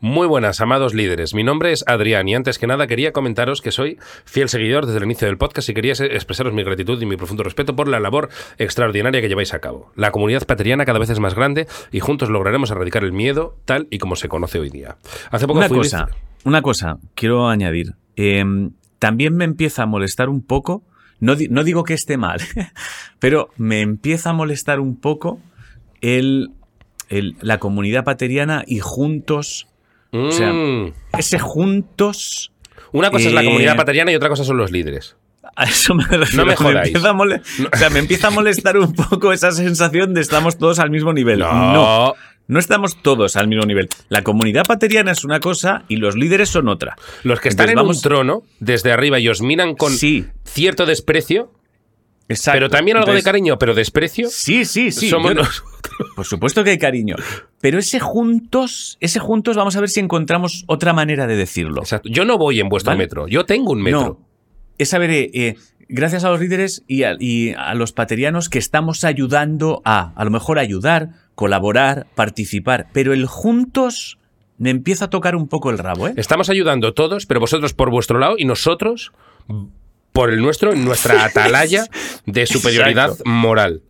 Muy 0.07 0.27
buenas, 0.27 0.61
amados 0.61 0.93
líderes. 0.93 1.33
Mi 1.33 1.43
nombre 1.43 1.71
es 1.71 1.83
Adrián 1.87 2.27
y 2.27 2.35
antes 2.35 2.59
que 2.59 2.67
nada 2.67 2.85
quería 2.85 3.11
comentaros 3.11 3.63
que 3.63 3.71
soy 3.71 3.97
fiel 4.23 4.49
seguidor 4.49 4.85
desde 4.85 4.99
el 4.99 5.05
inicio 5.05 5.25
del 5.27 5.39
podcast 5.39 5.67
y 5.67 5.73
quería 5.73 5.93
expresaros 5.93 6.53
mi 6.53 6.63
gratitud 6.63 7.01
y 7.01 7.07
mi 7.07 7.17
profundo 7.17 7.41
respeto 7.41 7.75
por 7.75 7.87
la 7.87 7.99
labor 7.99 8.29
extraordinaria 8.59 9.19
que 9.19 9.27
lleváis 9.29 9.55
a 9.55 9.59
cabo. 9.61 9.91
La 9.95 10.11
comunidad 10.11 10.45
pateriana 10.45 10.85
cada 10.85 10.99
vez 10.99 11.09
es 11.09 11.19
más 11.19 11.33
grande 11.33 11.65
y 11.91 12.01
juntos 12.01 12.29
lograremos 12.29 12.69
erradicar 12.69 13.03
el 13.03 13.13
miedo 13.13 13.57
tal 13.65 13.87
y 13.89 13.97
como 13.97 14.15
se 14.15 14.29
conoce 14.29 14.59
hoy 14.59 14.69
día. 14.69 14.97
Hace 15.31 15.47
poco 15.47 15.57
Una 15.57 15.69
fui 15.69 15.77
cosa, 15.79 16.09
una 16.43 16.61
cosa, 16.61 16.99
quiero 17.15 17.49
añadir. 17.49 17.95
Em, 18.15 18.73
también 18.99 19.35
me 19.35 19.43
empieza 19.45 19.81
a 19.81 19.85
molestar 19.87 20.29
un 20.29 20.43
poco, 20.43 20.83
no, 21.19 21.33
no 21.49 21.63
digo 21.63 21.83
que 21.83 21.95
esté 21.95 22.17
mal, 22.17 22.41
pero 23.17 23.49
me 23.57 23.81
empieza 23.81 24.29
a 24.29 24.33
molestar 24.33 24.79
un 24.79 24.97
poco 24.97 25.39
el, 26.01 26.51
el- 27.09 27.37
la 27.41 27.57
comunidad 27.57 28.03
pateriana 28.03 28.63
y 28.67 28.81
juntos. 28.81 29.65
O 30.15 30.31
sea, 30.31 30.51
Mm. 30.53 30.93
ese 31.17 31.39
juntos. 31.39 32.51
Una 32.91 33.11
cosa 33.11 33.27
es 33.27 33.33
la 33.33 33.41
eh, 33.41 33.45
comunidad 33.45 33.75
pateriana 33.75 34.11
y 34.11 34.15
otra 34.15 34.29
cosa 34.29 34.43
son 34.43 34.57
los 34.57 34.71
líderes. 34.71 35.15
A 35.55 35.65
eso 35.65 35.93
me 35.95 36.03
refiero. 36.05 36.45
me 36.45 36.55
jodáis. 36.55 36.87
empieza 36.87 37.11
O 37.11 37.77
sea, 37.77 37.89
me 37.89 37.99
empieza 37.99 38.27
a 38.27 38.31
molestar 38.31 38.77
un 38.77 38.93
poco 38.93 39.31
esa 39.33 39.51
sensación 39.51 40.13
de 40.13 40.21
estamos 40.21 40.57
todos 40.57 40.79
al 40.79 40.89
mismo 40.89 41.13
nivel. 41.13 41.39
No. 41.39 42.13
no 42.47 42.59
estamos 42.59 43.01
todos 43.01 43.35
al 43.37 43.47
mismo 43.47 43.65
nivel. 43.65 43.87
La 44.09 44.21
comunidad 44.23 44.63
pateriana 44.65 45.11
es 45.11 45.23
una 45.23 45.39
cosa 45.39 45.83
y 45.87 45.95
los 45.97 46.15
líderes 46.15 46.49
son 46.49 46.67
otra. 46.67 46.95
Los 47.23 47.39
que 47.39 47.49
están 47.49 47.69
Entonces, 47.69 47.71
en 47.71 47.75
vamos- 47.87 47.97
un 47.97 48.01
trono 48.03 48.43
desde 48.59 48.91
arriba 48.91 49.19
y 49.19 49.29
os 49.29 49.41
miran 49.41 49.75
con 49.75 49.91
Sí. 49.93 50.25
cierto 50.43 50.85
desprecio, 50.85 51.51
Exacto. 52.27 52.55
pero 52.57 52.69
también 52.69 52.97
algo 52.97 53.05
Entonces, 53.07 53.23
de 53.23 53.29
cariño, 53.31 53.57
pero 53.59 53.73
desprecio. 53.75 54.29
Sí, 54.29 54.65
sí, 54.65 54.91
sí. 54.91 55.09
somos 55.09 55.29
yo 55.31 55.35
no- 55.35 55.41
nosotros. 55.43 55.71
Por 56.15 56.25
supuesto 56.25 56.63
que 56.63 56.71
hay 56.71 56.77
cariño. 56.79 57.15
Pero 57.61 57.77
ese 57.79 57.99
juntos, 57.99 58.97
ese 58.99 59.19
juntos, 59.19 59.55
vamos 59.55 59.75
a 59.75 59.79
ver 59.79 59.89
si 59.89 59.99
encontramos 59.99 60.63
otra 60.67 60.93
manera 60.93 61.27
de 61.27 61.35
decirlo. 61.35 61.81
Exacto. 61.81 62.09
Yo 62.09 62.25
no 62.25 62.37
voy 62.37 62.59
en 62.59 62.69
vuestro 62.69 62.91
¿Vale? 62.91 63.03
metro, 63.03 63.27
yo 63.27 63.45
tengo 63.45 63.71
un 63.71 63.81
metro. 63.81 64.01
No. 64.01 64.19
Es 64.77 64.89
saber, 64.89 65.11
eh, 65.11 65.29
eh, 65.33 65.55
gracias 65.87 66.23
a 66.25 66.29
los 66.31 66.39
líderes 66.41 66.83
y 66.87 67.03
a, 67.03 67.15
y 67.19 67.53
a 67.53 67.73
los 67.75 67.91
paterianos 67.93 68.49
que 68.49 68.59
estamos 68.59 69.03
ayudando 69.03 69.81
a, 69.85 70.11
a 70.15 70.25
lo 70.25 70.31
mejor 70.31 70.57
ayudar, 70.59 71.09
colaborar, 71.35 72.07
participar. 72.15 72.87
Pero 72.91 73.13
el 73.13 73.25
juntos 73.27 74.17
me 74.57 74.71
empieza 74.71 75.05
a 75.05 75.09
tocar 75.09 75.35
un 75.35 75.47
poco 75.47 75.69
el 75.69 75.77
rabo, 75.77 76.07
¿eh? 76.07 76.13
Estamos 76.17 76.49
ayudando 76.49 76.93
todos, 76.93 77.25
pero 77.25 77.39
vosotros 77.39 77.73
por 77.73 77.89
vuestro 77.91 78.17
lado 78.19 78.35
y 78.37 78.45
nosotros 78.45 79.11
por 80.15 80.31
el 80.31 80.41
nuestro, 80.41 80.71
en 80.71 80.85
nuestra 80.85 81.25
atalaya 81.25 81.85
de 82.25 82.45
superioridad 82.47 83.09
Exacto. 83.09 83.29
moral. 83.29 83.81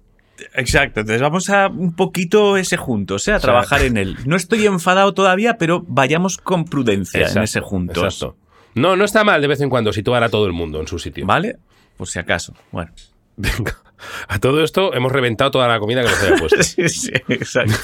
Exacto, 0.56 1.00
entonces 1.02 1.22
vamos 1.22 1.50
a 1.52 1.68
un 1.68 1.96
poquito 1.96 2.58
ese 2.58 2.76
juntos, 2.78 3.28
¿eh? 3.28 3.34
a 3.34 3.40
trabajar 3.40 3.84
en 3.84 3.96
él. 3.96 4.18
No 4.26 4.36
estoy 4.36 4.66
enfadado 4.66 5.14
todavía, 5.14 5.58
pero 5.58 5.86
vayamos 5.88 6.38
con 6.38 6.66
prudencia 6.66 7.28
en 7.28 7.44
ese 7.44 7.62
juntos. 7.62 8.04
exacto. 8.04 8.36
No, 8.74 8.96
no 8.98 9.06
está 9.06 9.24
mal 9.24 9.40
de 9.42 9.48
vez 9.48 9.62
en 9.62 9.70
cuando 9.70 9.94
situar 9.94 10.24
a 10.24 10.30
todo 10.30 10.48
el 10.48 10.52
mundo 10.52 10.82
en 10.82 10.88
su 10.88 11.00
sitio. 11.00 11.26
¿Vale? 11.26 11.58
Por 11.96 12.10
si 12.10 12.20
acaso. 12.20 12.54
Bueno. 12.72 12.92
Venga. 13.38 13.78
A 14.28 14.40
todo 14.40 14.64
esto 14.64 14.94
hemos 14.94 15.12
reventado 15.12 15.52
toda 15.52 15.68
la 15.70 15.80
comida 15.80 16.02
que 16.04 16.10
nos 16.10 16.22
haya 16.24 16.36
puesto. 16.40 16.64
Sí, 16.64 16.90
sí, 16.90 17.12
exacto. 17.30 17.76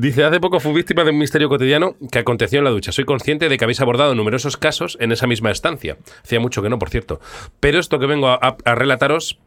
Dice, 0.00 0.22
hace 0.22 0.38
poco 0.38 0.60
fui 0.60 0.72
víctima 0.72 1.02
de 1.02 1.10
un 1.10 1.18
misterio 1.18 1.48
cotidiano 1.48 1.96
que 2.12 2.20
aconteció 2.20 2.58
en 2.60 2.64
la 2.64 2.70
ducha. 2.70 2.92
Soy 2.92 3.04
consciente 3.04 3.48
de 3.48 3.58
que 3.58 3.64
habéis 3.64 3.80
abordado 3.80 4.14
numerosos 4.14 4.56
casos 4.56 4.96
en 5.00 5.10
esa 5.10 5.26
misma 5.26 5.50
estancia. 5.50 5.96
Hacía 6.22 6.38
mucho 6.38 6.62
que 6.62 6.68
no, 6.68 6.78
por 6.78 6.88
cierto. 6.88 7.20
Pero 7.58 7.80
esto 7.80 7.98
que 7.98 8.06
vengo 8.06 8.28
a, 8.28 8.34
a- 8.40 8.56
a 8.64 8.74
relataros 8.76 9.40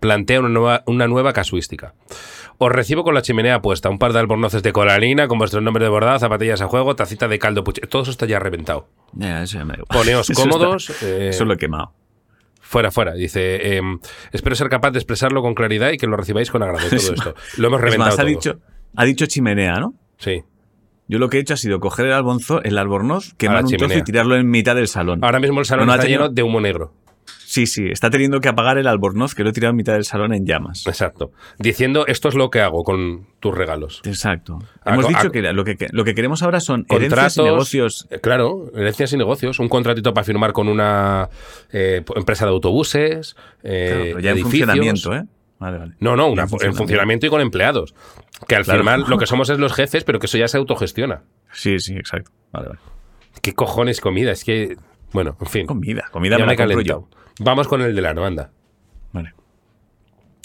plantea 0.00 0.40
una 0.40 0.48
nueva, 0.48 0.82
una 0.86 1.06
nueva 1.08 1.34
casuística. 1.34 1.92
Os 2.56 2.72
recibo 2.72 3.04
con 3.04 3.12
la 3.12 3.20
chimenea 3.20 3.60
puesta, 3.60 3.90
un 3.90 3.98
par 3.98 4.14
de 4.14 4.20
albornoces 4.20 4.62
de 4.62 4.72
coralina 4.72 5.28
con 5.28 5.38
vuestro 5.38 5.60
nombre 5.60 5.84
de 5.84 5.90
bordado, 5.90 6.18
zapatillas 6.20 6.62
a 6.62 6.68
juego, 6.68 6.96
tacita 6.96 7.28
de 7.28 7.38
caldo 7.38 7.62
puche. 7.62 7.82
Todo 7.82 8.00
eso 8.00 8.10
está 8.12 8.24
ya 8.24 8.38
reventado. 8.38 8.88
Ya, 9.12 9.42
eso 9.42 9.58
ya 9.58 9.66
me 9.66 9.74
igual. 9.74 9.88
Poneos 9.90 10.30
Eso 10.30 10.40
cómodos. 10.40 10.88
está- 10.88 11.06
eh, 11.06 11.28
Eso 11.28 11.44
lo 11.44 11.52
he 11.52 11.58
quemado. 11.58 11.92
Fuera, 12.62 12.90
fuera. 12.90 13.12
Dice, 13.12 13.76
em, 13.76 13.98
espero 14.32 14.56
ser 14.56 14.70
capaz 14.70 14.90
de 14.92 14.98
expresarlo 14.98 15.42
con 15.42 15.54
claridad 15.54 15.90
y 15.92 15.98
que 15.98 16.06
lo 16.06 16.16
recibáis 16.16 16.50
con 16.50 16.62
agrado. 16.62 16.86
Todo 16.86 16.96
Es 16.96 17.10
esto. 17.10 17.34
Lo 17.58 17.68
hemos 17.68 17.78
Es 17.80 17.84
reventado 17.84 18.10
más, 18.10 18.18
ha 18.18 18.22
todo. 18.22 18.26
dicho, 18.30 18.58
ha 18.96 19.04
dicho 19.04 19.26
chimenea, 19.26 19.78
¿no? 19.80 19.94
Sí. 20.18 20.42
Yo 21.08 21.18
lo 21.18 21.28
que 21.28 21.36
he 21.36 21.40
hecho 21.40 21.54
ha 21.54 21.56
sido 21.56 21.78
coger 21.78 22.06
el, 22.06 22.12
albonzo, 22.12 22.62
el 22.64 22.76
albornoz, 22.78 23.34
quemar 23.34 23.64
un 23.64 23.70
trozo 23.70 23.98
y 23.98 24.02
tirarlo 24.02 24.36
en 24.36 24.50
mitad 24.50 24.74
del 24.74 24.88
salón. 24.88 25.22
Ahora 25.22 25.38
mismo 25.38 25.60
el 25.60 25.66
salón 25.66 25.86
No, 25.86 25.92
está 25.92 26.02
tenido- 26.04 26.22
lleno 26.24 26.34
de 26.34 26.42
humo 26.42 26.60
negro. 26.60 26.92
Sí, 27.48 27.66
sí, 27.66 27.86
está 27.90 28.10
teniendo 28.10 28.40
que 28.40 28.48
apagar 28.48 28.76
el 28.76 28.86
albornoz 28.88 29.34
que 29.34 29.42
lo 29.44 29.50
he 29.50 29.52
tirado 29.52 29.70
en 29.70 29.76
mitad 29.76 29.92
del 29.94 30.04
salón 30.04 30.34
en 30.34 30.44
llamas. 30.46 30.84
Exacto. 30.86 31.30
Diciendo, 31.58 32.06
esto 32.06 32.28
es 32.28 32.34
lo 32.34 32.50
que 32.50 32.60
hago 32.60 32.82
con 32.82 33.28
tus 33.40 33.54
regalos. 33.56 34.02
Exacto. 34.04 34.58
A- 34.84 34.92
Hemos 34.94 35.06
a- 35.06 35.08
dicho 35.08 35.30
que 35.30 35.40
lo, 35.52 35.64
que 35.64 35.76
lo 35.92 36.04
que 36.04 36.14
queremos 36.14 36.42
ahora 36.42 36.58
son 36.60 36.84
herencias 36.90 37.36
y 37.38 37.42
negocios. 37.42 38.08
eh, 38.10 38.18
Claro, 38.20 38.70
herencias 38.74 39.12
y 39.12 39.16
negocios. 39.16 39.58
Un 39.60 39.68
contratito 39.68 40.12
para 40.12 40.24
firmar 40.24 40.52
con 40.52 40.68
una 40.68 41.30
eh, 41.72 42.02
empresa 42.16 42.44
de 42.46 42.50
autobuses. 42.50 43.36
eh, 43.62 43.86
Claro, 43.90 44.02
pero 44.04 44.20
ya 44.20 44.30
en 44.32 44.36
edificios. 44.38 44.66
funcionamiento, 44.66 45.14
¿eh? 45.14 45.22
Vale, 45.58 45.78
vale. 45.78 45.94
No, 46.00 46.16
no, 46.16 46.28
una- 46.28 46.42
en, 46.42 46.74
funcionamiento. 46.74 47.26
y 47.26 47.30
con 47.30 47.40
empleados. 47.40 47.94
Que 48.46 48.56
al 48.56 48.64
Claro. 48.64 48.80
final 48.80 49.04
lo 49.08 49.16
que 49.18 49.26
somos 49.26 49.48
es 49.50 49.58
los 49.58 49.72
jefes, 49.72 50.04
pero 50.04 50.18
que 50.18 50.26
eso 50.26 50.36
ya 50.38 50.48
se 50.48 50.58
autogestiona. 50.58 51.22
Sí, 51.52 51.78
sí, 51.78 51.96
exacto. 51.96 52.30
Vale, 52.52 52.68
vale. 52.68 52.80
¿Qué 53.42 53.54
cojones 53.54 54.00
comida? 54.00 54.32
Es 54.32 54.44
que. 54.44 54.76
Bueno, 55.12 55.36
en 55.40 55.46
fin. 55.46 55.66
Comida, 55.66 56.08
comida 56.10 56.36
ya 56.36 56.44
me 56.44 56.48
me 56.48 56.52
he 56.54 56.56
calentado. 56.56 57.08
Vamos 57.40 57.68
con 57.68 57.80
el 57.82 57.94
de 57.94 58.02
la 58.02 58.10
anda. 58.10 58.50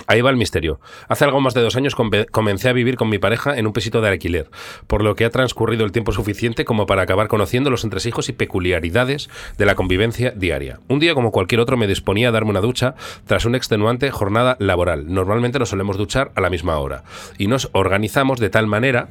Ahí 0.08 0.22
va 0.22 0.30
el 0.30 0.38
misterio. 0.38 0.80
Hace 1.08 1.26
algo 1.26 1.42
más 1.42 1.54
de 1.54 1.62
dos 1.62 1.76
años 1.76 1.96
comencé 2.32 2.70
a 2.70 2.74
vivir 2.74 2.96
con 2.96 3.10
mi 3.10 3.20
pareja 3.20 3.58
en 3.58 3.68
un 3.68 3.74
pisito 3.74 4.02
de 4.02 4.10
alquiler, 4.10 4.50
por 4.88 5.04
lo 5.04 5.16
que 5.16 5.26
ha 5.26 5.30
transcurrido 5.30 5.86
el 5.86 5.92
tiempo 5.92 6.12
suficiente 6.12 6.66
como 6.66 6.86
para 6.86 7.04
acabar 7.04 7.28
conociendo 7.28 7.70
los 7.70 7.84
entresijos 7.84 8.30
y 8.30 8.34
peculiaridades 8.34 9.30
de 9.58 9.66
la 9.66 9.76
convivencia 9.76 10.32
diaria. 10.32 10.80
Un 10.88 11.00
día 11.00 11.14
como 11.14 11.32
cualquier 11.32 11.62
otro 11.62 11.78
me 11.78 11.88
disponía 11.88 12.30
a 12.30 12.32
darme 12.32 12.52
una 12.52 12.62
ducha 12.62 12.96
tras 13.26 13.46
una 13.46 13.58
extenuante 13.58 14.12
jornada 14.12 14.58
laboral. 14.60 15.14
Normalmente 15.14 15.60
nos 15.60 15.70
solemos 15.70 15.98
duchar 15.98 16.32
a 16.36 16.42
la 16.42 16.50
misma 16.50 16.78
hora 16.78 17.04
y 17.38 17.48
nos 17.48 17.70
organizamos 17.74 18.40
de 18.40 18.50
tal 18.50 18.68
manera 18.68 19.10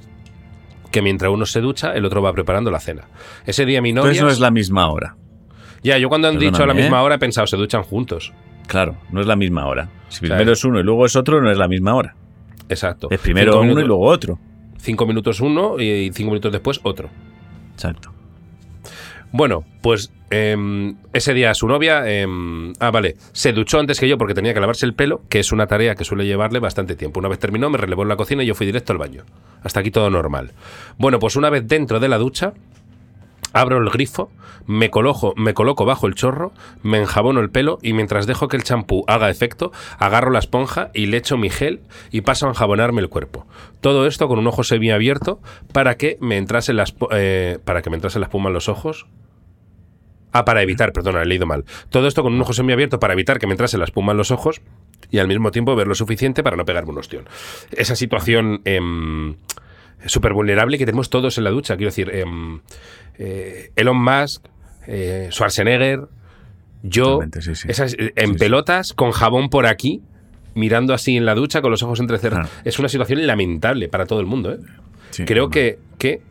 que 0.90 1.02
mientras 1.02 1.30
uno 1.30 1.46
se 1.46 1.60
ducha, 1.60 1.94
el 1.94 2.04
otro 2.04 2.20
va 2.20 2.32
preparando 2.32 2.70
la 2.70 2.80
cena. 2.80 3.04
Ese 3.46 3.64
día 3.64 3.80
mi 3.80 3.92
novia... 3.92 4.10
Entonces 4.10 4.24
no 4.24 4.30
es 4.30 4.40
la 4.40 4.50
misma 4.50 4.90
hora. 4.90 5.16
Ya, 5.82 5.96
yo 5.98 6.08
cuando 6.08 6.28
han 6.28 6.38
dicho 6.38 6.56
a 6.56 6.66
la 6.66 6.74
Perdóname, 6.74 6.82
misma 6.82 6.98
¿eh? 6.98 7.04
hora 7.04 7.14
he 7.14 7.18
pensado, 7.18 7.46
se 7.46 7.56
duchan 7.56 7.82
juntos. 7.84 8.32
Claro, 8.70 8.96
no 9.10 9.20
es 9.20 9.26
la 9.26 9.34
misma 9.34 9.66
hora. 9.66 9.88
Si 10.08 10.20
primero 10.20 10.52
es 10.52 10.64
uno 10.64 10.78
y 10.78 10.84
luego 10.84 11.04
es 11.04 11.16
otro, 11.16 11.40
no 11.42 11.50
es 11.50 11.58
la 11.58 11.66
misma 11.66 11.92
hora. 11.94 12.14
Exacto. 12.68 13.08
Es 13.10 13.18
primero 13.18 13.50
Cinco 13.52 13.58
uno 13.62 13.66
minutos- 13.66 13.84
y 13.84 13.86
luego 13.88 14.06
otro. 14.06 14.38
Cinco 14.78 15.06
minutos 15.06 15.40
uno 15.40 15.80
y 15.80 16.10
cinco 16.14 16.30
minutos 16.30 16.52
después 16.52 16.78
otro. 16.84 17.10
Exacto. 17.74 18.12
Bueno, 19.32 19.64
pues 19.82 20.12
em, 20.30 20.96
ese 21.12 21.34
día 21.34 21.52
su 21.54 21.66
novia, 21.66 22.08
em, 22.08 22.72
ah, 22.78 22.90
vale, 22.92 23.16
se 23.32 23.52
duchó 23.52 23.80
antes 23.80 23.98
que 23.98 24.08
yo 24.08 24.18
porque 24.18 24.34
tenía 24.34 24.54
que 24.54 24.60
lavarse 24.60 24.86
el 24.86 24.94
pelo, 24.94 25.22
que 25.28 25.40
es 25.40 25.50
una 25.52 25.66
tarea 25.66 25.94
que 25.96 26.04
suele 26.04 26.24
llevarle 26.24 26.60
bastante 26.60 26.94
tiempo. 26.96 27.18
Una 27.20 27.28
vez 27.28 27.38
terminó, 27.40 27.70
me 27.70 27.78
relevó 27.78 28.02
en 28.02 28.08
la 28.08 28.16
cocina 28.16 28.42
y 28.42 28.46
yo 28.46 28.54
fui 28.54 28.66
directo 28.66 28.92
al 28.92 28.98
baño. 28.98 29.24
Hasta 29.64 29.80
aquí 29.80 29.90
todo 29.90 30.10
normal. 30.10 30.52
Bueno, 30.98 31.18
pues 31.18 31.34
una 31.36 31.50
vez 31.50 31.66
dentro 31.66 31.98
de 32.00 32.08
la 32.08 32.18
ducha, 32.18 32.54
abro 33.52 33.78
el 33.78 33.90
grifo, 33.90 34.30
me 34.66 34.90
coloco, 34.90 35.34
me 35.36 35.54
coloco 35.54 35.84
bajo 35.84 36.06
el 36.06 36.14
chorro, 36.14 36.52
me 36.82 36.98
enjabono 36.98 37.40
el 37.40 37.50
pelo 37.50 37.78
y 37.82 37.92
mientras 37.92 38.26
dejo 38.26 38.48
que 38.48 38.56
el 38.56 38.62
champú 38.62 39.04
haga 39.08 39.30
efecto, 39.30 39.72
agarro 39.98 40.30
la 40.30 40.38
esponja 40.38 40.90
y 40.94 41.06
le 41.06 41.16
echo 41.16 41.36
mi 41.36 41.50
gel 41.50 41.80
y 42.10 42.20
paso 42.20 42.46
a 42.46 42.50
enjabonarme 42.50 43.00
el 43.00 43.08
cuerpo. 43.08 43.46
Todo 43.80 44.06
esto 44.06 44.28
con 44.28 44.38
un 44.38 44.46
ojo 44.46 44.62
semiabierto 44.62 45.40
para 45.72 45.96
que 45.96 46.18
me 46.20 46.36
entrase 46.36 46.72
la, 46.72 46.84
eh, 47.12 47.58
para 47.64 47.82
que 47.82 47.90
me 47.90 47.96
entrase 47.96 48.18
la 48.18 48.26
espuma 48.26 48.48
en 48.48 48.54
los 48.54 48.68
ojos. 48.68 49.06
Ah, 50.32 50.44
para 50.44 50.62
evitar, 50.62 50.92
perdona, 50.92 51.22
he 51.22 51.26
leído 51.26 51.46
mal. 51.46 51.64
Todo 51.88 52.06
esto 52.06 52.22
con 52.22 52.32
un 52.32 52.40
ojo 52.40 52.52
semiabierto 52.52 53.00
para 53.00 53.14
evitar 53.14 53.40
que 53.40 53.48
me 53.48 53.52
entrase 53.54 53.78
la 53.78 53.84
espuma 53.84 54.12
en 54.12 54.18
los 54.18 54.30
ojos 54.30 54.60
y 55.10 55.18
al 55.18 55.26
mismo 55.26 55.50
tiempo 55.50 55.74
ver 55.74 55.88
lo 55.88 55.94
suficiente 55.96 56.44
para 56.44 56.56
no 56.56 56.64
pegarme 56.64 56.90
un 56.92 56.98
ostión. 56.98 57.28
Esa 57.72 57.96
situación 57.96 58.60
em, 58.64 59.34
súper 60.06 60.32
vulnerable 60.32 60.78
que 60.78 60.86
tenemos 60.86 61.10
todos 61.10 61.38
en 61.38 61.44
la 61.44 61.50
ducha. 61.50 61.76
Quiero 61.76 61.90
decir, 61.90 62.10
em, 62.14 62.60
eh, 63.18 63.70
Elon 63.76 64.02
Musk, 64.02 64.44
eh, 64.86 65.28
Schwarzenegger, 65.30 66.08
yo, 66.82 67.04
Totalmente, 67.04 67.42
sí, 67.42 67.54
sí. 67.54 67.68
esas, 67.70 67.94
eh, 67.94 68.12
en 68.16 68.32
Sí, 68.32 68.38
pelotas, 68.38 68.94
con 68.94 69.10
jabón 69.12 69.50
por 69.50 69.66
aquí, 69.66 70.02
mirando 70.54 70.94
así 70.94 71.16
en 71.16 71.26
la 71.26 71.34
ducha 71.34 71.60
con 71.60 71.70
los 71.70 71.82
ojos 71.82 72.00
entrecerrados. 72.00 72.50
Ah. 72.50 72.62
Es 72.64 72.78
una 72.78 72.88
situación 72.88 73.26
lamentable 73.26 73.88
para 73.88 74.06
todo 74.06 74.20
el 74.20 74.26
mundo. 74.26 74.56
Creo 75.26 75.44
no. 75.44 75.50
que, 75.50 75.78
que 75.98 76.22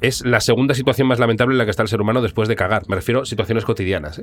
es 0.00 0.24
la 0.24 0.40
segunda 0.40 0.74
situación 0.74 1.08
más 1.08 1.18
lamentable 1.18 1.54
en 1.54 1.58
la 1.58 1.64
que 1.64 1.70
está 1.70 1.82
el 1.82 1.88
ser 1.88 2.00
humano 2.00 2.22
después 2.22 2.48
de 2.48 2.56
cagar. 2.56 2.82
Me 2.88 2.96
refiero 2.96 3.22
a 3.22 3.26
situaciones 3.26 3.64
cotidianas. 3.64 4.22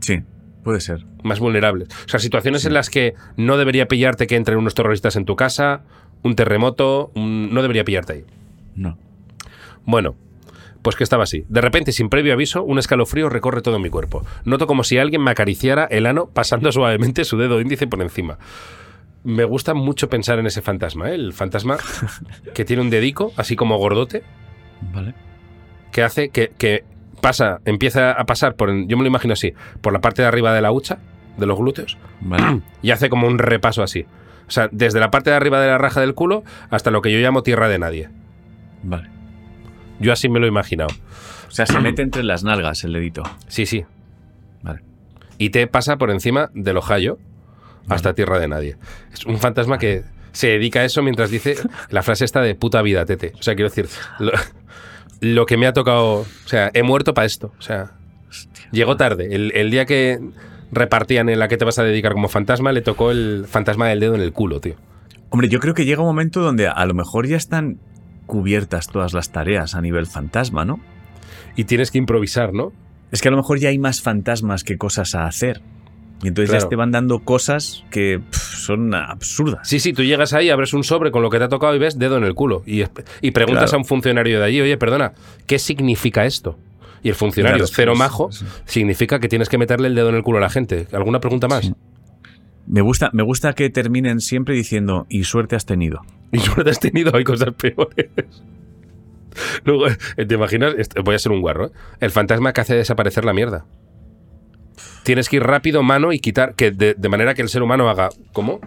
Sí, 0.00 0.20
puede 0.62 0.80
ser. 0.80 1.04
más 1.22 1.40
vulnerables. 1.40 1.88
O 2.06 2.08
sea, 2.08 2.20
situaciones 2.20 2.64
en 2.64 2.74
las 2.74 2.88
que 2.90 3.14
no 3.36 3.56
debería 3.56 3.86
pillarte 3.86 4.26
que 4.26 4.36
entren 4.36 4.58
unos 4.58 4.74
terroristas 4.74 5.16
en 5.16 5.24
tu 5.24 5.36
casa, 5.36 5.82
un 6.22 6.34
terremoto, 6.36 7.10
un- 7.14 7.52
no 7.52 7.62
debería 7.62 7.84
pillarte 7.84 8.12
ahí. 8.12 8.24
No. 8.74 8.98
Bueno, 9.84 10.14
pues 10.82 10.96
que 10.96 11.04
estaba 11.04 11.24
así. 11.24 11.44
De 11.48 11.60
repente, 11.60 11.92
sin 11.92 12.08
previo 12.08 12.32
aviso, 12.32 12.62
un 12.62 12.78
escalofrío 12.78 13.28
recorre 13.28 13.62
todo 13.62 13.78
mi 13.78 13.90
cuerpo. 13.90 14.24
Noto 14.44 14.66
como 14.66 14.84
si 14.84 14.98
alguien 14.98 15.22
me 15.22 15.30
acariciara 15.30 15.84
el 15.84 16.06
ano 16.06 16.26
pasando 16.32 16.70
suavemente 16.72 17.24
su 17.24 17.36
dedo 17.38 17.60
índice 17.60 17.86
por 17.86 18.00
encima. 18.02 18.38
Me 19.24 19.44
gusta 19.44 19.74
mucho 19.74 20.08
pensar 20.08 20.38
en 20.38 20.46
ese 20.46 20.62
fantasma, 20.62 21.10
¿eh? 21.10 21.14
el 21.14 21.32
fantasma 21.32 21.76
que 22.54 22.64
tiene 22.64 22.82
un 22.82 22.90
dedico, 22.90 23.32
así 23.36 23.56
como 23.56 23.76
gordote, 23.76 24.22
Vale. 24.92 25.12
que 25.90 26.02
hace 26.04 26.28
que, 26.30 26.52
que 26.56 26.84
pasa, 27.20 27.60
empieza 27.64 28.12
a 28.12 28.24
pasar 28.24 28.54
por, 28.54 28.70
yo 28.86 28.96
me 28.96 29.02
lo 29.02 29.08
imagino 29.08 29.32
así, 29.32 29.52
por 29.80 29.92
la 29.92 30.00
parte 30.00 30.22
de 30.22 30.28
arriba 30.28 30.54
de 30.54 30.62
la 30.62 30.70
hucha, 30.70 30.98
de 31.36 31.46
los 31.46 31.58
glúteos, 31.58 31.98
Vale. 32.20 32.62
y 32.82 32.92
hace 32.92 33.08
como 33.10 33.26
un 33.26 33.38
repaso 33.38 33.82
así. 33.82 34.06
O 34.48 34.50
sea, 34.50 34.68
desde 34.72 34.98
la 34.98 35.10
parte 35.10 35.30
de 35.30 35.36
arriba 35.36 35.60
de 35.60 35.68
la 35.68 35.78
raja 35.78 36.00
del 36.00 36.14
culo 36.14 36.42
hasta 36.70 36.90
lo 36.90 37.02
que 37.02 37.12
yo 37.12 37.18
llamo 37.18 37.42
tierra 37.42 37.68
de 37.68 37.78
nadie. 37.78 38.08
Vale. 38.82 39.08
Yo 40.00 40.12
así 40.12 40.28
me 40.28 40.40
lo 40.40 40.46
he 40.46 40.48
imaginado. 40.48 40.90
O 41.48 41.50
sea, 41.50 41.66
se 41.66 41.78
mete 41.80 42.02
entre 42.02 42.22
las 42.22 42.44
nalgas 42.44 42.84
el 42.84 42.92
dedito. 42.92 43.22
Sí, 43.48 43.66
sí. 43.66 43.84
Vale. 44.62 44.80
Y 45.38 45.50
te 45.50 45.66
pasa 45.66 45.98
por 45.98 46.10
encima 46.10 46.50
del 46.54 46.76
ojallo 46.78 47.18
hasta 47.88 48.14
tierra 48.14 48.38
de 48.38 48.48
nadie. 48.48 48.76
Es 49.12 49.24
un 49.26 49.38
fantasma 49.38 49.78
que 49.78 50.04
se 50.32 50.48
dedica 50.48 50.80
a 50.80 50.84
eso 50.84 51.02
mientras 51.02 51.30
dice 51.30 51.56
la 51.90 52.02
frase 52.02 52.24
esta 52.24 52.40
de 52.40 52.54
puta 52.54 52.82
vida, 52.82 53.04
tete. 53.04 53.32
O 53.38 53.42
sea, 53.42 53.54
quiero 53.54 53.70
decir, 53.70 53.88
lo, 54.18 54.32
lo 55.20 55.46
que 55.46 55.56
me 55.56 55.66
ha 55.66 55.72
tocado, 55.72 56.20
o 56.20 56.26
sea, 56.46 56.70
he 56.74 56.82
muerto 56.82 57.14
para 57.14 57.26
esto. 57.26 57.52
O 57.58 57.62
sea, 57.62 57.92
llegó 58.72 58.96
tarde. 58.96 59.34
El, 59.34 59.52
el 59.54 59.70
día 59.70 59.84
que 59.84 60.20
repartían 60.72 61.28
en 61.28 61.38
la 61.38 61.48
que 61.48 61.56
te 61.56 61.64
vas 61.64 61.78
a 61.78 61.84
dedicar 61.84 62.12
como 62.12 62.28
fantasma, 62.28 62.72
le 62.72 62.82
tocó 62.82 63.10
el 63.10 63.46
fantasma 63.48 63.88
del 63.88 64.00
dedo 64.00 64.14
en 64.14 64.20
el 64.20 64.32
culo, 64.32 64.60
tío. 64.60 64.74
Hombre, 65.30 65.48
yo 65.48 65.60
creo 65.60 65.74
que 65.74 65.84
llega 65.84 66.00
un 66.00 66.06
momento 66.08 66.40
donde 66.40 66.68
a 66.68 66.86
lo 66.86 66.94
mejor 66.94 67.26
ya 67.26 67.36
están 67.36 67.78
cubiertas 68.26 68.88
todas 68.88 69.12
las 69.14 69.30
tareas 69.30 69.74
a 69.74 69.80
nivel 69.80 70.06
fantasma, 70.06 70.64
¿no? 70.64 70.80
Y 71.56 71.64
tienes 71.64 71.90
que 71.90 71.98
improvisar, 71.98 72.52
¿no? 72.52 72.72
Es 73.10 73.22
que 73.22 73.28
a 73.28 73.30
lo 73.30 73.36
mejor 73.38 73.58
ya 73.58 73.70
hay 73.70 73.78
más 73.78 74.00
fantasmas 74.02 74.64
que 74.64 74.76
cosas 74.76 75.14
a 75.14 75.26
hacer. 75.26 75.60
Y 76.22 76.28
entonces 76.28 76.50
Claro. 76.50 76.64
ya 76.64 76.68
te 76.68 76.76
van 76.76 76.90
dando 76.90 77.20
cosas 77.20 77.84
que 77.90 78.20
pff, 78.30 78.36
son 78.38 78.94
absurdas. 78.94 79.66
Sí, 79.68 79.78
sí, 79.80 79.92
tú 79.92 80.02
llegas 80.02 80.32
ahí, 80.34 80.50
abres 80.50 80.74
un 80.74 80.82
sobre 80.84 81.10
con 81.10 81.22
lo 81.22 81.30
que 81.30 81.38
te 81.38 81.44
ha 81.44 81.48
tocado 81.48 81.74
y 81.74 81.78
ves 81.78 81.98
dedo 81.98 82.16
en 82.18 82.24
el 82.24 82.34
culo. 82.34 82.62
Y, 82.66 82.82
y 83.22 83.30
preguntas 83.30 83.64
Claro. 83.70 83.76
a 83.76 83.78
un 83.78 83.84
funcionario 83.84 84.38
de 84.40 84.44
allí, 84.44 84.60
oye, 84.60 84.76
perdona, 84.76 85.12
¿qué 85.46 85.58
significa 85.58 86.26
esto? 86.26 86.58
Y 87.02 87.08
el 87.10 87.14
funcionario, 87.14 87.58
Claro, 87.58 87.72
cero 87.74 87.94
majo, 87.96 88.30
sí. 88.32 88.44
significa 88.64 89.18
que 89.20 89.28
tienes 89.28 89.48
que 89.48 89.58
meterle 89.58 89.88
el 89.88 89.94
dedo 89.94 90.08
en 90.08 90.14
el 90.16 90.22
culo 90.22 90.38
a 90.38 90.40
la 90.40 90.50
gente. 90.50 90.86
¿Alguna 90.92 91.20
pregunta 91.20 91.48
más? 91.48 91.64
Sí. 91.66 91.74
Me 92.66 92.80
gusta, 92.82 93.10
me 93.12 93.22
gusta 93.22 93.54
que 93.54 93.70
terminen 93.70 94.20
siempre 94.20 94.54
diciendo, 94.54 95.06
y 95.08 95.24
suerte 95.24 95.56
has 95.56 95.64
tenido. 95.66 96.02
Y 96.32 96.38
suerte 96.40 96.70
has 96.70 96.80
tenido, 96.80 97.16
hay 97.16 97.24
cosas 97.24 97.54
peores. 97.54 98.10
Luego, 99.64 99.86
eh, 100.16 100.26
¿te 100.26 100.34
imaginas? 100.34 100.74
Voy 101.04 101.14
a 101.14 101.18
ser 101.18 101.32
un 101.32 101.40
guarro, 101.40 101.66
¿eh? 101.66 101.70
El 102.00 102.10
fantasma 102.10 102.52
que 102.52 102.60
hace 102.60 102.74
desaparecer 102.74 103.24
la 103.24 103.32
mierda. 103.32 103.64
Tienes 105.04 105.28
que 105.28 105.36
ir 105.36 105.42
rápido, 105.42 105.82
mano, 105.82 106.12
y 106.12 106.18
quitar, 106.18 106.54
que 106.54 106.70
de, 106.70 106.94
de 106.94 107.08
manera 107.08 107.34
que 107.34 107.42
el 107.42 107.48
ser 107.48 107.62
humano 107.62 107.88
haga. 107.88 108.10
¿Cómo? 108.32 108.60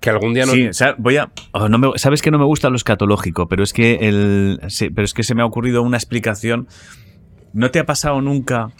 Que 0.00 0.10
algún 0.10 0.34
día 0.34 0.44
no. 0.44 0.52
Sí, 0.52 0.66
o 0.68 0.72
sea, 0.72 0.94
voy 0.98 1.16
a. 1.16 1.30
oh, 1.52 1.68
no 1.68 1.78
me- 1.78 1.98
Sabes 1.98 2.20
que 2.22 2.30
no 2.30 2.38
me 2.38 2.44
gusta 2.44 2.68
lo 2.68 2.76
escatológico, 2.76 3.48
pero 3.48 3.62
es 3.62 3.72
que 3.72 3.94
el. 4.08 4.60
sí, 4.68 4.90
pero 4.90 5.04
es 5.04 5.14
que 5.14 5.22
se 5.22 5.34
me 5.34 5.42
ha 5.42 5.46
ocurrido 5.46 5.82
una 5.82 5.96
explicación. 5.96 6.66
¿No 7.52 7.70
te 7.70 7.78
ha 7.78 7.86
pasado 7.86 8.20
nunca? 8.20 8.70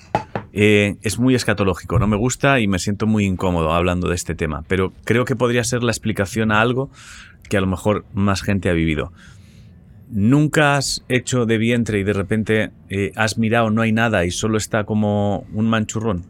Eh, 0.55 0.97
es 1.03 1.19
muy 1.19 1.35
escatológico, 1.35 1.99
no 1.99 2.07
me 2.07 2.17
gusta 2.17 2.61
y 2.61 2.69
me 2.69 2.79
siento 2.79 3.07
muy 3.07 3.25
incómodo 3.25 3.73
hablando 3.73 4.09
de 4.09 4.15
este 4.15 4.35
tema, 4.35 4.65
pero 4.69 4.93
creo 5.05 5.25
que 5.25 5.35
podría 5.35 5.65
ser 5.65 5.83
la 5.83 5.93
explicación 5.93 6.53
a 6.53 6.61
algo 6.61 6.91
que 7.49 7.57
a 7.57 7.61
lo 7.61 7.67
mejor 7.67 8.05
más 8.13 8.43
gente 8.43 8.69
ha 8.69 8.75
vivido. 8.75 9.13
Nunca 10.11 10.77
has 10.77 11.05
hecho 11.09 11.47
de 11.47 11.57
vientre 11.57 12.01
y 12.01 12.05
de 12.05 12.13
repente 12.13 12.71
eh, 12.91 13.13
has 13.17 13.39
mirado, 13.39 13.71
no 13.71 13.81
hay 13.81 13.93
nada 13.93 14.27
y 14.27 14.31
solo 14.31 14.59
está 14.59 14.85
como 14.85 15.47
un 15.55 15.71
manchurrón. 15.71 16.27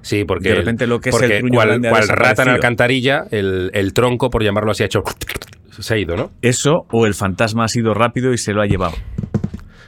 Sí, 0.00 0.24
porque. 0.24 0.48
De 0.48 0.54
repente 0.56 0.88
lo 0.88 1.00
que 1.00 1.10
es 1.10 1.22
el 1.22 1.38
truño 1.38 1.54
cual, 1.54 1.80
cual 1.80 2.08
rata 2.08 2.42
en 2.42 2.48
alcantarilla, 2.48 3.26
el, 3.30 3.70
el 3.72 3.92
tronco, 3.92 4.30
por 4.30 4.42
llamarlo 4.42 4.72
así, 4.72 4.82
ha 4.82 4.86
hecho. 4.86 5.04
Se 5.78 5.94
ha 5.94 5.98
ido, 5.98 6.16
¿no? 6.16 6.32
Eso 6.42 6.86
o 6.90 7.06
el 7.06 7.14
fantasma 7.14 7.64
ha 7.64 7.68
sido 7.68 7.94
rápido 7.94 8.32
y 8.32 8.38
se 8.38 8.52
lo 8.52 8.62
ha 8.62 8.66
llevado. 8.66 8.94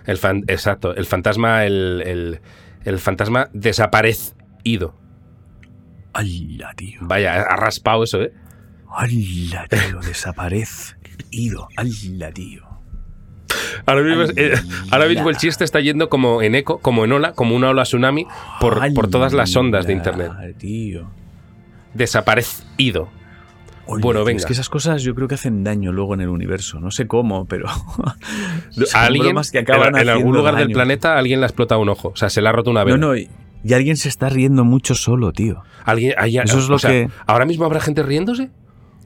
El 0.07 0.19
fan- 0.19 0.45
exacto. 0.49 0.95
El 0.95 1.07
fantasma, 1.07 1.64
el, 1.64 2.03
el, 2.05 2.40
el 2.85 2.99
fantasma 2.99 3.49
desaparecido. 3.53 4.95
¡Hala, 6.12 6.73
tío! 6.77 7.01
Vaya, 7.03 7.43
ha 7.43 7.57
raspado 7.57 8.05
eso, 8.05 8.23
¿eh? 8.23 8.33
¡Hala, 8.88 9.67
tío! 9.69 10.01
Desaparecido. 10.07 11.69
¡Hala, 11.77 12.33
tío! 12.33 12.62
Ahora 13.87 14.03
mismo, 14.03 14.25
eh, 14.37 14.55
ahora 14.90 15.07
mismo 15.07 15.31
el 15.31 15.37
chiste 15.37 15.64
está 15.64 15.81
yendo 15.81 16.09
como 16.09 16.43
en 16.43 16.55
eco, 16.55 16.79
como 16.79 17.05
en 17.05 17.12
ola, 17.12 17.33
como 17.33 17.57
una 17.57 17.71
ola 17.71 17.83
tsunami 17.83 18.27
por, 18.61 18.81
por 18.95 19.09
todas 19.11 19.33
las 19.33 19.55
ondas 19.57 19.87
de 19.87 19.93
¡Hala, 19.95 19.99
internet. 19.99 20.57
tío! 20.59 21.11
Desaparecido. 21.95 23.09
Oye, 23.87 24.03
Bueno, 24.03 24.25
venga. 24.25 24.38
Es 24.38 24.47
que 24.47 24.53
esas 24.55 24.68
cosas 24.68 25.03
yo 25.03 25.14
creo 25.14 25.29
que 25.29 25.35
hacen 25.35 25.62
daño 25.64 25.92
luego 25.92 26.14
en 26.14 26.20
el 26.23 26.29
universo. 26.29 26.81
No 26.81 26.90
sé 26.90 27.07
cómo, 27.07 27.44
pero. 27.47 27.66
alguien, 28.94 29.37
que 29.53 29.59
en, 29.59 29.64
acaban 29.64 29.97
en 29.97 30.09
algún 30.09 30.35
lugar 30.35 30.57
del 30.57 30.70
planeta, 30.70 31.18
alguien 31.18 31.40
le 31.40 31.44
ha 31.47 31.49
explotado 31.49 31.81
un 31.81 31.88
ojo. 31.88 32.09
O 32.09 32.16
sea, 32.16 32.31
se 32.31 32.40
le 32.40 32.49
ha 32.49 32.53
roto 32.53 32.70
una 32.70 32.81
No, 32.81 32.87
vena. 32.87 32.97
no. 32.99 33.16
Y, 33.16 33.29
y 33.62 33.73
alguien 33.75 33.97
se 33.97 34.09
está 34.09 34.29
riendo 34.29 34.64
mucho 34.64 34.94
solo, 34.94 35.33
tío. 35.33 35.62
Alguien, 35.85 36.14
hay- 36.18 36.38
Eso 36.38 36.59
es 36.59 36.68
o 36.68 36.73
lo 36.73 36.79
sea, 36.79 36.90
que- 36.90 37.09
¿Ahora 37.27 37.44
mismo 37.47 37.64
habrá 37.64 37.81
gente 37.81 38.03
riéndose? 38.03 38.51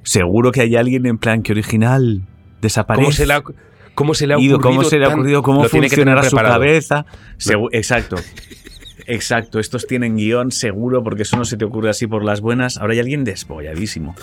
Seguro 0.03 0.53
que 0.53 0.61
hay 0.63 0.77
alguien 0.77 1.07
en 1.07 1.19
plan 1.19 1.43
que 1.43 1.53
original 1.53 2.23
desaparece. 2.61 3.05
¿Cómo 3.05 3.13
se 3.13 3.27
le 3.27 3.33
ha, 3.35 3.43
cómo 3.95 4.15
se 4.15 4.27
le 4.27 4.35
ha 4.35 4.39
ido, 4.41 4.57
ocurrido? 4.57 4.77
cómo 4.79 4.89
se 4.89 4.99
le 4.99 5.05
ha 5.05 5.09
ocurrido, 5.09 5.43
cómo 5.43 5.65
funcionará 5.65 6.23
su 6.23 6.37
cabeza. 6.37 7.05
Segu- 7.39 7.69
exacto. 7.73 8.17
Exacto, 9.11 9.59
estos 9.59 9.87
tienen 9.87 10.17
guion 10.17 10.51
seguro 10.51 11.03
porque 11.03 11.23
eso 11.23 11.37
no 11.39 11.45
se 11.47 11.57
te 11.57 11.65
ocurre 11.65 11.89
así 11.89 12.07
por 12.07 12.25
las 12.25 12.41
buenas. 12.43 12.77
Ahora 12.77 12.93
hay 12.93 13.01
alguien 13.01 13.25
desbolladísimo 13.25 14.15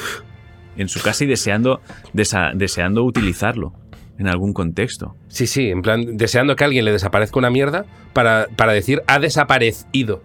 en 0.77 0.89
su 0.89 1.01
casa 1.01 1.23
y 1.23 1.27
deseando, 1.27 1.81
desa- 2.13 2.53
deseando 2.53 3.03
utilizarlo 3.03 3.73
en 4.17 4.27
algún 4.27 4.53
contexto. 4.53 5.15
Sí, 5.27 5.45
sí, 5.47 5.69
en 5.69 5.81
plan, 5.81 6.17
deseando 6.17 6.55
que 6.55 6.63
a 6.63 6.67
alguien 6.67 6.85
le 6.85 6.91
desaparezca 6.91 7.37
una 7.39 7.49
mierda 7.49 7.85
para, 8.13 8.47
para 8.55 8.71
decir 8.73 9.01
ha 9.07 9.19
desaparecido. 9.19 10.21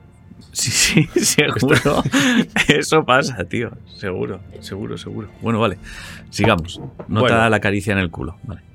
Sí, 0.52 0.70
sí, 0.70 1.08
seguro. 1.24 2.02
Eso 2.68 3.04
pasa, 3.04 3.44
tío. 3.44 3.70
Seguro, 3.96 4.40
seguro, 4.60 4.96
seguro. 4.98 5.28
Bueno, 5.42 5.60
vale. 5.60 5.76
Sigamos. 6.30 6.80
Nota 7.08 7.20
Bueno. 7.34 7.48
la 7.50 7.60
caricia 7.60 7.92
en 7.92 7.98
el 7.98 8.10
culo. 8.10 8.36
Vale. 8.44 8.60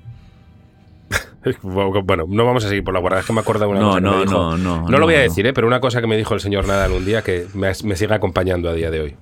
Bueno, 1.62 2.24
no 2.28 2.44
vamos 2.44 2.64
a 2.64 2.68
seguir 2.68 2.82
por 2.82 2.92
la 2.92 2.98
guarda, 2.98 3.20
es 3.20 3.26
que 3.26 3.32
me 3.32 3.38
acuerdo 3.40 3.66
de 3.66 3.70
una 3.70 3.80
No, 3.80 3.86
cosa 3.90 3.98
que 4.00 4.02
no, 4.04 4.16
me 4.16 4.24
dijo. 4.24 4.34
no, 4.34 4.56
no, 4.56 4.88
lo 4.90 4.98
no, 4.98 5.04
voy 5.04 5.14
a 5.14 5.18
no. 5.18 5.22
decir, 5.22 5.46
¿eh? 5.46 5.52
pero 5.52 5.68
una 5.68 5.78
cosa 5.78 6.00
que 6.00 6.08
me 6.08 6.16
dijo 6.16 6.34
el 6.34 6.40
señor 6.40 6.66
Nadal 6.66 6.90
un 6.90 7.04
día 7.04 7.22
que 7.22 7.46
me, 7.54 7.68
me 7.84 7.94
sigue 7.94 8.12
acompañando 8.14 8.68
a 8.68 8.72
día 8.74 8.90
de 8.90 9.00
hoy. 9.00 9.16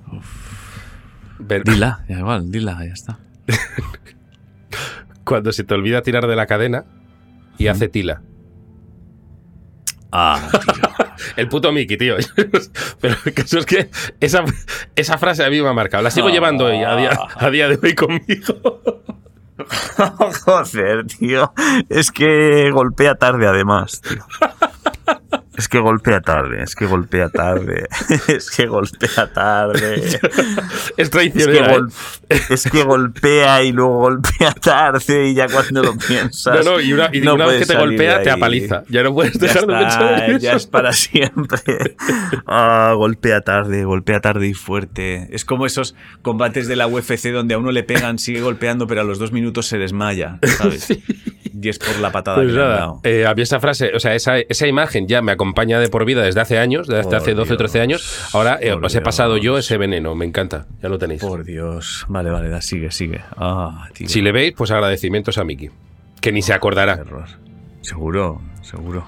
Ver- 1.38 1.64
Dila, 1.64 2.04
ya 2.08 2.18
igual, 2.18 2.50
dila, 2.50 2.78
ya 2.84 2.92
está. 2.92 3.18
Cuando 5.24 5.52
se 5.52 5.64
te 5.64 5.74
olvida 5.74 6.02
tirar 6.02 6.26
de 6.26 6.36
la 6.36 6.46
cadena 6.46 6.84
y 7.58 7.68
hace 7.68 7.88
tila. 7.88 8.22
Ah, 10.12 10.48
tío. 10.50 11.06
El 11.36 11.48
puto 11.48 11.72
Mickey, 11.72 11.96
tío. 11.96 12.16
Pero 13.00 13.16
el 13.24 13.32
caso 13.34 13.58
es 13.58 13.66
que 13.66 13.90
esa, 14.20 14.44
esa 14.94 15.18
frase 15.18 15.44
a 15.44 15.50
mí 15.50 15.60
me 15.60 15.68
ha 15.68 15.72
marcado. 15.72 16.02
La 16.04 16.10
sigo 16.10 16.28
llevando 16.28 16.66
hoy, 16.66 16.82
a, 16.82 16.94
día, 16.96 17.18
a 17.36 17.50
día 17.50 17.68
de 17.68 17.78
hoy 17.82 17.94
conmigo. 17.94 19.02
Joder, 20.44 21.06
tío. 21.06 21.52
Es 21.88 22.10
que 22.10 22.70
golpea 22.70 23.14
tarde, 23.16 23.46
además, 23.46 24.00
tío. 24.02 24.24
Es 25.56 25.68
que 25.68 25.78
golpea 25.78 26.20
tarde, 26.20 26.62
es 26.64 26.74
que 26.74 26.86
golpea 26.86 27.28
tarde. 27.28 27.86
Es 28.28 28.50
que 28.50 28.66
golpea 28.66 29.32
tarde. 29.32 29.94
Es 30.04 30.20
Es 30.96 31.08
que, 31.08 31.08
traicionera. 31.10 31.76
¿eh? 31.76 32.40
es 32.50 32.64
que 32.70 32.82
golpea 32.82 33.62
y 33.62 33.72
luego 33.72 33.98
golpea 33.98 34.52
tarde 34.52 35.28
y 35.28 35.34
ya 35.34 35.46
cuando 35.48 35.82
lo 35.82 35.92
No, 35.94 35.98
piensas. 35.98 36.64
no, 36.64 36.80
y 36.80 36.92
una, 36.92 37.08
y 37.12 37.20
no 37.20 37.34
una 37.34 37.46
vez 37.46 37.60
que 37.60 37.66
te 37.72 37.78
golpea, 37.78 38.22
te 38.22 38.30
apaliza. 38.30 38.82
Ya 38.88 39.02
no 39.04 39.14
puedes 39.14 39.34
Ya, 39.34 39.40
dejar 39.46 39.66
de 39.66 39.72
está, 39.74 39.78
pensar 39.98 40.30
en 40.30 40.38
ya 40.40 40.48
eso. 40.50 40.56
es 40.56 40.66
para 40.66 40.92
siempre. 40.92 41.62
Ah, 42.46 42.92
golpea 42.96 43.40
tarde, 43.40 43.84
golpea 43.84 44.20
tarde 44.20 44.48
y 44.48 44.54
fuerte. 44.54 45.28
Es 45.30 45.44
como 45.44 45.66
esos 45.66 45.94
combates 46.22 46.66
de 46.68 46.76
la 46.76 46.86
UFC 46.86 47.28
donde 47.32 47.54
a 47.54 47.58
uno 47.58 47.70
le 47.72 47.82
pegan, 47.84 48.18
sigue 48.18 48.40
golpeando, 48.40 48.86
pero 48.86 49.00
a 49.00 49.04
los 49.04 49.18
dos 49.18 49.32
minutos 49.32 49.66
se 49.66 49.78
desmaya, 49.78 50.38
¿sabes? 50.58 50.88
Y 50.90 51.68
es 51.68 51.78
por 51.78 51.98
la 52.00 52.10
patada 52.12 52.36
Pues 52.38 52.48
que 52.48 52.52
le 52.54 52.60
han 52.62 52.68
nada, 52.68 52.78
dado. 52.80 53.00
eh, 53.04 53.26
a 53.26 53.34
mí 53.34 53.42
esa 53.42 53.60
frase, 53.60 53.92
o 53.94 54.00
sea, 54.00 54.14
esa, 54.14 54.38
esa 54.38 54.66
imagen 54.66 55.06
ya 55.08 55.22
me 55.22 55.32
acompaña 55.44 55.78
de 55.78 55.88
por 55.88 56.04
vida 56.06 56.22
desde 56.22 56.40
hace 56.40 56.58
años, 56.58 56.86
desde 56.86 57.04
Por 57.04 57.16
hace 57.16 57.34
12 57.34 57.52
o 57.52 57.56
13 57.56 57.78
Dios, 57.78 57.82
años. 57.82 58.34
Ahora 58.34 58.58
eh, 58.60 58.72
os 58.72 58.94
he 58.94 59.00
pasado 59.02 59.36
yo 59.36 59.58
ese 59.58 59.76
veneno, 59.76 60.14
me 60.14 60.24
encanta, 60.24 60.66
ya 60.82 60.88
lo 60.88 60.98
tenéis. 60.98 61.20
Por 61.20 61.44
Dios. 61.44 62.06
Vale, 62.08 62.30
vale, 62.30 62.48
da, 62.48 62.62
sigue, 62.62 62.90
sigue. 62.90 63.20
Ah. 63.36 63.88
Si 63.92 64.22
le 64.22 64.32
veis, 64.32 64.54
pues 64.56 64.70
agradecimientos 64.70 65.36
a 65.36 65.44
Miki, 65.44 65.68
que 66.20 66.32
ni 66.32 66.40
se 66.40 66.54
acordará. 66.54 66.94
Error. 66.94 67.26
Seguro, 67.82 68.40
seguro. 68.62 69.04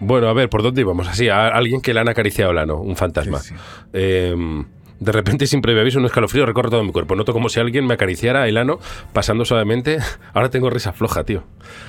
Bueno, 0.00 0.28
a 0.28 0.32
ver, 0.32 0.48
¿por 0.48 0.62
dónde 0.62 0.80
íbamos? 0.80 1.06
Así, 1.06 1.28
a 1.28 1.48
alguien 1.48 1.82
que 1.82 1.92
le 1.92 2.00
han 2.00 2.08
acariciado 2.08 2.50
el 2.52 2.58
ano, 2.58 2.80
un 2.80 2.96
fantasma. 2.96 3.38
Sí, 3.38 3.50
sí. 3.50 3.54
Eh, 3.92 4.64
de 5.04 5.12
repente, 5.12 5.46
sin 5.46 5.60
previo 5.60 5.82
aviso, 5.82 5.98
un 5.98 6.06
escalofrío 6.06 6.46
recorre 6.46 6.70
todo 6.70 6.82
mi 6.82 6.90
cuerpo. 6.92 7.14
Noto 7.14 7.32
como 7.32 7.48
si 7.48 7.60
alguien 7.60 7.86
me 7.86 7.94
acariciara 7.94 8.48
el 8.48 8.56
ano 8.56 8.78
pasando 9.12 9.44
suavemente. 9.44 9.98
Ahora 10.32 10.50
tengo 10.50 10.70
risa 10.70 10.92
floja, 10.92 11.24
tío. 11.24 11.44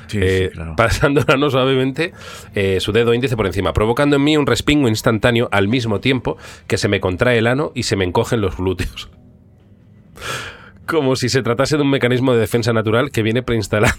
Sí, 0.07 0.19
Eh, 0.21 0.49
sí, 0.51 0.55
claro. 0.55 0.75
Pasando 0.75 1.21
el 1.21 1.33
ano 1.33 1.49
suavemente, 1.49 2.13
eh, 2.53 2.79
su 2.79 2.91
dedo 2.91 3.13
índice 3.13 3.35
por 3.35 3.45
encima, 3.47 3.73
provocando 3.73 4.17
en 4.17 4.23
mí 4.23 4.37
un 4.37 4.45
respingo 4.45 4.87
instantáneo 4.87 5.47
al 5.51 5.67
mismo 5.67 5.99
tiempo 5.99 6.37
que 6.67 6.77
se 6.77 6.87
me 6.87 6.99
contrae 6.99 7.37
el 7.37 7.47
ano 7.47 7.71
y 7.73 7.83
se 7.83 7.95
me 7.95 8.03
encogen 8.05 8.41
los 8.41 8.57
glúteos. 8.57 9.09
Como 10.85 11.15
si 11.15 11.29
se 11.29 11.41
tratase 11.41 11.77
de 11.77 11.83
un 11.83 11.89
mecanismo 11.89 12.33
de 12.33 12.39
defensa 12.39 12.71
natural 12.71 13.09
que 13.11 13.23
viene 13.23 13.41
preinstalado 13.41 13.95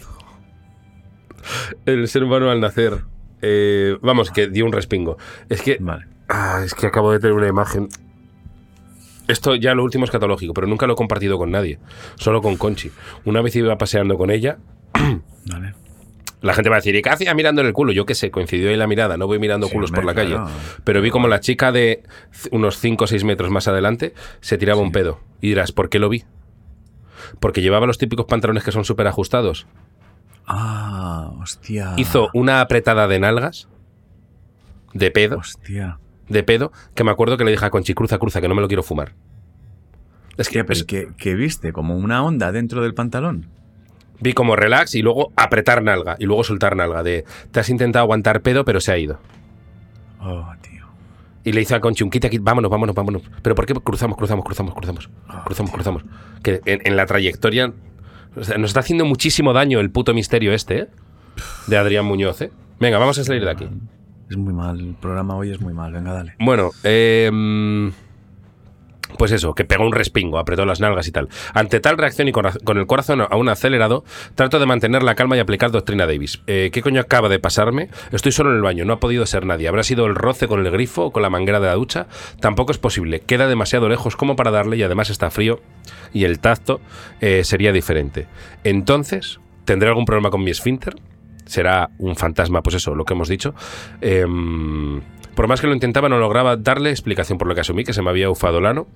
en 1.84 1.98
el 2.00 2.08
ser 2.08 2.22
humano 2.22 2.50
al 2.50 2.60
nacer. 2.60 2.98
Eh, 3.42 3.96
vamos, 4.02 4.30
que 4.30 4.48
dio 4.48 4.64
un 4.64 4.72
respingo. 4.72 5.18
Es 5.48 5.62
que 5.62 5.78
Vale. 5.80 6.06
Ah, 6.28 6.62
es 6.64 6.74
que 6.74 6.86
acabo 6.86 7.12
de 7.12 7.20
tener 7.20 7.34
una 7.34 7.48
imagen. 7.48 7.88
Esto 9.28 9.54
ya 9.56 9.74
lo 9.74 9.82
último 9.82 10.04
es 10.04 10.10
catológico, 10.10 10.54
pero 10.54 10.66
nunca 10.66 10.86
lo 10.86 10.92
he 10.92 10.96
compartido 10.96 11.38
con 11.38 11.50
nadie. 11.50 11.78
Solo 12.16 12.40
con 12.42 12.56
Conchi. 12.56 12.90
Una 13.24 13.42
vez 13.42 13.56
iba 13.56 13.76
paseando 13.78 14.16
con 14.16 14.30
ella. 14.30 14.58
Vale. 15.50 15.74
La 16.42 16.52
gente 16.54 16.68
va 16.70 16.76
a 16.76 16.78
decir, 16.78 16.94
¿y 16.94 17.02
qué 17.02 17.08
hacía 17.10 17.34
mirando 17.34 17.60
en 17.62 17.66
el 17.66 17.72
culo? 17.72 17.92
Yo 17.92 18.04
qué 18.06 18.14
sé, 18.14 18.30
coincidió 18.30 18.68
ahí 18.68 18.76
la 18.76 18.86
mirada, 18.86 19.16
no 19.16 19.26
voy 19.26 19.38
mirando 19.38 19.66
Sí, 19.68 19.72
culos 19.72 19.90
hombre, 19.90 20.02
por 20.02 20.06
la 20.06 20.14
calle. 20.14 20.34
claro. 20.34 20.50
Pero 20.84 21.00
vi 21.00 21.10
como 21.10 21.28
la 21.28 21.40
chica 21.40 21.72
de 21.72 22.02
unos 22.52 22.78
5 22.78 23.04
o 23.04 23.06
6 23.06 23.24
metros 23.24 23.50
más 23.50 23.66
adelante 23.68 24.12
se 24.40 24.58
tiraba 24.58 24.80
un 24.80 24.92
pedo. 24.92 25.18
Y 25.40 25.48
dirás, 25.48 25.72
¿por 25.72 25.88
qué 25.88 25.98
lo 25.98 26.08
vi? 26.08 26.24
porque 27.40 27.60
llevaba 27.62 27.86
los 27.86 27.98
típicos 27.98 28.26
pantalones 28.26 28.62
que 28.62 28.70
son 28.70 28.84
súper 28.84 29.06
ajustados. 29.08 29.66
Ah, 30.46 31.32
hostia. 31.40 31.94
Hizo 31.96 32.28
una 32.34 32.60
apretada 32.60 33.08
de 33.08 33.18
nalgas, 33.18 33.68
de 34.92 35.10
pedo, 35.10 35.38
Hostia. 35.38 35.98
De 36.28 36.42
pedo, 36.42 36.72
que 36.94 37.04
me 37.04 37.10
acuerdo 37.10 37.36
que 37.36 37.44
le 37.44 37.50
dije 37.52 37.64
a 37.64 37.70
Conchi, 37.70 37.94
cruza, 37.94 38.18
cruza, 38.18 38.40
que 38.40 38.48
no 38.48 38.54
me 38.54 38.60
lo 38.62 38.68
quiero 38.68 38.82
fumar. 38.82 39.12
Es 40.36 40.48
que 40.48 40.60
Hostia, 40.60 40.64
pero 40.66 40.78
es- 40.80 40.84
que, 40.84 41.08
que 41.16 41.34
viste 41.34 41.72
como 41.72 41.96
una 41.96 42.22
onda 42.22 42.52
dentro 42.52 42.82
del 42.82 42.94
pantalón. 42.94 43.46
vi 44.20 44.32
como 44.32 44.56
relax 44.56 44.94
y 44.94 45.02
luego 45.02 45.32
apretar 45.36 45.82
nalga 45.82 46.16
y 46.18 46.24
luego 46.26 46.42
soltar 46.44 46.74
nalga. 46.76 47.02
De 47.02 47.24
te 47.50 47.60
has 47.60 47.68
intentado 47.68 48.02
aguantar 48.02 48.40
pedo, 48.42 48.64
pero 48.64 48.80
se 48.80 48.92
ha 48.92 48.98
ido. 48.98 49.18
Oh, 50.20 50.50
tío. 50.62 50.86
Y 51.44 51.52
le 51.52 51.60
dice 51.60 51.74
a 51.74 51.80
Conchi, 51.80 52.02
un 52.02 52.10
quita, 52.10 52.28
quita, 52.28 52.42
vámonos, 52.44 52.70
vámonos, 52.70 52.94
vámonos. 52.94 53.22
Pero 53.42 53.54
¿por 53.54 53.66
qué 53.66 53.74
cruzamos, 53.74 54.16
cruzamos, 54.16 54.44
cruzamos, 54.44 54.74
cruzamos? 54.74 55.10
Ah, 55.28 55.42
Cruzamos, 55.44 55.70
cruzamos. 55.72 56.04
Que 56.42 56.60
en, 56.64 56.80
en 56.84 56.96
la 56.96 57.06
trayectoria 57.06 57.72
o 58.36 58.42
sea, 58.44 58.58
nos 58.58 58.70
está 58.70 58.80
haciendo 58.80 59.04
muchísimo 59.04 59.52
daño 59.52 59.80
el 59.80 59.90
puto 59.90 60.12
misterio 60.12 60.52
este, 60.52 60.78
¿eh? 60.80 60.88
De 61.66 61.76
Adrián 61.78 62.04
Muñoz, 62.04 62.40
¿eh? 62.42 62.50
Venga, 62.80 62.98
vamos 62.98 63.18
a 63.18 63.24
salir 63.24 63.44
de 63.44 63.50
aquí. 63.50 63.68
Es 64.30 64.36
muy 64.36 64.52
mal. 64.52 64.80
El 64.80 64.94
programa 64.94 65.36
hoy 65.36 65.50
es 65.50 65.60
muy 65.60 65.72
mal. 65.72 65.92
Venga, 65.92 66.12
dale. 66.12 66.34
Bueno, 66.38 66.70
eh, 66.82 67.30
pues 69.18 69.32
eso, 69.32 69.54
que 69.54 69.64
pegó 69.64 69.84
un 69.84 69.92
respingo, 69.92 70.38
apretó 70.38 70.66
las 70.66 70.80
nalgas 70.80 71.06
y 71.08 71.12
tal. 71.12 71.28
Ante 71.54 71.80
tal 71.80 71.96
reacción 71.96 72.28
y 72.28 72.32
con 72.32 72.78
el 72.78 72.86
corazón 72.86 73.22
aún 73.30 73.48
acelerado, 73.48 74.04
trato 74.34 74.58
de 74.58 74.66
mantener 74.66 75.02
la 75.02 75.14
calma 75.14 75.36
y 75.36 75.40
aplicar 75.40 75.70
doctrina 75.70 76.06
Davis. 76.06 76.42
Eh, 76.46 76.70
¿Qué 76.72 76.82
coño 76.82 77.00
acaba 77.00 77.28
de 77.28 77.38
pasarme? 77.38 77.88
Estoy 78.12 78.32
solo 78.32 78.50
en 78.50 78.56
el 78.56 78.62
baño, 78.62 78.84
no 78.84 78.94
ha 78.94 79.00
podido 79.00 79.24
ser 79.26 79.46
nadie. 79.46 79.68
¿Habrá 79.68 79.82
sido 79.82 80.06
el 80.06 80.14
roce 80.14 80.48
con 80.48 80.64
el 80.64 80.70
grifo 80.70 81.06
o 81.06 81.12
con 81.12 81.22
la 81.22 81.30
manguera 81.30 81.60
de 81.60 81.66
la 81.66 81.74
ducha? 81.74 82.08
Tampoco 82.40 82.72
es 82.72 82.78
posible. 82.78 83.20
Queda 83.20 83.46
demasiado 83.46 83.88
lejos 83.88 84.16
como 84.16 84.36
para 84.36 84.50
darle 84.50 84.76
y 84.76 84.82
además 84.82 85.10
está 85.10 85.30
frío 85.30 85.60
y 86.12 86.24
el 86.24 86.40
tacto 86.40 86.80
eh, 87.20 87.44
sería 87.44 87.72
diferente. 87.72 88.26
Entonces, 88.64 89.40
¿tendré 89.64 89.88
algún 89.88 90.04
problema 90.04 90.30
con 90.30 90.42
mi 90.42 90.50
esfínter? 90.50 90.96
Será 91.46 91.90
un 91.98 92.16
fantasma, 92.16 92.62
pues 92.62 92.76
eso, 92.76 92.94
lo 92.94 93.04
que 93.04 93.14
hemos 93.14 93.28
dicho. 93.28 93.54
Em, 94.00 95.00
por 95.34 95.48
más 95.48 95.60
que 95.60 95.66
lo 95.66 95.74
intentaba, 95.74 96.08
no 96.08 96.18
lograba 96.18 96.56
darle 96.56 96.90
explicación, 96.90 97.38
por 97.38 97.48
lo 97.48 97.54
que 97.54 97.62
asumí 97.62 97.84
que 97.84 97.92
se 97.92 98.02
me 98.02 98.10
había 98.10 98.30
ufado 98.30 98.58
el 98.58 98.66
ano 98.66 98.86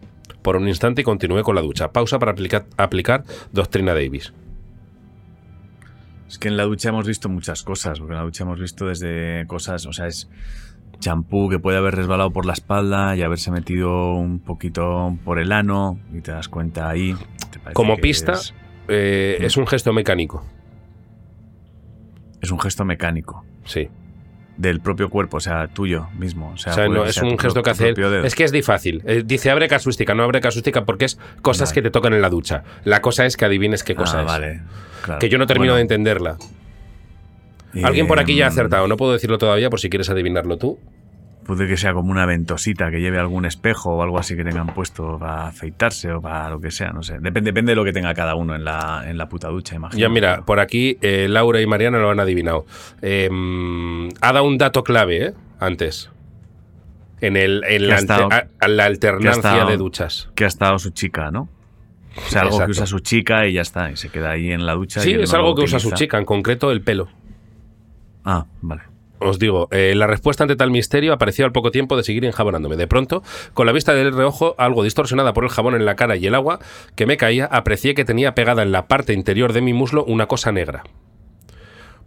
por 0.43 0.57
un 0.57 0.69
instante 0.69 1.03
y 1.03 1.05
continué 1.05 1.43
con 1.43 1.55
la 1.55 1.63
ducha. 1.63 1.93
Pausa 1.93 2.19
para 2.19 2.33
aplicar, 2.33 2.67
aplicar 2.77 3.25
doctrina 3.53 3.95
Davis. 3.95 4.33
Es 6.29 6.39
que 6.39 6.49
en 6.49 6.57
la 6.57 6.65
ducha 6.65 6.91
hemos 6.91 7.07
visto 7.07 7.29
muchas 7.29 7.63
cosas, 7.63 7.99
porque 7.99 8.13
en 8.13 8.19
la 8.19 8.25
ducha 8.25 8.45
hemos 8.45 8.61
visto 8.61 8.87
desde 8.87 9.45
cosas, 9.47 9.87
o 9.87 9.93
sea, 9.93 10.07
es 10.07 10.31
champú 11.01 11.49
que 11.49 11.59
puede 11.59 11.79
haber 11.79 11.97
resbalado 11.97 12.31
por 12.31 12.47
la 12.47 12.53
espalda 12.53 13.17
y 13.17 13.23
haberse 13.23 13.51
metido 13.51 14.13
un 14.13 14.39
poquito 14.39 15.17
por 15.25 15.41
el 15.41 15.51
ano 15.51 15.99
y 16.13 16.21
te 16.21 16.31
das 16.31 16.49
cuenta 16.49 16.89
ahí. 16.89 17.17
Como 17.73 17.97
pista, 17.97 18.35
Es, 18.35 18.55
eh, 18.89 19.39
es 19.41 19.57
un 19.57 19.67
gesto 19.67 19.93
mecánico. 19.93 20.45
Es 22.41 22.51
un 22.51 22.59
gesto 22.61 22.85
mecánico 22.85 23.45
Sí. 23.65 23.89
del 24.57 24.81
propio 24.81 25.09
cuerpo, 25.09 25.39
o 25.39 25.41
sea, 25.41 25.69
tuyo 25.69 26.09
mismo. 26.19 26.51
O 26.53 26.57
sea, 26.59 26.73
O 26.73 26.75
sea, 26.75 26.87
puede 26.87 26.99
no, 26.99 27.05
que 27.05 27.11
es 27.11 27.23
un 27.23 27.39
gesto 27.39 27.63
que 27.63 27.71
hace. 27.71 27.95
Es 28.25 28.35
que 28.35 28.45
es 28.45 28.53
difícil. 28.53 29.03
Eh, 29.07 29.23
dice 29.25 29.51
abre 29.51 29.69
casuística, 29.69 30.15
no 30.15 30.23
abre 30.23 30.41
casuística 30.41 30.85
porque 30.85 31.07
es 31.07 31.19
cosas 31.43 31.71
Vale. 31.71 31.75
que 31.75 31.83
te 31.83 31.91
tocan 31.91 32.13
en 32.13 32.21
la 32.23 32.29
ducha. 32.29 32.63
La 32.85 33.01
cosa 33.01 33.25
es 33.27 33.37
que 33.37 33.45
adivines 33.47 33.83
qué 33.85 33.95
cosa 33.95 34.19
Ah, 34.19 34.23
es. 34.23 34.27
vale. 34.27 34.61
claro. 35.03 35.19
Que 35.19 35.29
yo 35.29 35.39
no 35.39 35.47
termino 35.47 35.73
Bueno, 35.73 35.77
de 35.77 35.83
entenderla. 35.83 36.37
Alguien 37.85 38.07
por 38.09 38.19
aquí 38.19 38.35
ya 38.37 38.45
ha 38.47 38.49
em, 38.49 38.53
acertado. 38.53 38.89
No 38.89 38.97
puedo 38.97 39.13
decirlo 39.13 39.39
todavía 39.39 39.71
por 39.71 39.81
si 39.81 39.89
quieres 39.89 40.11
adivinarlo 40.11 40.59
tú. 40.59 40.79
Puede 41.45 41.67
que 41.67 41.77
sea 41.77 41.93
como 41.95 42.13
una 42.13 42.27
ventosita 42.27 42.91
que 42.91 43.01
lleve 43.01 43.19
algún 43.19 43.45
espejo 43.45 43.97
o 43.97 44.03
algo 44.03 44.19
así 44.19 44.37
que 44.37 44.45
tengan 44.45 44.69
puesto 44.75 45.19
para 45.19 45.49
afeitarse 45.49 46.13
o 46.13 46.21
para 46.21 46.49
lo 46.51 46.61
que 46.61 46.71
sea, 46.71 46.93
no 46.93 47.03
sé. 47.03 47.15
Depende, 47.15 47.51
depende 47.51 47.73
de 47.73 47.77
lo 47.77 47.85
que 47.85 47.93
tenga 47.93 48.15
cada 48.15 48.35
uno 48.37 48.55
en 48.55 48.65
la, 48.65 49.05
en 49.07 49.19
la 49.19 49.29
puta 49.29 49.49
ducha, 49.49 49.75
imagino. 49.75 50.01
Ya 50.01 50.09
mira, 50.09 50.43
por 50.45 50.61
aquí 50.61 50.99
eh, 51.01 51.27
Laura 51.29 51.61
y 51.61 51.67
Mariana 51.67 51.99
lo 51.99 52.11
han 52.11 52.21
adivinado. 52.21 52.67
Eh, 53.03 53.29
ha 54.21 54.33
dado 54.33 54.45
un 54.45 54.59
dato 54.59 54.85
clave, 54.85 55.27
¿eh? 55.27 55.35
Antes. 55.59 56.11
En, 57.21 57.37
el, 57.37 57.65
en 57.69 57.89
la, 57.89 57.97
estado- 57.97 58.29
a- 58.31 58.47
alternancia 58.85 59.33
estado- 59.33 59.69
de 59.71 59.77
duchas. 59.77 60.31
Que 60.35 60.45
ha 60.45 60.49
estado 60.49 60.79
su 60.79 60.91
chica, 60.91 61.31
¿no? 61.31 61.49
O 62.17 62.21
sea, 62.29 62.43
algo 62.43 62.55
Exacto. 62.55 62.67
que 62.67 62.71
usa 62.73 62.87
su 62.87 62.99
chica 63.01 63.47
y 63.47 63.55
ya 63.55 63.63
está, 63.63 63.91
y 63.91 63.97
se 63.97 64.09
queda 64.09 64.31
ahí 64.31 64.51
en 64.53 64.67
la 64.67 64.75
ducha. 64.75 65.01
Sí, 65.01 65.13
y 65.13 65.23
es 65.23 65.33
algo 65.35 65.55
que 65.55 65.63
usa 65.63 65.79
su 65.79 65.91
chica, 65.93 66.19
en 66.19 66.25
concreto 66.25 66.71
el 66.71 66.83
pelo. 66.83 67.09
Ah, 68.25 68.47
vale. 68.61 68.83
Os 69.21 69.39
digo, 69.39 69.69
eh, 69.71 69.95
la 69.95 70.07
respuesta 70.07 70.45
ante 70.45 70.57
tal 70.57 70.71
misterio 70.71 71.13
apareció 71.13 71.45
al 71.45 71.53
poco 71.53 71.71
tiempo 71.71 71.97
de 71.97 72.03
seguir 72.03 72.25
enjabonándome. 72.25 72.77
De 72.77 72.87
pronto, 72.87 73.23
con 73.55 73.67
la 73.67 73.73
vista 73.73 73.93
del 73.95 74.13
reojo, 74.13 74.55
algo 74.59 74.83
distorsionada 74.83 75.33
por 75.35 75.45
el 75.45 75.51
jabón 75.51 75.75
en 75.75 75.85
la 75.85 75.95
cara 75.95 76.17
y 76.17 76.27
el 76.27 76.35
agua 76.35 76.59
que 76.97 77.07
me 77.07 77.17
caía, 77.17 77.45
aprecié 77.45 77.95
que 77.95 78.05
tenía 78.05 78.35
pegada 78.35 78.63
en 78.63 78.73
la 78.73 78.89
parte 78.89 79.13
interior 79.13 79.53
de 79.53 79.61
mi 79.61 79.73
muslo 79.75 80.05
una 80.05 80.27
cosa 80.27 80.53
negra. 80.53 80.83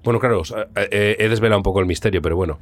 Bueno, 0.03 0.19
claro, 0.19 0.41
eh, 0.75 0.87
eh, 0.91 1.15
he 1.19 1.29
desvelado 1.29 1.59
un 1.59 1.63
poco 1.63 1.79
el 1.79 1.85
misterio, 1.85 2.21
pero 2.21 2.35
bueno, 2.35 2.59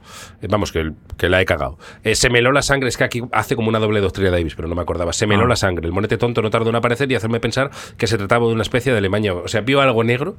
vamos, 0.47 0.71
que, 0.71 0.91
que 1.17 1.27
la 1.27 1.41
he 1.41 1.45
cagado. 1.45 1.79
Eh, 2.03 2.13
se 2.13 2.29
meló 2.29 2.51
la 2.51 2.61
sangre, 2.61 2.87
es 2.89 2.97
que 2.97 3.03
aquí 3.03 3.23
hace 3.31 3.55
como 3.55 3.67
una 3.69 3.79
doble 3.79 3.99
doctrina 3.99 4.29
Davis, 4.29 4.53
pero 4.53 4.67
no 4.67 4.75
me 4.75 4.81
acordaba. 4.83 5.11
Se 5.11 5.25
meló 5.25 5.45
Ah. 5.45 5.47
la 5.47 5.55
sangre. 5.55 5.87
El 5.87 5.91
monete 5.91 6.17
tonto 6.17 6.43
no 6.43 6.51
tardó 6.51 6.69
en 6.69 6.75
aparecer 6.75 7.11
y 7.11 7.15
hacerme 7.15 7.39
pensar 7.39 7.71
que 7.97 8.05
se 8.05 8.19
trataba 8.19 8.45
de 8.45 8.53
una 8.53 8.61
especie 8.61 8.91
de 8.91 8.99
Alemania. 8.99 9.33
O 9.33 9.47
sea, 9.47 9.61
vio 9.61 9.81
algo 9.81 10.03
negro 10.03 10.35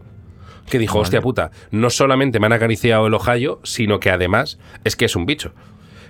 que 0.68 0.78
dijo, 0.78 0.94
Vale. 0.94 1.02
hostia 1.02 1.20
puta, 1.20 1.50
no 1.70 1.90
solamente 1.90 2.40
me 2.40 2.46
han 2.46 2.52
acariciado 2.52 3.06
el 3.06 3.14
ojallo, 3.14 3.60
sino 3.62 4.00
que 4.00 4.10
además 4.10 4.58
es 4.84 4.96
que 4.96 5.04
es 5.04 5.16
un 5.16 5.26
bicho. 5.26 5.52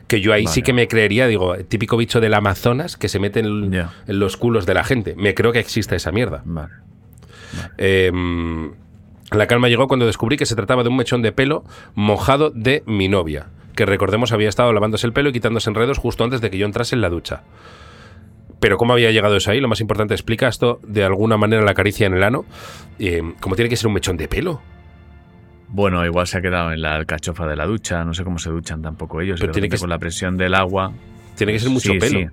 Que 0.09 0.21
yo 0.21 0.33
ahí 0.33 0.47
sí 0.47 0.63
que 0.63 0.73
me 0.73 0.89
creería, 0.89 1.27
digo, 1.27 1.57
típico 1.69 1.97
bicho 1.97 2.21
del 2.21 2.35
Amazonas 2.35 2.97
que 2.97 3.09
se 3.09 3.19
mete 3.19 3.41
en, 3.41 3.89
los 4.07 4.37
culos 4.37 4.67
de 4.67 4.75
la 4.75 4.85
gente. 4.85 5.15
Me 5.17 5.35
creo 5.35 5.53
que 5.53 5.59
existe 5.59 5.97
esa 5.97 6.13
mierda. 6.13 6.43
Vale. 6.45 6.73
Eh, 7.79 8.11
la 9.33 9.47
calma 9.47 9.69
llegó 9.69 9.89
cuando 9.89 10.05
descubrí 10.05 10.37
que 10.37 10.45
se 10.45 10.55
trataba 10.55 10.83
de 10.83 10.91
un 10.91 10.97
mechón 10.97 11.23
de 11.23 11.33
pelo 11.33 11.65
mojado 11.95 12.51
de 12.51 12.83
mi 12.87 13.09
novia, 13.09 13.47
que 13.75 13.87
recordemos 13.87 14.33
había 14.33 14.51
estado 14.51 14.73
lavándose 14.75 15.07
el 15.07 15.15
pelo 15.15 15.31
y 15.31 15.33
quitándose 15.33 15.71
enredos 15.71 15.97
justo 15.97 16.23
antes 16.25 16.43
de 16.43 16.51
que 16.51 16.59
yo 16.59 16.67
entrase 16.67 16.95
en 16.95 17.01
la 17.01 17.09
ducha. 17.09 17.43
Pero 18.63 18.77
cómo 18.77 18.93
había 18.93 19.11
llegado 19.11 19.37
eso 19.37 19.51
ahí, 19.51 19.61
lo 19.61 19.67
más 19.67 19.81
importante, 19.81 20.15
explica 20.15 20.47
esto 20.47 20.79
de 20.87 21.03
alguna 21.03 21.37
manera 21.37 21.63
la 21.65 21.75
caricia 21.75 22.07
en 22.07 22.15
el 22.15 22.23
ano. 22.23 22.45
Eh, 23.01 23.21
¿Cómo 23.41 23.57
tiene 23.57 23.69
que 23.69 23.77
ser 23.77 23.89
un 23.89 23.95
mechón 23.95 24.17
de 24.17 24.29
pelo? 24.29 24.63
Bueno, 25.67 26.07
igual 26.07 26.29
se 26.29 26.39
ha 26.39 26.41
quedado 26.43 26.71
en 26.73 26.81
la 26.81 26.95
alcachofa 26.95 27.45
de 27.49 27.57
la 27.57 27.67
ducha, 27.67 28.05
no 28.05 28.15
sé 28.15 28.23
cómo 28.23 28.39
se 28.39 28.51
duchan 28.51 28.81
tampoco 28.81 29.21
ellos. 29.21 29.41
Pero 29.41 29.53
tiene 29.53 29.69
que 29.69 29.79
con 29.79 29.91
la 29.91 29.99
presión 29.99 30.37
del 30.37 30.55
agua. 30.55 30.93
Tiene 31.35 31.53
que 31.55 31.59
ser 31.59 31.71
mucho 31.71 31.93
Sí, 31.93 31.99
pelo. 31.99 32.21
Sí, 32.21 32.27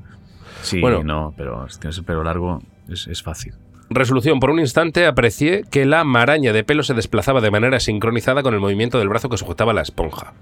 Sí, 0.61 0.81
Bueno. 0.81 1.03
no, 1.03 1.33
pero 1.35 1.65
es 1.65 1.79
que 1.79 1.87
ese 1.87 2.03
pelo 2.03 2.23
largo 2.23 2.61
es, 2.87 3.07
es 3.07 3.23
fácil. 3.23 3.55
Resolución. 3.91 4.39
Por 4.39 4.51
un 4.51 4.59
instante 4.59 5.07
aprecié 5.07 5.63
que 5.71 5.85
la 5.85 6.03
maraña 6.03 6.53
de 6.53 6.63
pelo 6.63 6.83
se 6.83 6.93
desplazaba 6.93 7.41
de 7.41 7.49
manera 7.49 7.79
sincronizada 7.79 8.43
con 8.43 8.53
el 8.53 8.59
movimiento 8.59 8.99
del 8.99 9.09
brazo 9.09 9.29
que 9.29 9.37
sujetaba 9.37 9.73
la 9.73 9.81
esponja. 9.81 10.33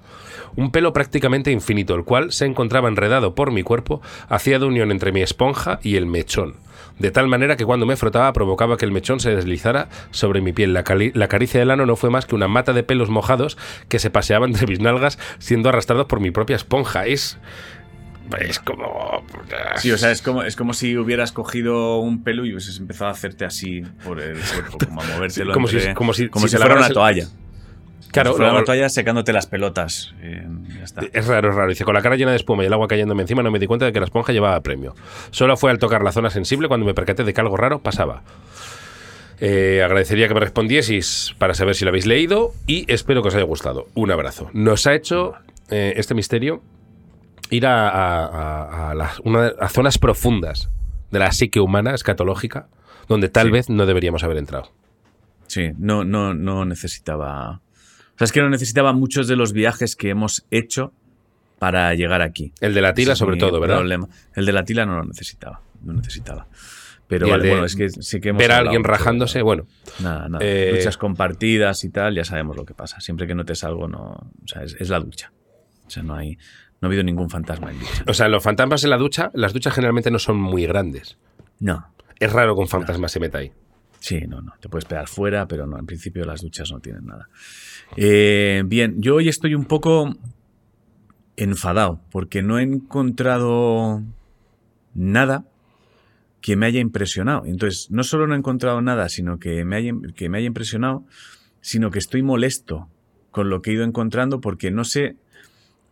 Un 0.57 0.71
pelo 0.71 0.91
prácticamente 0.91 1.51
infinito, 1.51 1.95
el 1.95 2.03
cual 2.03 2.33
se 2.33 2.45
encontraba 2.45 2.89
enredado 2.89 3.35
por 3.35 3.51
mi 3.51 3.63
cuerpo, 3.63 4.01
hacía 4.27 4.59
de 4.59 4.65
unión 4.65 4.91
entre 4.91 5.13
mi 5.13 5.21
esponja 5.21 5.79
y 5.81 5.95
el 5.95 6.07
mechón. 6.07 6.55
De 6.99 7.11
tal 7.11 7.27
manera 7.27 7.55
que 7.55 7.65
cuando 7.65 7.85
me 7.85 7.95
frotaba 7.95 8.33
provocaba 8.33 8.75
que 8.75 8.83
el 8.83 8.91
mechón 8.91 9.21
se 9.21 9.33
deslizara 9.33 9.87
sobre 10.11 10.41
mi 10.41 10.51
piel. 10.51 10.73
La, 10.73 10.83
caricia 10.83 11.59
del 11.59 11.71
ano 11.71 11.85
no 11.85 11.95
fue 11.95 12.09
más 12.09 12.25
que 12.25 12.35
una 12.35 12.47
mata 12.49 12.73
de 12.73 12.83
pelos 12.83 13.09
mojados 13.09 13.57
que 13.87 13.99
se 13.99 14.09
paseaban 14.09 14.49
entre 14.49 14.67
mis 14.67 14.81
nalgas 14.81 15.19
siendo 15.37 15.69
arrastrados 15.69 16.07
por 16.07 16.19
mi 16.19 16.31
propia 16.31 16.55
esponja. 16.55 17.05
Es... 17.05 17.37
Es 18.39 18.59
como... 18.59 19.23
Sí, 19.78 19.91
o 19.91 19.97
sea, 19.97 20.11
es 20.11 20.21
como, 20.21 20.43
es 20.43 20.55
como 20.55 20.73
si 20.73 20.97
hubieras 20.97 21.32
cogido 21.32 21.99
un 21.99 22.23
pelo 22.23 22.45
y 22.45 22.51
hubieses 22.53 22.78
empezado 22.80 23.09
a 23.09 23.13
hacerte 23.13 23.45
así 23.45 23.82
por 24.03 24.19
el 24.19 24.38
cuerpo, 24.39 24.78
como 24.86 25.01
a 25.01 25.05
movértelo. 25.15 25.53
como 25.53 25.67
si- 25.67 25.78
entre- 25.78 25.93
como 25.93 26.13
si- 26.13 26.30
como 26.30 26.47
si 26.47 26.51
si, 26.51 26.57
te 26.57 26.61
fuera 26.61 26.75
una 26.78 26.88
el- 26.88 26.93
toalla. 26.93 27.28
Claro, 28.11 28.32
como 28.32 28.38
si 28.38 28.43
fuera 28.43 28.51
una 28.53 28.63
toalla 28.65 28.89
secándote 28.89 29.34
las 29.34 29.47
pelotas. 29.47 30.13
eh, 30.21 30.47
ya 30.78 30.84
está. 30.84 31.01
Es 31.13 31.28
raro, 31.28 31.49
es 31.49 31.55
raro. 31.55 31.69
Dice, 31.69 31.84
con 31.86 31.93
la 31.93 32.01
cara 32.01 32.15
llena 32.15 32.32
de 32.32 32.38
espuma 32.38 32.63
y 32.63 32.67
el 32.67 32.73
agua 32.73 32.88
cayéndome 32.88 33.21
encima 33.21 33.43
no 33.43 33.51
me 33.51 33.59
di 33.59 33.67
cuenta 33.67 33.86
de 33.86 33.91
que 33.93 33.99
la 33.99 34.05
esponja 34.05 34.32
llevaba 34.34 34.59
premio. 34.61 34.95
Solo 35.32 35.55
fue 35.57 35.71
al 35.71 35.78
tocar 35.78 36.03
la 36.03 36.11
zona 36.11 36.30
sensible 36.30 36.67
cuando 36.67 36.86
me 36.86 36.93
percaté 36.93 37.23
de 37.23 37.34
que 37.34 37.41
algo 37.41 37.57
raro 37.57 37.80
pasaba. 37.80 38.23
Eh, 39.39 39.84
agradecería 39.86 40.28
que 40.28 40.34
me 40.34 40.39
respondieseis 40.39 41.36
para 41.38 41.53
saber 41.53 41.75
si 41.75 41.86
lo 41.86 41.89
habéis 41.89 42.07
leído 42.07 42.53
y 42.65 42.91
espero 42.91 43.21
que 43.21 43.28
os 43.28 43.36
haya 43.36 43.43
gustado. 43.43 43.88
Un 43.93 44.09
abrazo. 44.09 44.49
Nos 44.53 44.88
ha 44.88 44.95
hecho 44.95 45.36
eh, 45.69 45.93
este 45.97 46.15
misterio 46.15 46.63
ir 47.49 47.65
a, 47.65 47.88
a- 47.89 48.25
a- 48.25 48.91
a 48.91 48.95
las- 48.95 49.19
una- 49.21 49.53
a 49.59 49.69
zonas 49.69 49.97
profundas 49.97 50.69
de 51.11 51.19
la 51.19 51.31
psique 51.31 51.59
humana 51.59 51.93
escatológica 51.93 52.67
donde 53.07 53.29
tal 53.29 53.47
Sí. 53.47 53.51
vez 53.53 53.69
no 53.69 53.85
deberíamos 53.85 54.23
haber 54.23 54.38
entrado. 54.38 54.71
Sí, 55.47 55.71
no, 55.77 56.03
no, 56.03 56.33
no 56.33 56.65
necesitaba. 56.65 57.61
O 58.15 58.17
sea, 58.17 58.25
es 58.25 58.31
que 58.31 58.41
no 58.41 58.49
necesitaba 58.49 58.91
muchos 58.93 59.27
de 59.27 59.35
los 59.38 59.53
viajes 59.53 59.95
que 59.95 60.09
hemos 60.09 60.45
hecho 60.51 60.91
para 61.59 61.93
llegar 61.93 62.21
aquí. 62.21 62.51
El 62.59 62.73
de 62.73 62.81
la 62.81 62.93
tila 62.93 63.15
sobre 63.15 63.38
todo, 63.38 63.59
¿verdad? 63.59 63.77
problema. 63.77 64.07
El 64.35 64.45
de 64.45 64.51
la 64.51 64.63
tila 64.65 64.85
no 64.85 64.97
lo 64.97 65.05
necesitaba. 65.05 65.61
No 65.83 65.93
necesitaba. 65.93 66.47
Pero 67.07 67.29
vale, 67.29 67.43
de 67.45 67.49
bueno, 67.51 67.65
es 67.65 67.75
que 67.77 67.89
sí 67.89 68.19
que 68.19 68.29
hemos 68.29 68.39
Ver 68.41 68.51
a 68.51 68.57
alguien 68.57 68.83
rajándose, 68.83 69.41
bueno. 69.41 69.65
Nada, 69.99 70.27
nada. 70.27 70.43
Eh, 70.45 70.73
Duchas 70.75 70.97
compartidas 70.97 71.85
y 71.85 71.89
tal, 71.89 72.13
ya 72.15 72.25
sabemos 72.25 72.57
lo 72.57 72.65
que 72.65 72.73
pasa. 72.73 72.99
Siempre 72.99 73.25
que 73.27 73.33
notes 73.35 73.63
algo, 73.63 73.88
no. 73.88 74.01
O 74.09 74.47
sea, 74.47 74.63
es, 74.63 74.75
es 74.77 74.89
la 74.89 74.99
ducha. 74.99 75.31
O 75.85 75.89
sea, 75.89 76.03
no 76.03 76.15
hay. 76.15 76.38
No 76.80 76.86
ha 76.86 76.89
habido 76.89 77.03
ningún 77.03 77.30
fantasma 77.30 77.71
en 77.71 77.80
ducha. 77.80 78.03
O 78.07 78.13
sea, 78.13 78.28
los 78.28 78.43
fantasmas 78.43 78.84
en 78.84 78.91
la 78.91 78.97
ducha, 78.97 79.32
las 79.34 79.53
duchas 79.53 79.73
generalmente 79.73 80.11
no 80.11 80.19
son 80.19 80.39
muy 80.39 80.65
grandes. 80.65 81.17
No. 81.59 81.88
Es 82.19 82.32
raro 82.32 82.55
que 82.55 82.61
un 82.61 82.67
fantasma 82.67 83.07
se 83.07 83.19
meta 83.19 83.39
ahí. 83.39 83.51
Sí, 83.99 84.21
no, 84.28 84.41
no. 84.41 84.53
Te 84.59 84.69
puedes 84.69 84.86
pegar 84.86 85.07
fuera, 85.07 85.47
pero 85.47 85.65
no, 85.65 85.78
en 85.80 85.86
principio 85.86 86.23
las 86.25 86.41
duchas 86.41 86.71
no 86.71 86.80
tienen 86.80 87.05
nada. 87.05 87.30
Eh, 87.95 88.63
bien, 88.65 89.01
yo 89.01 89.15
hoy 89.15 89.28
estoy 89.28 89.55
un 89.55 89.65
poco 89.65 90.15
enfadado 91.36 92.01
porque 92.11 92.41
no 92.41 92.59
he 92.59 92.63
encontrado 92.63 94.03
nada 94.93 95.45
que 96.41 96.55
me 96.55 96.67
haya 96.67 96.80
impresionado. 96.80 97.45
Entonces, 97.45 97.89
no 97.91 98.03
solo 98.03 98.28
no 98.28 98.36
he 98.36 98.38
encontrado 98.38 98.82
nada, 98.82 99.09
sino 99.09 99.39
que 99.39 99.65
me 99.65 99.75
haya, 99.78 99.93
que 100.15 100.30
me 100.30 100.38
haya 100.38 100.47
impresionado, 100.47 101.05
sino 101.61 101.91
que 101.91 101.99
estoy 101.99 102.21
molesto 102.21 102.89
con 103.32 103.49
lo 103.49 103.61
que 103.61 103.71
he 103.71 103.73
ido 103.73 103.84
encontrando 103.84 104.41
porque 104.41 104.71
no 104.71 104.84
sé 104.84 105.15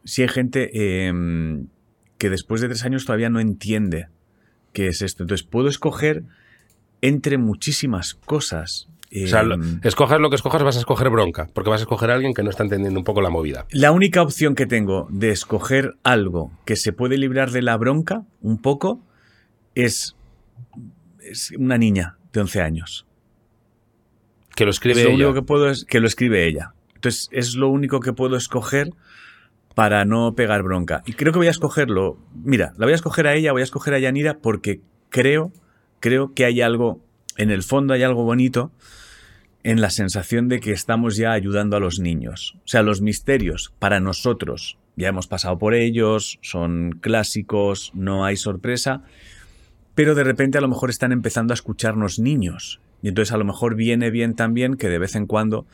si 0.06 0.22
hay 0.22 0.28
gente 0.30 1.06
em, 1.08 1.68
que 2.18 2.30
después 2.30 2.62
de 2.62 2.68
tres 2.68 2.86
años 2.86 3.06
todavía 3.06 3.30
no 3.30 3.40
entiende 3.40 4.08
qué 4.72 4.88
es 4.88 5.02
esto. 5.02 5.24
Entonces, 5.24 5.46
puedo 5.46 5.68
escoger 5.68 6.24
entre 7.02 7.38
muchísimas 7.38 8.14
cosas. 8.14 8.88
O 9.24 9.28
sea, 9.28 9.44
lo- 9.44 9.56
Em, 9.56 9.76
lo 9.76 10.30
que 10.30 10.36
escojas, 10.36 10.64
vas 10.64 10.76
a 10.76 10.80
escoger 10.80 11.10
bronca, 11.10 11.48
porque 11.54 11.70
vas 11.70 11.82
a 11.82 11.84
escoger 11.84 12.12
a 12.12 12.16
alguien 12.16 12.34
que 12.34 12.44
no 12.44 12.50
está 12.50 12.64
entendiendo 12.64 13.00
un 13.00 13.04
poco 13.06 13.22
la 13.22 13.30
movida. 13.30 13.66
La 13.72 13.92
única 13.92 14.22
opción 14.22 14.56
que 14.56 14.66
tengo 14.66 15.08
de 15.12 15.30
escoger 15.32 15.96
algo 16.04 16.52
que 16.66 16.76
se 16.76 16.92
puede 16.94 17.18
librar 17.18 17.52
de 17.52 17.62
la 17.62 17.78
bronca 17.78 18.24
un 18.42 18.58
poco 18.62 19.02
es, 19.76 20.16
es 21.22 21.52
una 21.58 21.78
niña 21.78 22.18
de 22.34 22.42
11 22.42 22.62
años. 22.62 23.06
Que 24.56 24.66
lo 24.66 24.72
escribe 24.72 25.00
es 25.00 25.04
lo 25.06 25.10
ella. 25.12 25.26
único 25.28 25.34
que 25.42 25.46
puedo 25.46 25.70
es 25.70 25.86
que 25.86 26.00
lo 26.00 26.08
escribe 26.08 26.48
ella. 26.48 26.74
Entonces 26.96 27.30
es 27.32 27.56
lo 27.56 27.70
único 27.70 28.00
que 28.00 28.14
puedo 28.14 28.36
escoger 28.38 28.90
para 29.76 30.06
no 30.06 30.34
pegar 30.34 30.64
bronca. 30.64 31.04
Y 31.06 31.14
creo 31.14 31.34
que 31.34 31.40
voy 31.40 31.48
a 31.48 31.52
escogerlo. 31.52 32.18
Mira, 32.34 32.74
la 32.78 32.86
voy 32.86 32.94
a 32.94 32.96
escoger 32.96 33.28
a 33.28 33.36
ella, 33.36 33.52
voy 33.52 33.62
a 33.62 33.66
escoger 33.66 33.94
a 33.94 34.00
Yanira 34.00 34.40
porque 34.40 34.80
creo, 35.10 35.52
creo 36.00 36.34
que 36.34 36.46
hay 36.46 36.62
algo, 36.62 37.02
en 37.38 37.52
el 37.52 37.62
fondo 37.62 37.94
hay 37.94 38.02
algo 38.02 38.24
bonito 38.24 38.72
en 39.64 39.82
la 39.82 39.90
sensación 39.90 40.48
de 40.48 40.60
que 40.60 40.72
estamos 40.72 41.18
ya 41.18 41.34
ayudando 41.34 41.76
a 41.76 41.80
los 41.80 42.00
niños. 42.00 42.56
O 42.64 42.68
sea, 42.68 42.84
los 42.84 43.02
misterios 43.02 43.74
para 43.78 44.00
nosotros 44.00 44.78
ya 44.96 45.10
hemos 45.10 45.28
pasado 45.28 45.58
por 45.58 45.74
ellos, 45.74 46.40
son 46.42 46.92
clásicos, 47.02 47.92
no 47.94 48.24
hay 48.24 48.38
sorpresa, 48.38 49.02
pero 49.94 50.16
de 50.16 50.24
repente 50.24 50.58
a 50.58 50.62
lo 50.62 50.70
mejor 50.70 50.90
están 50.90 51.12
empezando 51.12 51.52
a 51.52 51.56
escucharnos 51.56 52.20
niños. 52.20 52.80
Y 53.02 53.10
entonces 53.10 53.34
a 53.34 53.38
lo 53.38 53.44
mejor 53.44 53.76
viene 53.76 54.10
bien 54.10 54.36
también 54.36 54.76
que 54.76 54.88
de 54.88 55.00
vez 55.00 55.16
en 55.16 55.26
cuando 55.26 55.66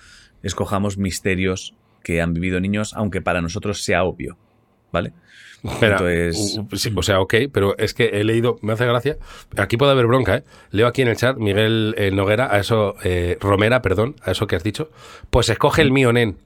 escojamos 0.41 0.97
misterios 0.97 1.75
que 2.03 2.21
han 2.21 2.33
vivido 2.33 2.59
niños, 2.59 2.93
aunque 2.95 3.21
para 3.21 3.41
nosotros 3.41 3.83
sea 3.83 4.03
obvio. 4.03 4.37
¿Vale? 4.91 5.13
Espera, 5.63 5.97
Entonces- 5.97 6.59
sí, 6.81 6.91
o 6.95 7.03
sea, 7.03 7.19
ok, 7.21 7.35
pero 7.53 7.77
es 7.77 7.93
que 7.93 8.05
he 8.19 8.23
leído, 8.23 8.57
me 8.63 8.73
hace 8.73 8.85
gracia. 8.85 9.17
Aquí 9.57 9.77
puede 9.77 9.91
haber 9.91 10.07
bronca, 10.07 10.37
¿eh? 10.37 10.43
Leo 10.71 10.87
aquí 10.87 11.03
en 11.03 11.07
el 11.07 11.15
chat, 11.17 11.37
Miguel 11.37 11.93
eh, 11.97 12.09
Noguera, 12.11 12.53
a 12.53 12.59
eso, 12.59 12.95
eh, 13.03 13.37
Romera, 13.39 13.81
perdón, 13.83 14.15
a 14.23 14.31
eso 14.31 14.47
que 14.47 14.55
has 14.55 14.63
dicho. 14.63 14.89
Pues 15.29 15.49
escoge 15.49 15.81
el 15.83 15.91
mío, 15.91 16.11
nen. 16.13 16.37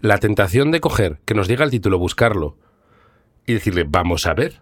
La 0.00 0.18
tentación 0.18 0.70
de 0.72 0.80
coger, 0.80 1.18
que 1.24 1.34
nos 1.34 1.46
diga 1.48 1.64
el 1.64 1.70
título, 1.70 1.98
buscarlo 1.98 2.56
y 3.46 3.54
decirle, 3.54 3.84
vamos 3.88 4.26
a 4.26 4.34
ver. 4.34 4.60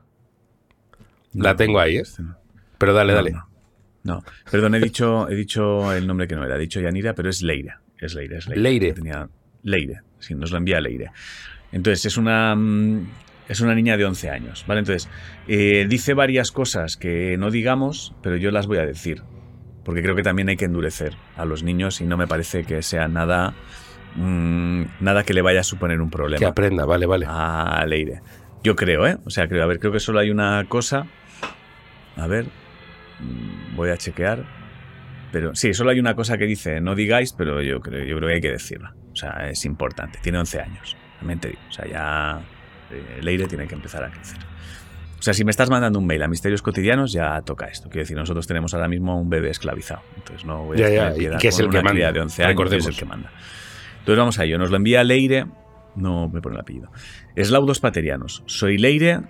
La 1.32 1.56
tengo 1.56 1.80
ahí, 1.80 1.96
¿eh? 1.96 2.00
este. 2.00 2.22
Pero 2.78 2.92
dale, 2.92 3.12
dale. 3.14 3.32
No, 3.32 3.48
no. 4.04 4.22
perdón, 4.50 4.74
he 4.74 4.80
dicho, 4.80 5.28
he 5.28 5.34
dicho 5.34 5.92
el 5.92 6.06
nombre 6.06 6.28
que 6.28 6.36
no 6.36 6.44
era. 6.44 6.56
He 6.56 6.60
dicho 6.60 6.80
Yanira, 6.80 7.14
pero 7.14 7.28
es 7.30 7.42
Leire. 7.42 7.74
Es 7.98 8.14
Leire, 8.14 8.38
es 8.38 8.46
Leire. 8.46 8.62
Leire. 8.62 8.92
Tenía- 8.92 9.28
Leire, 9.62 10.00
sí, 10.18 10.34
nos 10.34 10.50
lo 10.50 10.58
envía 10.58 10.80
Leire. 10.80 11.10
Entonces, 11.72 12.06
es 12.06 12.16
una, 12.16 12.54
mm, 12.54 13.08
es 13.48 13.60
una 13.60 13.74
niña 13.74 13.96
de 13.96 14.04
11 14.04 14.30
años, 14.30 14.64
¿vale? 14.66 14.80
Entonces, 14.80 15.08
eh, 15.48 15.86
dice 15.88 16.14
varias 16.14 16.52
cosas 16.52 16.96
que 16.96 17.36
no 17.38 17.50
digamos, 17.50 18.14
pero 18.22 18.36
yo 18.36 18.50
las 18.50 18.66
voy 18.66 18.78
a 18.78 18.86
decir. 18.86 19.22
Porque 19.84 20.02
creo 20.02 20.16
que 20.16 20.22
también 20.24 20.48
hay 20.48 20.56
que 20.56 20.64
endurecer 20.64 21.14
a 21.36 21.44
los 21.44 21.62
niños 21.62 22.00
y 22.00 22.06
no 22.06 22.16
me 22.16 22.26
parece 22.26 22.64
que 22.64 22.82
sea 22.82 23.06
nada, 23.06 23.54
mm, 24.16 24.82
nada 24.98 25.22
que 25.22 25.32
le 25.32 25.42
vaya 25.42 25.60
a 25.60 25.64
suponer 25.64 26.00
un 26.00 26.10
problema 26.10 26.40
Que 26.40 26.46
aprenda, 26.46 26.84
vale, 26.84 27.06
vale. 27.06 27.26
a 27.28 27.84
Leire. 27.86 28.20
Yo 28.64 28.74
creo, 28.74 29.06
¿eh? 29.06 29.16
O 29.24 29.30
sea, 29.30 29.46
creo, 29.46 29.62
a 29.62 29.66
ver, 29.66 29.78
creo 29.78 29.92
que 29.92 30.00
solo 30.00 30.18
hay 30.18 30.30
una 30.30 30.64
cosa. 30.68 31.06
A 32.16 32.26
ver, 32.26 32.46
mm, 33.20 33.76
voy 33.76 33.90
a 33.90 33.96
chequear. 33.96 34.44
Pero 35.36 35.54
sí, 35.54 35.74
solo 35.74 35.90
hay 35.90 36.00
una 36.00 36.14
cosa 36.14 36.38
que 36.38 36.46
dice, 36.46 36.80
no 36.80 36.94
digáis, 36.94 37.34
pero 37.34 37.60
yo 37.60 37.80
creo, 37.80 38.06
yo 38.06 38.16
creo 38.16 38.26
que 38.26 38.34
hay 38.36 38.40
que 38.40 38.52
decirla. 38.52 38.94
O 39.12 39.14
sea, 39.14 39.50
es 39.50 39.66
importante. 39.66 40.18
Tiene 40.22 40.38
11 40.38 40.60
años, 40.62 40.96
también 41.18 41.38
te 41.38 41.48
digo. 41.48 41.60
O 41.68 41.72
sea, 41.72 41.86
ya 41.86 42.40
eh, 42.90 43.20
Leire 43.20 43.46
tiene 43.46 43.66
que 43.66 43.74
empezar 43.74 44.02
a 44.02 44.10
crecer. 44.10 44.38
O 45.18 45.22
sea, 45.22 45.34
si 45.34 45.44
me 45.44 45.50
estás 45.50 45.68
mandando 45.68 45.98
un 45.98 46.06
mail 46.06 46.22
a 46.22 46.28
Misterios 46.28 46.62
Cotidianos, 46.62 47.12
ya 47.12 47.38
toca 47.42 47.66
esto. 47.66 47.90
Quiero 47.90 48.04
decir, 48.04 48.16
nosotros 48.16 48.46
tenemos 48.46 48.72
ahora 48.72 48.88
mismo 48.88 49.20
un 49.20 49.28
bebé 49.28 49.50
esclavizado. 49.50 50.00
Entonces 50.16 50.46
no 50.46 50.64
voy 50.64 50.82
a 50.82 51.12
Ya, 51.12 51.36
que 51.36 51.48
es 51.48 51.58
el 51.60 51.68
que 51.68 51.82
manda, 51.82 52.12
de 52.12 52.18
11 52.18 52.42
años, 52.42 52.70
que 52.70 52.76
es 52.78 52.86
el 52.86 52.96
que 52.96 53.04
manda. 53.04 53.30
Entonces 53.98 54.18
vamos 54.18 54.38
a 54.38 54.44
ello. 54.44 54.56
Nos 54.56 54.70
lo 54.70 54.78
envía 54.78 55.04
Leire. 55.04 55.44
No 55.96 56.30
me 56.30 56.40
pone 56.40 56.54
el 56.54 56.62
apellido. 56.62 56.90
Eslaudos 57.34 57.80
Paterianos. 57.80 58.42
Soy 58.46 58.78
Leire 58.78 59.20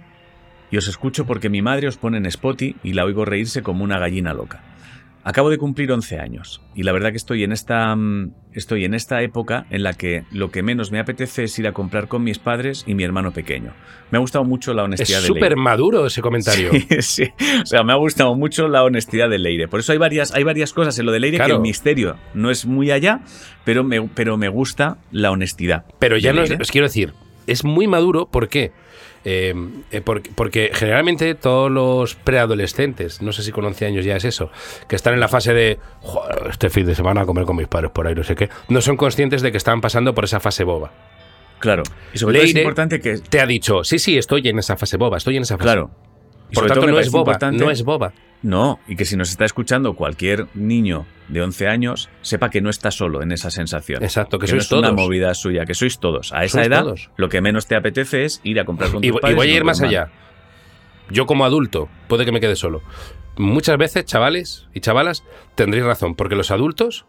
y 0.70 0.76
os 0.76 0.86
escucho 0.86 1.26
porque 1.26 1.48
mi 1.48 1.62
madre 1.62 1.88
os 1.88 1.96
pone 1.96 2.18
en 2.18 2.26
Spotify 2.26 2.76
y 2.84 2.92
la 2.92 3.04
oigo 3.04 3.24
reírse 3.24 3.64
como 3.64 3.82
una 3.82 3.98
gallina 3.98 4.32
loca. 4.34 4.75
Acabo 5.28 5.50
de 5.50 5.58
cumplir 5.58 5.90
11 5.90 6.20
años 6.20 6.62
y 6.76 6.84
la 6.84 6.92
verdad 6.92 7.10
que 7.10 7.16
estoy 7.16 7.42
en 7.42 7.50
esta 7.50 7.96
mm, 7.96 8.30
estoy 8.52 8.84
en 8.84 8.94
esta 8.94 9.22
época 9.22 9.66
en 9.70 9.82
la 9.82 9.92
que 9.92 10.22
lo 10.30 10.52
que 10.52 10.62
menos 10.62 10.92
me 10.92 11.00
apetece 11.00 11.42
es 11.42 11.58
ir 11.58 11.66
a 11.66 11.72
comprar 11.72 12.06
con 12.06 12.22
mis 12.22 12.38
padres 12.38 12.84
y 12.86 12.94
mi 12.94 13.02
hermano 13.02 13.32
pequeño. 13.32 13.72
Me 14.12 14.18
ha 14.18 14.20
gustado 14.20 14.44
mucho 14.44 14.72
la 14.72 14.82
Es 14.82 14.86
honestidad 14.86 15.20
de 15.22 15.26
súper 15.26 15.42
Leire. 15.42 15.56
maduro 15.56 16.06
ese 16.06 16.22
comentario. 16.22 16.70
Sí, 17.00 17.02
sí. 17.02 17.24
O 17.60 17.66
sea, 17.66 17.82
me 17.82 17.92
ha 17.92 17.96
gustado 17.96 18.36
mucho 18.36 18.68
la 18.68 18.84
honestidad 18.84 19.28
de 19.28 19.40
Leire. 19.40 19.66
Por 19.66 19.80
eso 19.80 19.90
hay 19.90 19.98
varias, 19.98 20.32
hay 20.32 20.44
varias 20.44 20.72
cosas 20.72 20.96
en 21.00 21.06
lo 21.06 21.10
de 21.10 21.18
Leire 21.18 21.38
que 21.38 21.44
Claro. 21.44 21.56
el 21.56 21.60
misterio 21.60 22.16
no 22.32 22.52
es 22.52 22.64
muy 22.64 22.92
allá, 22.92 23.22
pero 23.64 23.82
me, 23.82 24.00
pero 24.02 24.36
me 24.36 24.48
gusta 24.48 24.98
la 25.10 25.32
honestidad. 25.32 25.86
Pero 25.98 26.18
ya 26.18 26.30
de 26.32 26.36
no 26.38 26.42
es, 26.44 26.52
os 26.60 26.70
quiero 26.70 26.86
decir, 26.86 27.14
es 27.48 27.64
muy 27.64 27.88
maduro 27.88 28.26
¿por 28.26 28.48
qué? 28.48 28.70
Eh, 29.28 29.52
eh, 29.90 30.02
porque, 30.02 30.30
porque 30.32 30.70
generalmente 30.72 31.34
todos 31.34 31.68
los 31.68 32.14
preadolescentes, 32.14 33.20
no 33.22 33.32
sé 33.32 33.42
si 33.42 33.50
con 33.50 33.64
11 33.64 33.86
años 33.86 34.04
ya 34.04 34.14
es 34.14 34.24
eso, 34.24 34.52
que 34.88 34.94
están 34.94 35.14
en 35.14 35.20
la 35.20 35.26
fase 35.26 35.52
de 35.52 35.80
"Joder, 36.00 36.46
este 36.48 36.70
fin 36.70 36.86
de 36.86 36.94
semana 36.94 37.22
a 37.22 37.26
comer 37.26 37.44
con 37.44 37.56
mis 37.56 37.66
padres 37.66 37.90
por 37.90 38.06
ahí, 38.06 38.14
no 38.14 38.22
sé 38.22 38.36
qué, 38.36 38.48
no 38.68 38.80
son 38.80 38.96
conscientes 38.96 39.42
de 39.42 39.50
que 39.50 39.58
están 39.58 39.80
pasando 39.80 40.14
por 40.14 40.26
esa 40.26 40.38
fase 40.38 40.62
boba. 40.62 40.92
Claro. 41.58 41.82
Y 42.14 42.18
sobre 42.18 42.36
todo 42.36 42.44
es 42.44 42.54
importante 42.54 43.00
que. 43.00 43.18
Te 43.18 43.40
ha 43.40 43.46
dicho, 43.46 43.82
sí, 43.82 43.98
sí, 43.98 44.16
estoy 44.16 44.46
en 44.46 44.60
esa 44.60 44.76
fase 44.76 44.96
boba, 44.96 45.16
estoy 45.16 45.36
en 45.38 45.42
esa 45.42 45.56
fase. 45.56 45.64
Claro. 45.64 45.90
Y 46.50 46.54
Por 46.54 46.64
lo 46.64 46.68
sobre 46.68 46.68
tanto, 46.68 46.80
todo 46.82 46.90
no 46.92 47.00
es 47.00 47.10
boba, 47.10 47.20
importante- 47.32 47.64
no 47.64 47.70
es 47.70 47.82
boba. 47.84 48.12
No, 48.42 48.78
y 48.86 48.94
que 48.96 49.04
si 49.04 49.16
nos 49.16 49.30
está 49.30 49.44
escuchando 49.44 49.94
cualquier 49.94 50.46
niño 50.54 51.06
de 51.28 51.42
11 51.42 51.66
años, 51.68 52.08
sepa 52.22 52.50
que 52.50 52.60
no 52.60 52.70
está 52.70 52.90
solo 52.90 53.22
en 53.22 53.32
esa 53.32 53.50
sensación. 53.50 54.02
Exacto, 54.04 54.38
que 54.38 54.44
no 54.46 54.50
sois 54.50 54.64
es 54.66 54.72
una 54.72 54.92
movida 54.92 55.34
suya, 55.34 55.64
que 55.64 55.74
sois 55.74 55.98
todos. 55.98 56.32
A 56.32 56.44
esa 56.44 56.58
Sois 56.58 56.66
edad, 56.68 56.82
todos. 56.82 57.10
lo 57.16 57.28
que 57.28 57.40
menos 57.40 57.66
te 57.66 57.74
apetece 57.74 58.24
es 58.24 58.40
ir 58.44 58.60
a 58.60 58.64
comprar 58.64 58.90
con 58.90 59.02
Y, 59.02 59.08
tus 59.08 59.16
y 59.16 59.20
padres 59.20 59.36
voy 59.36 59.50
a 59.50 59.54
ir 59.56 59.64
más 59.64 59.80
hermano. 59.80 59.98
allá. 60.04 60.12
Yo 61.10 61.26
como 61.26 61.44
adulto, 61.44 61.88
puede 62.08 62.24
que 62.24 62.32
me 62.32 62.40
quede 62.40 62.56
solo. 62.56 62.82
Muchas 63.38 63.78
veces, 63.78 64.04
chavales 64.04 64.68
y 64.74 64.80
chavalas, 64.80 65.24
tendréis 65.56 65.84
razón, 65.84 66.14
porque 66.14 66.36
los 66.36 66.50
adultos, 66.50 67.06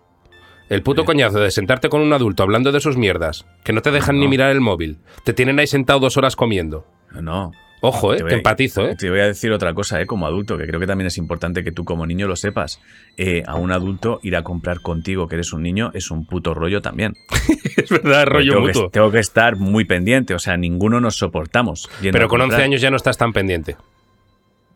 el 0.70 0.82
puto 0.82 1.02
Sí. 1.02 1.06
coñazo 1.06 1.40
de 1.40 1.52
sentarte 1.52 1.90
con 1.90 2.02
un 2.02 2.14
adulto 2.14 2.44
hablando 2.44 2.72
de 2.72 2.80
sus 2.80 2.98
mierdas, 2.98 3.46
que 3.64 3.74
no 3.74 3.82
te 3.82 3.92
dejan 3.92 4.16
No. 4.16 4.22
ni 4.22 4.28
mirar 4.28 4.50
el 4.52 4.62
móvil, 4.62 4.98
te 5.24 5.34
tienen 5.34 5.60
ahí 5.60 5.68
sentado 5.68 6.00
dos 6.00 6.18
horas 6.18 6.36
comiendo. 6.36 6.86
No. 7.12 7.52
Ojo, 7.82 8.14
eh, 8.14 8.18
Te 8.24 8.34
a- 8.34 8.38
empatizo, 8.38 8.88
eh. 8.88 8.96
Te 8.96 9.10
voy 9.10 9.20
a 9.20 9.28
decir 9.28 9.52
otra 9.52 9.74
cosa, 9.74 10.02
¿eh? 10.02 10.08
como 10.08 10.26
adulto, 10.26 10.58
que 10.58 10.66
creo 10.66 10.80
que 10.80 10.88
también 10.88 11.08
es 11.08 11.18
importante 11.18 11.64
que 11.64 11.72
tú 11.72 11.86
como 11.86 12.06
niño 12.08 12.28
lo 12.28 12.36
sepas. 12.36 12.82
Eh, 13.18 13.44
a 13.46 13.56
un 13.56 13.72
adulto 13.72 14.20
ir 14.24 14.36
a 14.36 14.44
comprar 14.44 14.82
contigo, 14.82 15.28
que 15.28 15.36
eres 15.36 15.54
un 15.54 15.62
niño, 15.62 15.92
es 15.94 16.10
un 16.10 16.26
puto 16.26 16.54
rollo 16.54 16.82
también. 16.82 17.14
es 17.78 17.90
verdad, 17.90 18.26
rollo 18.26 18.54
tengo, 18.54 18.66
mutuo. 18.68 18.84
que, 18.86 18.90
tengo 18.94 19.12
que 19.12 19.20
estar 19.20 19.58
muy 19.58 19.86
pendiente, 19.86 20.34
o 20.34 20.40
sea, 20.40 20.58
ninguno 20.58 21.00
nos 21.00 21.18
soportamos. 21.18 21.90
Pero 22.02 22.28
con 22.28 22.42
11 22.42 22.50
comprar. 22.50 22.62
años 22.62 22.82
ya 22.82 22.90
no 22.90 22.98
estás 22.98 23.18
tan 23.18 23.32
pendiente. 23.34 23.78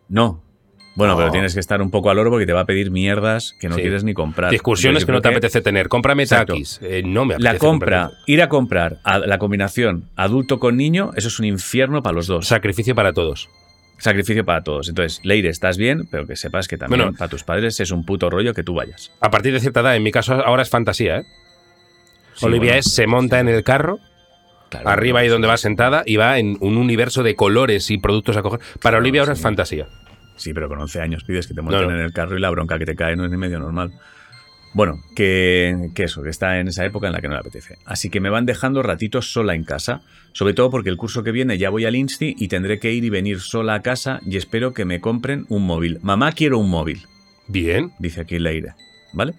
No. 0.08 0.42
Bueno, 0.96 1.14
No. 1.14 1.20
pero 1.20 1.32
tienes 1.32 1.54
que 1.54 1.60
estar 1.62 1.82
un 1.82 1.90
poco 1.90 2.10
al 2.10 2.20
oro 2.20 2.32
porque 2.32 2.46
te 2.46 2.52
va 2.54 2.62
a 2.62 2.66
pedir 2.66 2.92
mierdas 2.92 3.56
que 3.60 3.70
no 3.70 3.76
Sí. 3.76 3.82
quieres 3.82 4.04
ni 4.04 4.14
comprar. 4.14 4.52
Discusiones 4.52 5.06
que 5.06 5.12
no 5.14 5.22
te 5.22 5.30
apetece 5.30 5.62
tener. 5.62 5.88
Cómprame 5.88 6.26
taquis. 6.26 6.80
Eh, 6.84 7.02
no 7.06 7.24
me 7.26 7.36
apetece. 7.36 7.54
La 7.54 7.60
compra, 7.60 8.02
comprar 8.02 8.24
ir 8.28 8.42
a 8.42 8.50
comprar, 8.50 8.98
a 9.04 9.18
la 9.20 9.38
combinación 9.38 10.10
adulto 10.18 10.60
con 10.60 10.76
niño, 10.76 11.12
eso 11.16 11.30
es 11.30 11.40
un 11.40 11.46
infierno 11.46 12.04
para 12.04 12.14
los 12.16 12.28
dos. 12.28 12.48
Sacrificio 12.48 12.94
para 12.94 13.14
todos. 13.14 13.50
Sacrificio 14.00 14.44
para 14.44 14.64
todos. 14.64 14.90
Entonces, 14.90 15.22
Leire, 15.24 15.48
estás 15.50 15.78
bien, 15.78 16.08
pero 16.12 16.26
que 16.28 16.36
sepas 16.36 16.68
que 16.68 16.76
también 16.78 17.02
Bueno. 17.04 17.18
para 17.18 17.30
tus 17.30 17.44
padres 17.44 17.80
es 17.80 17.92
un 17.92 18.04
puto 18.04 18.30
rollo 18.30 18.54
que 18.54 18.64
tú 18.64 18.74
vayas. 18.74 19.12
A 19.22 19.30
partir 19.30 19.54
de 19.54 19.60
cierta 19.60 19.80
edad, 19.82 19.96
en 19.96 20.04
mi 20.04 20.12
caso 20.12 20.34
ahora 20.34 20.64
es 20.64 20.70
fantasía, 20.70 21.20
¿eh? 21.20 21.24
Sí, 22.34 22.46
Olivia 22.48 22.72
bueno, 22.72 22.80
es, 22.80 22.94
se 22.94 23.08
monta 23.08 23.40
en 23.40 23.48
el 23.48 23.64
carro, 23.64 24.00
claro, 24.70 24.90
arriba 24.90 25.20
ahí 25.20 25.28
donde 25.28 25.48
va 25.48 25.58
sentada 25.58 26.04
y 26.06 26.16
va 26.16 26.40
en 26.40 26.58
un 26.62 26.78
universo 26.78 27.24
de 27.24 27.36
colores 27.36 27.92
y 27.92 27.98
productos 28.00 28.36
a 28.38 28.42
coger. 28.42 28.60
Para 28.82 28.98
Olivia 28.98 29.22
ahora 29.22 29.34
es 29.34 29.42
fantasía. 29.42 29.88
Sí, 30.42 30.54
pero 30.56 30.68
con 30.68 30.80
11 30.80 31.02
años 31.02 31.24
pides 31.24 31.46
que 31.46 31.54
te 31.54 31.62
monten 31.62 31.82
No, 31.84 31.90
no. 31.92 31.96
en 31.98 32.04
el 32.04 32.14
carro 32.14 32.36
y 32.36 32.42
la 32.42 32.50
bronca 32.50 32.80
que 32.80 32.86
te 32.86 32.96
cae 32.96 33.16
no 33.16 33.26
es 33.26 33.32
ni 33.32 33.38
medio 33.38 33.60
normal. 33.60 33.92
Bueno, 34.74 35.00
que, 35.16 35.90
que 35.94 36.04
eso, 36.06 36.24
que 36.24 36.30
está 36.30 36.60
en 36.60 36.70
esa 36.70 36.86
época 36.86 37.06
en 37.08 37.14
la 37.14 37.20
que 37.22 37.28
no 37.28 37.34
le 37.34 37.42
apetece. 37.42 37.78
Así 37.86 38.10
que 38.10 38.20
me 38.22 38.30
van 38.30 38.46
dejando 38.46 38.82
ratitos 38.82 39.32
sola 39.32 39.54
en 39.54 39.66
casa, 39.66 40.02
sobre 40.32 40.54
todo 40.54 40.72
porque 40.72 40.90
el 40.90 40.98
curso 40.98 41.24
que 41.24 41.32
viene 41.32 41.58
ya 41.58 41.70
voy 41.70 41.86
al 41.86 41.96
Insti 41.96 42.36
y 42.40 42.48
tendré 42.48 42.80
que 42.80 42.92
ir 42.94 43.04
y 43.04 43.10
venir 43.10 43.40
sola 43.42 43.76
a 43.76 43.82
casa 43.82 44.20
y 44.26 44.38
espero 44.38 44.74
que 44.74 44.86
me 44.86 45.00
compren 45.02 45.46
un 45.50 45.66
móvil. 45.68 46.00
Mamá, 46.02 46.32
quiero 46.32 46.58
un 46.58 46.70
móvil, 46.70 47.02
Bien. 47.48 47.92
dice 48.00 48.22
aquí 48.22 48.40
Leire. 48.40 48.74
¿vale? 49.14 49.34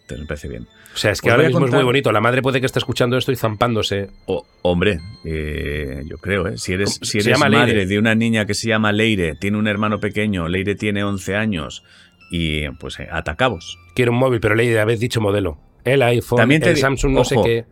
Entonces 0.00 0.20
me 0.20 0.26
parece 0.26 0.48
bien. 0.48 0.66
O 0.98 1.00
sea, 1.00 1.12
es 1.12 1.20
que 1.22 1.28
Os 1.28 1.32
ahora 1.36 1.46
mismo 1.46 1.64
es 1.64 1.72
muy 1.72 1.84
bonito. 1.84 2.10
La 2.10 2.20
madre 2.20 2.42
puede 2.42 2.58
que 2.58 2.66
esté 2.66 2.80
escuchando 2.80 3.16
esto 3.16 3.30
y 3.30 3.36
zampándose. 3.36 4.08
O- 4.26 4.44
hombre, 4.62 4.98
eh, 5.24 6.02
yo 6.06 6.18
creo, 6.18 6.48
¿eh? 6.48 6.58
Si 6.58 6.72
eres, 6.72 6.98
¿Cómo- 6.98 7.04
si 7.06 7.18
eres 7.18 7.38
madre 7.38 7.66
Leire? 7.66 7.86
de 7.86 7.98
una 8.00 8.16
niña 8.16 8.46
que 8.46 8.54
se 8.54 8.66
llama 8.66 8.90
Leire, 8.90 9.36
tiene 9.36 9.58
un 9.58 9.68
hermano 9.68 10.00
pequeño, 10.00 10.48
Leire 10.48 10.74
tiene 10.74 11.04
11 11.04 11.36
años 11.36 11.84
y 12.32 12.68
pues 12.80 12.98
eh, 12.98 13.06
atacabos. 13.12 13.78
Quiero 13.94 14.10
un 14.10 14.18
móvil, 14.18 14.40
pero 14.40 14.56
Leire, 14.56 14.80
habéis 14.80 14.98
dicho 14.98 15.20
modelo. 15.20 15.58
El 15.84 16.02
iPhone, 16.02 16.36
También 16.38 16.62
te 16.62 16.70
el 16.70 16.76
Samsung, 16.78 17.12
no 17.12 17.24
sé 17.24 17.36
qué. 17.44 17.64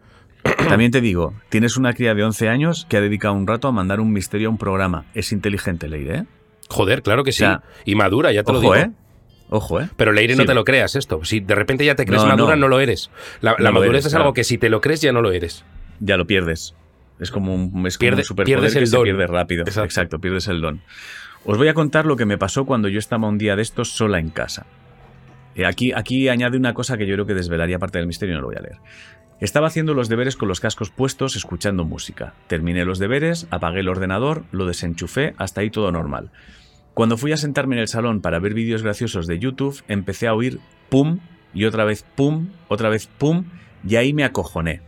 También 0.68 0.92
te 0.92 1.00
digo, 1.00 1.34
tienes 1.48 1.76
una 1.76 1.94
cría 1.94 2.14
de 2.14 2.22
11 2.22 2.48
años 2.48 2.86
que 2.88 2.96
ha 2.96 3.00
dedicado 3.00 3.34
un 3.34 3.48
rato 3.48 3.66
a 3.66 3.72
mandar 3.72 3.98
un 3.98 4.12
misterio 4.12 4.46
a 4.46 4.50
un 4.52 4.58
programa. 4.58 5.06
Es 5.14 5.32
inteligente, 5.32 5.88
Leire, 5.88 6.14
¿eh? 6.18 6.24
Joder, 6.68 7.02
claro 7.02 7.24
que 7.24 7.32
sí. 7.32 7.42
O 7.42 7.48
sea, 7.48 7.62
y 7.84 7.96
madura, 7.96 8.30
ya 8.30 8.44
te 8.44 8.52
lo 8.52 8.60
digo. 8.60 8.76
¿eh? 8.76 8.90
Ojo, 9.48 9.80
¿eh? 9.80 9.88
Pero 9.96 10.12
Leire 10.12 10.34
no 10.34 10.42
Sí. 10.42 10.46
te 10.48 10.54
lo 10.54 10.64
creas 10.64 10.96
esto. 10.96 11.24
Si 11.24 11.40
de 11.40 11.54
repente 11.54 11.84
ya 11.84 11.94
te 11.94 12.04
crees 12.04 12.22
No, 12.22 12.28
madura, 12.28 12.56
no. 12.56 12.62
no. 12.62 12.68
lo 12.68 12.80
eres. 12.80 13.10
La, 13.40 13.54
No 13.58 13.72
madurez 13.72 13.90
eres, 13.90 14.06
es 14.06 14.12
claro. 14.12 14.24
algo 14.24 14.34
que 14.34 14.44
si 14.44 14.58
te 14.58 14.68
lo 14.68 14.80
crees 14.80 15.00
ya 15.00 15.12
no 15.12 15.22
lo 15.22 15.30
eres. 15.32 15.64
Ya 16.00 16.16
lo 16.16 16.26
pierdes. 16.26 16.74
Es 17.20 17.30
como 17.30 17.54
un, 17.54 17.86
es 17.86 17.96
como 17.96 18.08
Pierde- 18.10 18.18
un 18.18 18.24
superpoder 18.24 18.56
pierdes 18.58 18.72
que 18.74 18.78
el 18.80 18.86
se 18.88 18.96
don. 18.96 19.04
pierde 19.04 19.26
rápido. 19.26 19.62
Exacto. 19.62 19.84
Exacto, 19.84 20.18
pierdes 20.18 20.48
el 20.48 20.60
don. 20.60 20.80
Os 21.44 21.56
voy 21.58 21.68
a 21.68 21.74
contar 21.74 22.06
lo 22.06 22.16
que 22.16 22.26
me 22.26 22.38
pasó 22.38 22.64
cuando 22.66 22.88
yo 22.88 22.98
estaba 22.98 23.28
un 23.28 23.38
día 23.38 23.54
de 23.56 23.62
estos 23.62 23.90
sola 23.90 24.18
en 24.18 24.30
casa. 24.30 24.66
Eh, 25.54 25.64
Aquí, 25.64 25.92
aquí 25.92 26.28
añade 26.28 26.56
una 26.58 26.74
cosa 26.74 26.98
que 26.98 27.06
yo 27.06 27.14
creo 27.14 27.24
que 27.26 27.34
desvelaría 27.34 27.78
parte 27.78 27.98
del 27.98 28.06
misterio 28.06 28.34
y 28.34 28.36
no 28.36 28.42
lo 28.42 28.48
voy 28.48 28.56
a 28.56 28.62
leer. 28.62 28.76
Estaba 29.40 29.66
haciendo 29.68 29.94
los 29.94 30.08
deberes 30.08 30.34
con 30.36 30.48
los 30.48 30.60
cascos 30.60 30.90
puestos, 30.90 31.36
escuchando 31.36 31.84
música. 31.84 32.34
Terminé 32.48 32.84
los 32.84 32.98
deberes, 32.98 33.46
apagué 33.50 33.80
el 33.80 33.88
ordenador, 33.88 34.44
lo 34.50 34.66
desenchufé, 34.66 35.34
hasta 35.38 35.60
ahí 35.60 35.70
todo 35.70 35.92
normal. 35.92 36.30
Cuando 36.96 37.18
fui 37.18 37.30
a 37.30 37.36
sentarme 37.36 37.74
en 37.74 37.82
el 37.82 37.88
salón 37.88 38.22
para 38.22 38.38
ver 38.38 38.54
vídeos 38.54 38.82
graciosos 38.82 39.26
de 39.26 39.38
YouTube, 39.38 39.82
empecé 39.86 40.28
a 40.28 40.34
oír 40.34 40.60
pum 40.88 41.18
y 41.52 41.66
otra 41.66 41.84
vez 41.84 42.06
pum, 42.14 42.48
otra 42.68 42.88
vez 42.88 43.06
pum, 43.06 43.44
y 43.86 43.96
ahí 43.96 44.14
me 44.14 44.24
acojoné. 44.24 44.80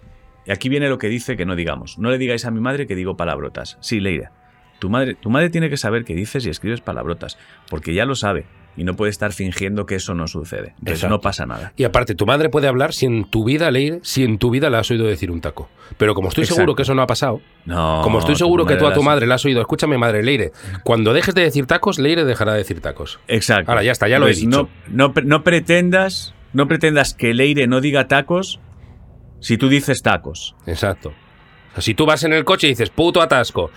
Y 0.46 0.50
aquí 0.50 0.70
viene 0.70 0.88
lo 0.88 0.96
que 0.96 1.10
dice 1.10 1.36
que 1.36 1.44
no 1.44 1.54
digamos. 1.54 1.98
No 1.98 2.10
le 2.10 2.16
digáis 2.16 2.46
a 2.46 2.50
mi 2.50 2.60
madre 2.60 2.86
que 2.86 2.94
digo 2.94 3.18
palabrotas. 3.18 3.76
Sí, 3.82 4.00
Leire. 4.00 4.30
Tu 4.78 4.88
madre, 4.88 5.16
tu 5.16 5.28
madre 5.28 5.50
tiene 5.50 5.68
que 5.68 5.76
saber 5.76 6.06
que 6.06 6.14
dices 6.14 6.46
y 6.46 6.48
escribes 6.48 6.80
palabrotas, 6.80 7.36
porque 7.68 7.92
ya 7.92 8.06
lo 8.06 8.14
sabe 8.14 8.46
y 8.78 8.84
no 8.84 8.94
puede 8.94 9.10
estar 9.10 9.32
fingiendo 9.32 9.84
que 9.84 9.96
eso 9.96 10.14
no 10.14 10.26
sucede. 10.28 10.74
Entonces 10.78 11.10
no 11.10 11.20
pasa 11.20 11.44
nada. 11.44 11.72
Y 11.76 11.84
aparte, 11.84 12.14
tu 12.14 12.24
madre 12.24 12.48
puede 12.48 12.68
hablar 12.68 12.94
si 12.94 13.04
en 13.06 13.24
tu 13.24 13.44
vida, 13.44 13.70
Leire, 13.70 13.98
si 14.02 14.22
en 14.24 14.38
tu 14.38 14.50
vida 14.50 14.70
la 14.70 14.78
has 14.78 14.90
oído 14.90 15.04
decir 15.06 15.30
un 15.30 15.40
taco. 15.40 15.68
Pero 15.96 16.14
como 16.14 16.28
estoy 16.28 16.46
seguro 16.46 16.74
que 16.74 16.82
eso 16.82 16.94
no 16.94 17.02
ha 17.02 17.06
pasado, 17.06 17.40
No. 17.66 18.00
como 18.02 18.20
estoy 18.20 18.36
seguro 18.36 18.64
que 18.64 18.76
tú 18.76 18.86
a 18.86 18.94
tu 18.94 19.02
madre 19.02 19.26
la 19.26 19.34
has 19.34 19.44
oído, 19.44 19.60
escúchame, 19.60 19.98
madre, 19.98 20.22
Leire, 20.22 20.52
cuando 20.84 21.12
dejes 21.12 21.34
de 21.34 21.42
decir 21.42 21.66
tacos, 21.66 21.98
Leire 21.98 22.24
dejará 22.24 22.52
de 22.52 22.58
decir 22.58 22.80
tacos. 22.80 23.18
Exacto. 23.26 23.70
Ahora, 23.70 23.82
ya 23.82 23.92
está, 23.92 24.06
ya 24.08 24.18
lo 24.18 24.28
he 24.28 24.32
dicho. 24.34 24.48
No, 24.48 24.68
no, 24.88 25.12
no 25.24 25.42
pretendas, 25.44 26.34
no 26.52 26.68
pretendas 26.68 27.14
que 27.14 27.34
Leire 27.34 27.66
no 27.66 27.80
diga 27.80 28.06
tacos 28.06 28.60
si 29.40 29.58
tú 29.58 29.68
dices 29.68 30.02
tacos. 30.02 30.54
Exacto. 30.66 31.08
O 31.70 31.74
sea, 31.74 31.82
si 31.82 31.94
tú 31.94 32.06
vas 32.06 32.22
en 32.24 32.32
el 32.32 32.44
coche 32.44 32.66
y 32.68 32.70
dices 32.70 32.90
puto 32.90 33.20
atasco, 33.20 33.70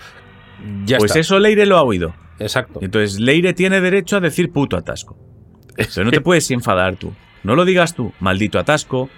ya 0.84 0.98
pues 0.98 1.10
está. 1.10 1.20
eso 1.20 1.38
Leire 1.38 1.66
lo 1.66 1.76
ha 1.76 1.82
oído. 1.82 2.14
Exacto. 2.38 2.80
Entonces 2.82 3.20
Leire 3.20 3.52
tiene 3.54 3.80
derecho 3.80 4.16
a 4.16 4.20
decir 4.20 4.50
puto 4.52 4.76
atasco. 4.76 5.16
Pero 5.76 6.04
no 6.04 6.10
te 6.10 6.20
puedes 6.20 6.50
enfadar 6.50 6.96
tú. 6.96 7.12
No 7.44 7.54
lo 7.56 7.64
digas 7.64 7.94
tú. 7.94 8.12
Maldito 8.20 8.58
atasco. 8.58 9.08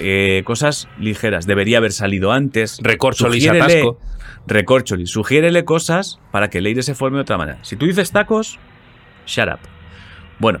eh, 0.00 0.42
cosas 0.44 0.88
ligeras. 0.98 1.46
Debería 1.46 1.78
haber 1.78 1.92
salido 1.92 2.32
antes. 2.32 2.78
Recorcholis 2.82 3.44
Sugiérele- 3.44 3.62
atasco. 3.62 4.00
Recorcholis. 4.46 5.10
Sugiérele 5.10 5.64
cosas 5.64 6.20
para 6.32 6.50
que 6.50 6.60
Leire 6.60 6.82
se 6.82 6.94
forme 6.94 7.18
de 7.18 7.22
otra 7.22 7.38
manera. 7.38 7.58
Si 7.62 7.76
tú 7.76 7.86
dices 7.86 8.10
tacos, 8.12 8.58
shut 9.26 9.48
up. 9.48 9.60
Bueno, 10.38 10.60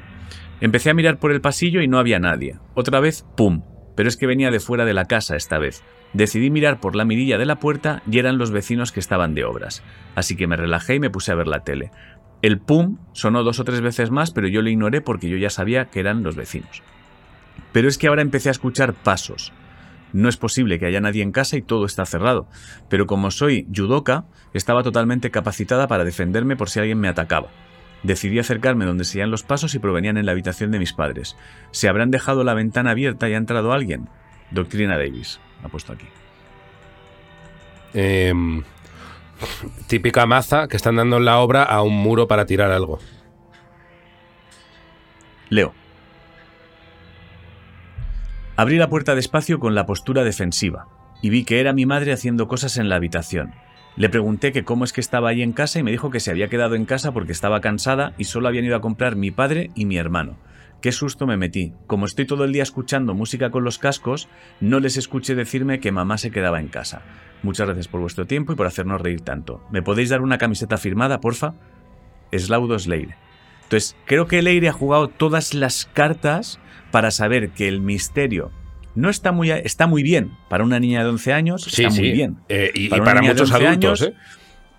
empecé 0.60 0.90
a 0.90 0.94
mirar 0.94 1.18
por 1.18 1.32
el 1.32 1.40
pasillo 1.40 1.80
y 1.82 1.88
no 1.88 1.98
había 1.98 2.18
nadie. 2.18 2.58
Otra 2.74 3.00
vez, 3.00 3.24
pum. 3.36 3.62
Pero 3.96 4.08
es 4.08 4.16
que 4.16 4.26
venía 4.26 4.50
de 4.50 4.60
fuera 4.60 4.84
de 4.84 4.94
la 4.94 5.06
casa 5.06 5.36
esta 5.36 5.58
vez. 5.58 5.82
Decidí 6.12 6.50
mirar 6.50 6.80
por 6.80 6.96
la 6.96 7.04
mirilla 7.04 7.38
de 7.38 7.46
la 7.46 7.56
puerta 7.56 8.02
y 8.10 8.18
eran 8.18 8.38
los 8.38 8.50
vecinos 8.50 8.92
que 8.92 9.00
estaban 9.00 9.34
de 9.34 9.44
obras. 9.44 9.82
Así 10.14 10.36
que 10.36 10.46
me 10.46 10.56
relajé 10.56 10.94
y 10.94 11.00
me 11.00 11.10
puse 11.10 11.32
a 11.32 11.34
ver 11.34 11.46
la 11.46 11.60
tele. 11.60 11.90
El 12.40 12.58
pum 12.58 12.98
sonó 13.12 13.42
dos 13.42 13.60
o 13.60 13.64
tres 13.64 13.80
veces 13.80 14.10
más, 14.10 14.30
pero 14.30 14.48
yo 14.48 14.62
lo 14.62 14.70
ignoré 14.70 15.00
porque 15.00 15.28
yo 15.28 15.36
ya 15.36 15.50
sabía 15.50 15.86
que 15.86 16.00
eran 16.00 16.22
los 16.22 16.36
vecinos. 16.36 16.82
Pero 17.72 17.88
es 17.88 17.98
que 17.98 18.06
ahora 18.06 18.22
empecé 18.22 18.48
a 18.48 18.52
escuchar 18.52 18.94
pasos. 18.94 19.52
No 20.12 20.28
es 20.28 20.36
posible 20.36 20.78
que 20.78 20.86
haya 20.86 21.00
nadie 21.00 21.22
en 21.22 21.32
casa 21.32 21.56
y 21.56 21.62
todo 21.62 21.84
está 21.84 22.06
cerrado. 22.06 22.46
Pero 22.88 23.06
como 23.06 23.30
soy 23.30 23.66
judoka, 23.74 24.24
estaba 24.54 24.82
totalmente 24.82 25.30
capacitada 25.30 25.88
para 25.88 26.04
defenderme 26.04 26.56
por 26.56 26.70
si 26.70 26.80
alguien 26.80 26.98
me 26.98 27.08
atacaba. 27.08 27.48
Decidí 28.02 28.38
acercarme 28.38 28.86
donde 28.86 29.04
se 29.04 29.18
oían 29.18 29.30
los 29.30 29.42
pasos 29.42 29.74
y 29.74 29.80
provenían 29.80 30.16
en 30.16 30.24
la 30.24 30.32
habitación 30.32 30.70
de 30.70 30.78
mis 30.78 30.92
padres. 30.92 31.36
¿Se 31.72 31.88
habrán 31.88 32.10
dejado 32.10 32.44
la 32.44 32.54
ventana 32.54 32.92
abierta 32.92 33.28
y 33.28 33.34
ha 33.34 33.38
entrado 33.38 33.72
alguien? 33.72 34.08
Doctrina 34.50 34.96
Davis. 34.96 35.40
Ha 35.62 35.68
puesto 35.68 35.92
aquí. 35.92 36.06
Em, 37.94 38.62
típica 39.86 40.26
maza 40.26 40.68
que 40.68 40.76
están 40.76 40.96
dando 40.96 41.16
en 41.16 41.24
la 41.24 41.38
obra 41.38 41.62
a 41.62 41.82
un 41.82 41.94
muro 41.94 42.28
para 42.28 42.46
tirar 42.46 42.70
algo. 42.70 42.98
Leo. 45.48 45.74
Abrí 48.56 48.76
la 48.76 48.88
puerta 48.88 49.14
despacio 49.14 49.60
con 49.60 49.74
la 49.74 49.86
postura 49.86 50.24
defensiva 50.24 50.88
y 51.22 51.30
vi 51.30 51.44
que 51.44 51.60
era 51.60 51.72
mi 51.72 51.86
madre 51.86 52.12
haciendo 52.12 52.48
cosas 52.48 52.76
en 52.76 52.88
la 52.88 52.96
habitación. 52.96 53.54
Le 53.96 54.08
pregunté 54.08 54.52
que 54.52 54.64
cómo 54.64 54.84
es 54.84 54.92
que 54.92 55.00
estaba 55.00 55.30
ahí 55.30 55.42
en 55.42 55.52
casa 55.52 55.78
y 55.78 55.82
me 55.82 55.90
dijo 55.90 56.10
que 56.10 56.20
se 56.20 56.30
había 56.30 56.48
quedado 56.48 56.74
en 56.74 56.84
casa 56.84 57.12
porque 57.12 57.32
estaba 57.32 57.60
cansada 57.60 58.14
y 58.18 58.24
solo 58.24 58.48
habían 58.48 58.64
ido 58.64 58.76
a 58.76 58.80
comprar 58.80 59.16
mi 59.16 59.30
padre 59.30 59.70
y 59.74 59.86
mi 59.86 59.96
hermano. 59.96 60.36
Qué 60.80 60.92
susto 60.92 61.26
me 61.26 61.36
metí. 61.36 61.72
Como 61.86 62.06
estoy 62.06 62.26
todo 62.26 62.44
el 62.44 62.52
día 62.52 62.62
escuchando 62.62 63.14
música 63.14 63.50
con 63.50 63.64
los 63.64 63.78
cascos, 63.78 64.28
no 64.60 64.78
les 64.78 64.96
escuché 64.96 65.34
decirme 65.34 65.80
que 65.80 65.90
mamá 65.90 66.18
se 66.18 66.30
quedaba 66.30 66.60
en 66.60 66.68
casa. 66.68 67.02
Muchas 67.42 67.66
gracias 67.66 67.88
por 67.88 68.00
vuestro 68.00 68.26
tiempo 68.26 68.52
y 68.52 68.56
por 68.56 68.66
hacernos 68.66 69.00
reír 69.00 69.20
tanto. 69.22 69.64
¿Me 69.70 69.82
podéis 69.82 70.08
dar 70.08 70.22
una 70.22 70.38
camiseta 70.38 70.76
firmada, 70.76 71.20
porfa? 71.20 71.54
Slaudos 72.32 72.86
Leire. 72.86 73.16
Entonces, 73.64 73.96
creo 74.06 74.26
que 74.26 74.40
Leire 74.40 74.68
ha 74.68 74.72
jugado 74.72 75.08
todas 75.08 75.52
las 75.54 75.86
cartas 75.92 76.60
para 76.90 77.10
saber 77.10 77.50
que 77.50 77.68
el 77.68 77.80
misterio 77.80 78.50
no 78.94 79.10
está 79.10 79.30
muy, 79.30 79.50
está 79.50 79.86
muy 79.86 80.02
bien 80.02 80.32
para 80.48 80.64
una 80.64 80.80
niña 80.80 81.04
de 81.04 81.10
11 81.10 81.32
años, 81.32 81.66
está 81.66 81.90
muy 81.90 82.10
bien. 82.10 82.38
Eh, 82.48 82.72
y 82.74 82.86
y 82.86 82.88
Para 82.88 83.22
muchos 83.22 83.52
11 83.52 83.66
adultos, 83.66 84.02
años, 84.02 84.12
¿eh? 84.12 84.16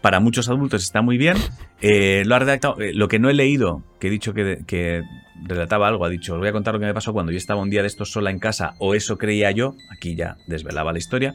Para 0.01 0.19
muchos 0.19 0.47
adultos 0.49 0.83
está 0.83 1.01
muy 1.01 1.17
bien. 1.17 1.35
Eh, 1.81 2.23
lo 2.25 2.35
ha 2.35 2.39
redactado. 2.39 2.79
eh, 2.79 2.93
lo 2.93 3.07
que 3.07 3.19
no 3.19 3.29
he 3.29 3.33
leído, 3.33 3.83
que 3.99 4.07
he 4.07 4.09
dicho 4.09 4.33
que, 4.33 4.59
que 4.65 5.01
relataba 5.45 5.87
algo, 5.87 6.05
ha 6.05 6.09
dicho, 6.09 6.33
os 6.33 6.39
voy 6.39 6.47
a 6.47 6.51
contar 6.53 6.73
lo 6.73 6.79
que 6.79 6.85
me 6.85 6.93
pasó 6.93 7.11
cuando 7.13 7.31
yo 7.31 7.37
estaba 7.37 7.61
un 7.61 7.69
día 7.69 7.81
de 7.81 7.87
estos 7.87 8.11
sola 8.11 8.29
en 8.31 8.39
casa, 8.39 8.75
o 8.79 8.95
eso 8.95 9.17
creía 9.17 9.51
yo, 9.51 9.75
aquí 9.95 10.15
ya 10.15 10.37
desvelaba 10.47 10.91
la 10.93 10.99
historia, 10.99 11.33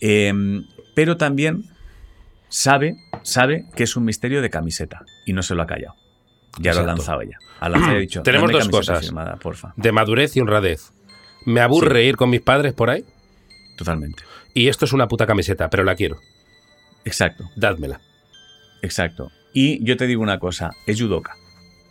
Eh, 0.00 0.32
pero 0.94 1.16
también 1.16 1.64
sabe, 2.48 2.96
sabe 3.22 3.64
que 3.74 3.82
es 3.84 3.96
un 3.96 4.04
misterio 4.04 4.40
de 4.42 4.48
camiseta 4.50 5.04
y 5.26 5.32
no 5.32 5.42
se 5.42 5.54
lo 5.54 5.62
ha 5.62 5.66
callado. 5.66 5.94
Ya 6.60 6.72
lo 6.74 6.80
ha 6.80 6.84
lanzado 6.84 7.20
ella. 7.20 7.36
Ha 7.60 7.68
lanzado 7.68 7.92
y 7.94 7.96
ha 7.96 8.00
dicho, 8.00 8.22
Tenemos 8.22 8.50
"Dame 8.50 8.64
dos 8.64 8.68
cosas. 8.70 9.04
firmada, 9.04 9.36
porfa. 9.36 9.72
De 9.76 9.92
madurez 9.92 10.36
y 10.36 10.40
honradez. 10.40 10.92
Me 11.46 11.60
aburre 11.60 12.04
ir 12.04 12.16
con 12.16 12.30
mis 12.30 12.40
padres 12.40 12.72
por 12.74 12.90
ahí 12.90 13.04
Totalmente. 13.76 14.22
y 14.54 14.68
esto 14.68 14.84
es 14.86 14.92
una 14.92 15.06
puta 15.08 15.26
camiseta, 15.26 15.68
pero 15.68 15.84
la 15.84 15.94
quiero. 15.94 16.18
Exacto. 17.08 17.50
Dádmela. 17.56 18.00
Exacto. 18.82 19.32
Y 19.54 19.82
yo 19.84 19.96
te 19.96 20.06
digo 20.06 20.22
una 20.22 20.38
cosa, 20.38 20.70
es 20.86 21.00
judoka. 21.00 21.34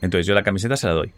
Entonces 0.01 0.25
yo 0.27 0.33
la 0.35 0.43
camiseta 0.43 0.77
se 0.77 0.87
la 0.87 0.93
doy. 0.93 1.11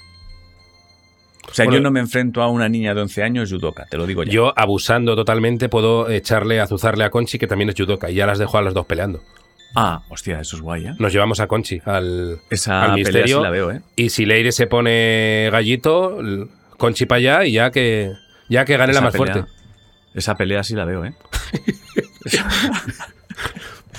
O 1.50 1.54
sea, 1.54 1.66
Bueno, 1.66 1.78
yo 1.80 1.84
no 1.84 1.92
me 1.92 2.00
enfrento 2.00 2.42
a 2.42 2.48
una 2.50 2.70
niña 2.70 2.94
de 2.94 3.02
11 3.02 3.24
años 3.24 3.52
judoka, 3.52 3.86
te 3.86 3.98
lo 3.98 4.06
digo 4.08 4.24
ya. 4.24 4.32
Yo, 4.32 4.54
abusando 4.56 5.16
totalmente, 5.16 5.68
puedo 5.68 6.10
echarle, 6.10 6.60
azuzarle 6.62 7.04
a 7.04 7.10
Conchi, 7.10 7.38
que 7.40 7.48
también 7.48 7.70
es 7.70 7.76
judoka, 7.78 8.10
y 8.10 8.16
ya 8.16 8.26
las 8.26 8.40
dejo 8.40 8.58
a 8.58 8.62
las 8.62 8.74
dos 8.74 8.86
peleando. 8.86 9.22
Ah, 9.76 10.02
hostia, 10.10 10.40
eso 10.40 10.56
es 10.56 10.62
guay, 10.62 10.88
¿eh? 10.88 10.94
Nos 10.98 11.12
llevamos 11.12 11.40
a 11.40 11.48
Conchi 11.48 11.82
al, 11.86 12.40
Esa 12.50 12.84
al 12.84 12.90
pelea 12.94 13.06
sí 13.06 13.12
misterio. 13.12 13.44
la 13.44 13.50
veo, 13.50 13.72
¿eh? 13.72 13.82
Y 13.96 14.10
si 14.10 14.26
Leire 14.26 14.52
se 14.52 14.66
pone 14.68 15.50
gallito, 15.52 16.18
Conchi 16.78 17.06
para 17.06 17.18
allá 17.18 17.46
y 17.46 17.52
ya 17.54 17.70
que, 17.72 18.14
ya 18.48 18.64
que 18.66 18.78
gane 18.78 18.94
la 18.94 19.02
más 19.02 19.14
pelea- 19.14 19.34
fuerte. 19.34 19.52
Esa 20.16 20.36
pelea 20.36 20.64
sí 20.64 20.74
la 20.76 20.86
veo, 20.86 21.04
¿eh? 21.06 21.14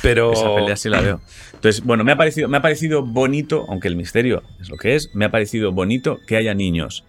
Pero 0.03 0.33
Esa 0.33 0.55
pelea 0.55 0.77
sí 0.77 0.89
la 0.89 1.01
veo. 1.01 1.21
Entonces, 1.55 1.85
bueno, 1.85 2.05
me 2.05 2.13
ha, 2.13 2.17
parecido, 2.17 2.49
me 2.49 2.57
ha 2.57 2.63
parecido 2.63 3.05
bonito, 3.05 3.67
aunque 3.69 3.89
el 3.89 3.97
misterio 3.97 4.43
es 4.61 4.71
lo 4.71 4.77
que 4.77 4.95
es, 4.95 5.15
me 5.15 5.27
ha 5.27 5.31
parecido 5.31 5.73
bonito 5.73 6.19
que 6.27 6.37
haya 6.37 6.55
niños 6.55 7.05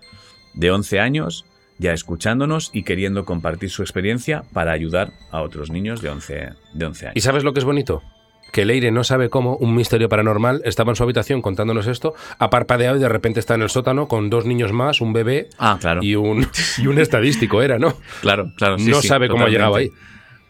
de 0.54 0.72
11 0.72 1.00
años 1.00 1.46
ya 1.78 1.94
escuchándonos 1.94 2.70
y 2.74 2.84
queriendo 2.84 3.26
compartir 3.26 3.70
su 3.72 3.82
experiencia 3.82 4.44
para 4.54 4.72
ayudar 4.72 5.14
a 5.32 5.42
otros 5.42 5.72
niños 5.72 6.02
de 6.02 6.10
11, 6.10 6.50
de 6.74 6.86
11 6.86 7.06
¿Y 7.06 7.08
años. 7.10 7.24
sabes 7.24 7.44
lo 7.44 7.54
que 7.54 7.60
es 7.60 7.66
bonito? 7.66 8.04
Que 8.52 8.66
Leire 8.66 8.92
no 8.92 9.04
sabe 9.06 9.30
cómo 9.30 9.56
un 9.56 9.74
misterio 9.74 10.10
paranormal 10.10 10.62
estaba 10.66 10.92
en 10.92 10.96
su 10.98 11.04
habitación 11.04 11.42
contándonos 11.42 11.88
esto, 11.88 12.14
ha 12.38 12.50
parpadeado 12.50 12.98
y 12.98 13.00
de 13.00 13.08
repente 13.10 13.40
está 13.40 13.56
en 13.56 13.62
el 13.64 13.70
sótano 13.70 14.08
con 14.08 14.30
dos 14.30 14.46
niños 14.46 14.74
más, 14.74 15.00
un 15.02 15.14
bebé 15.14 15.48
Ah, 15.58 15.78
claro. 15.80 16.04
y 16.04 16.16
un, 16.16 16.46
y 16.78 16.86
un 16.88 17.00
estadístico, 17.00 17.62
era, 17.64 17.80
¿no? 17.80 17.96
Claro, 18.22 18.52
claro. 18.58 18.78
sí, 18.78 18.92
no 18.92 19.02
sí, 19.02 19.08
sabe 19.08 19.28
cómo 19.30 19.46
ha 19.46 19.50
llegado 19.50 19.76
ahí. 19.76 19.90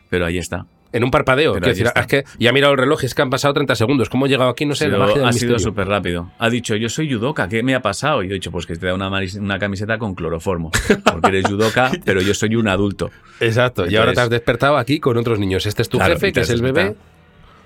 Pero 0.09 0.25
ahí 0.25 0.37
está. 0.39 0.65
En 0.93 1.03
un 1.03 1.11
parpadeo. 1.11 1.53
Pero 1.53 1.67
decir, 1.67 1.87
es 1.95 2.07
que 2.07 2.25
ya 2.37 2.49
ha 2.49 2.53
mirado 2.53 2.73
el 2.73 2.79
reloj 2.79 3.03
y 3.03 3.05
es 3.05 3.15
que 3.15 3.21
han 3.21 3.29
pasado 3.29 3.53
30 3.53 3.75
segundos. 3.75 4.09
¿Cómo 4.09 4.25
he 4.25 4.29
llegado 4.29 4.49
aquí? 4.49 4.65
No 4.65 4.75
sé, 4.75 4.89
la 4.89 4.97
magia 4.97 5.15
del 5.15 5.25
ha 5.25 5.33
sido 5.33 5.57
súper 5.59 5.87
rápido. 5.87 6.31
Ha 6.37 6.49
dicho, 6.49 6.75
yo 6.75 6.89
soy 6.89 7.11
judoka, 7.11 7.47
¿qué 7.47 7.63
me 7.63 7.75
ha 7.75 7.81
pasado? 7.81 8.23
Y 8.23 8.27
yo 8.27 8.31
he 8.31 8.35
dicho, 8.35 8.51
pues 8.51 8.65
que 8.65 8.75
te 8.75 8.87
da 8.87 8.93
una, 8.93 9.59
camiseta 9.59 9.97
con 9.97 10.15
cloroformo. 10.15 10.71
Porque 11.03 11.27
eres 11.29 11.47
judoka, 11.47 11.91
pero 12.05 12.21
yo 12.21 12.33
soy 12.33 12.55
un 12.55 12.67
adulto. 12.67 13.09
Exacto. 13.39 13.89
y 13.89 13.95
ahora 13.95 14.13
te 14.13 14.21
has 14.21 14.29
despertado 14.29 14.77
aquí 14.77 14.99
con 14.99 15.17
otros 15.17 15.39
niños. 15.39 15.65
Este 15.65 15.81
es 15.81 15.89
tu 15.89 15.97
Claro, 15.97 16.13
jefe, 16.15 16.33
que 16.33 16.41
es 16.41 16.49
el 16.49 16.61
bebé. 16.61 16.95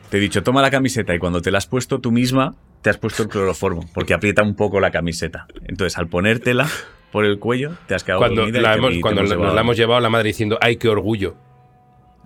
Te 0.10 0.18
he 0.18 0.20
dicho, 0.20 0.44
toma 0.44 0.62
la 0.62 0.70
camiseta 0.70 1.16
y 1.16 1.20
cuando 1.20 1.42
te 1.42 1.50
la 1.52 1.58
has 1.58 1.66
puesto 1.68 2.00
tú 2.00 2.12
misma, 2.12 2.54
te 2.82 2.92
has 2.92 2.98
puesto 2.98 3.24
el 3.24 3.30
cloroformo, 3.30 3.90
porque 3.94 4.14
aprieta 4.14 4.44
un 4.44 4.56
poco 4.56 4.80
la 4.80 4.92
camiseta. 4.92 5.48
Entonces, 5.68 5.98
al 5.98 6.08
ponértela 6.08 6.68
por 7.12 7.26
el 7.26 7.40
cuello, 7.40 7.72
te 7.88 7.96
has 7.96 8.04
quedado 8.04 8.20
Cuando, 8.20 8.46
la 8.46 8.76
hemos- 8.76 8.94
cuando 9.02 9.24
nos 9.24 9.54
la 9.56 9.62
hemos 9.62 9.76
llevado 9.78 10.00
la 10.00 10.10
madre 10.10 10.28
diciendo, 10.28 10.60
¡ay, 10.62 10.78
qué 10.78 10.90
orgullo! 10.90 11.36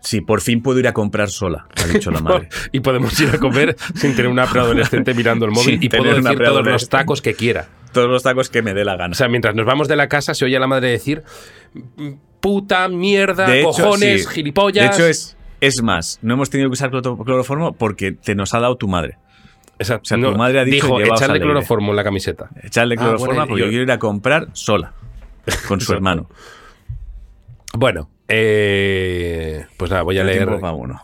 Sí, 0.01 0.21
por 0.21 0.41
fin 0.41 0.61
puedo 0.61 0.79
ir 0.79 0.87
a 0.87 0.93
comprar 0.93 1.29
sola, 1.29 1.67
ha 1.75 1.87
dicho 1.87 2.09
la 2.11 2.21
madre. 2.21 2.49
y 2.71 2.79
podemos 2.79 3.19
ir 3.19 3.29
a 3.29 3.37
comer 3.37 3.75
sin 3.95 4.15
tener 4.15 4.31
una 4.31 4.45
preadolescente 4.45 5.13
mirando 5.13 5.45
el 5.45 5.51
móvil 5.55 5.73
Sin 5.79 5.83
y 5.83 5.89
puedo 5.89 6.15
decir 6.15 6.39
todos 6.39 6.65
los 6.65 6.89
tacos 6.89 7.21
que 7.21 7.33
quiera. 7.33 7.67
Todos 7.91 8.09
los 8.09 8.23
tacos 8.23 8.49
que 8.49 8.61
me 8.61 8.73
dé 8.73 8.85
la 8.85 8.95
gana. 8.95 9.11
O 9.11 9.15
sea, 9.15 9.27
mientras 9.27 9.55
nos 9.55 9.65
vamos 9.65 9.87
de 9.87 9.95
la 9.95 10.07
casa 10.07 10.33
se 10.33 10.45
oye 10.45 10.55
a 10.57 10.59
la 10.59 10.67
madre 10.67 10.89
decir 10.89 11.23
puta, 12.39 12.87
mierda, 12.87 13.47
de 13.47 13.59
hecho, 13.61 13.69
cojones, 13.71 14.23
sí. 14.25 14.29
gilipollas. 14.35 14.89
De 14.89 14.95
hecho, 14.95 15.07
es, 15.09 15.35
es 15.59 15.81
más, 15.81 16.19
no 16.21 16.35
hemos 16.35 16.49
tenido 16.49 16.69
que 16.69 16.73
usar 16.73 16.91
cloro- 16.91 17.21
cloroformo 17.25 17.73
porque 17.73 18.11
te 18.13 18.35
nos 18.35 18.53
ha 18.53 18.59
dado 18.59 18.77
tu 18.77 18.87
madre. 18.87 19.17
Exacto. 19.79 20.03
o 20.03 20.05
sea, 20.07 20.31
tu 20.31 20.37
madre 20.37 20.59
ha 20.59 20.65
dicho, 20.65 20.75
dijo, 20.85 20.99
"Llevaos 20.99 21.19
echarle 21.19 21.31
alegre". 21.33 21.47
cloroformo 21.47 21.91
en 21.91 21.95
la 21.97 22.03
camiseta. 22.03 22.49
Echarle 22.63 22.95
Ah, 22.97 23.01
cloroformo 23.01 23.33
bueno, 23.33 23.47
porque 23.47 23.59
yo- 23.61 23.65
yo 23.65 23.69
quiero 23.71 23.83
ir 23.83 23.91
a 23.91 23.99
comprar 23.99 24.47
sola, 24.53 24.93
con 25.67 25.81
su 25.81 25.91
hermano. 25.93 26.29
Bueno, 27.73 28.09
eh, 28.29 29.65
pues 29.77 29.91
nada, 29.91 30.03
voy 30.03 30.17
a 30.17 30.21
El 30.21 30.27
leer. 30.27 30.39
tiempo 30.47 30.59
pa' 30.61 30.71
uno. 30.71 31.01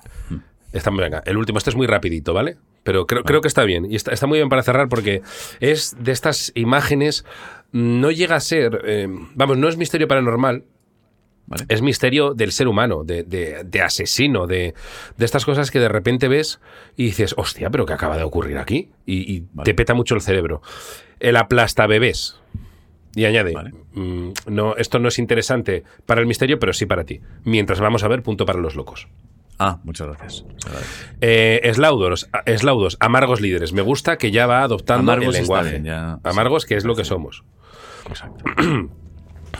Está, 0.71 0.89
venga, 0.91 1.21
el 1.25 1.37
último, 1.37 1.57
este 1.57 1.69
es 1.69 1.75
muy 1.75 1.87
rapidito, 1.87 2.33
¿vale? 2.33 2.57
Pero 2.83 3.07
creo, 3.07 3.23
creo 3.23 3.41
que 3.41 3.47
está 3.47 3.63
bien. 3.63 3.89
Y 3.89 3.95
está, 3.95 4.11
está 4.11 4.27
muy 4.27 4.37
bien 4.39 4.49
para 4.49 4.61
cerrar 4.61 4.89
porque 4.89 5.21
es 5.59 5.95
de 5.99 6.11
estas 6.11 6.51
imágenes. 6.55 7.25
No 7.71 8.11
llega 8.11 8.35
a 8.35 8.39
ser. 8.39 8.81
eh, 8.85 9.07
vamos, 9.35 9.57
no 9.57 9.67
es 9.69 9.77
misterio 9.77 10.07
paranormal. 10.07 10.65
Vale. 11.47 11.65
Es 11.69 11.81
misterio 11.83 12.33
del 12.33 12.51
ser 12.51 12.67
humano, 12.67 13.03
de, 13.03 13.21
de- 13.23 13.63
de 13.63 13.81
asesino, 13.81 14.47
de, 14.47 14.73
de 15.15 15.25
estas 15.25 15.45
cosas 15.45 15.69
que 15.71 15.79
de 15.79 15.87
repente 15.89 16.27
ves 16.27 16.59
y 16.97 17.05
dices, 17.05 17.35
hostia, 17.37 17.69
pero 17.69 17.85
¿qué 17.85 17.93
acaba 17.93 18.17
de 18.17 18.23
ocurrir 18.23 18.57
aquí? 18.57 18.89
Y, 19.05 19.31
y 19.35 19.43
Vale. 19.53 19.65
te 19.65 19.75
peta 19.75 19.93
mucho 19.93 20.15
el 20.15 20.21
cerebro. 20.21 20.61
El 21.19 21.35
aplasta 21.37 21.85
bebés. 21.87 22.39
Y 23.15 23.25
añade, 23.25 23.53
Vale. 23.53 23.71
mm, 23.93 24.29
no, 24.47 24.75
esto 24.75 24.99
no 24.99 25.07
es 25.07 25.17
interesante 25.19 25.83
para 26.05 26.21
el 26.21 26.27
misterio, 26.27 26.59
pero 26.59 26.73
sí 26.73 26.85
para 26.85 27.05
ti. 27.05 27.21
Mientras 27.45 27.79
vamos 27.79 28.03
a 28.03 28.07
ver, 28.09 28.21
punto 28.23 28.45
para 28.45 28.59
los 28.59 28.75
locos. 28.75 29.07
Ah, 29.57 29.79
muchas 29.85 30.07
gracias. 30.07 30.45
Eh, 31.21 31.61
eslaudos, 31.63 32.29
eslaudos, 32.45 32.97
amargos 32.99 33.39
líderes. 33.39 33.71
Me 33.71 33.81
gusta 33.81 34.17
que 34.17 34.31
ya 34.31 34.47
va 34.47 34.63
adoptando 34.63 35.13
Amargos 35.13 35.33
el 35.35 35.41
lenguaje. 35.41 35.69
bien, 35.71 35.85
ya- 35.85 36.19
Amargos, 36.23 36.65
que 36.65 36.75
es 36.75 36.83
lo 36.83 36.93
que 36.95 37.05
somos. 37.05 37.43
Exacto. 38.09 38.43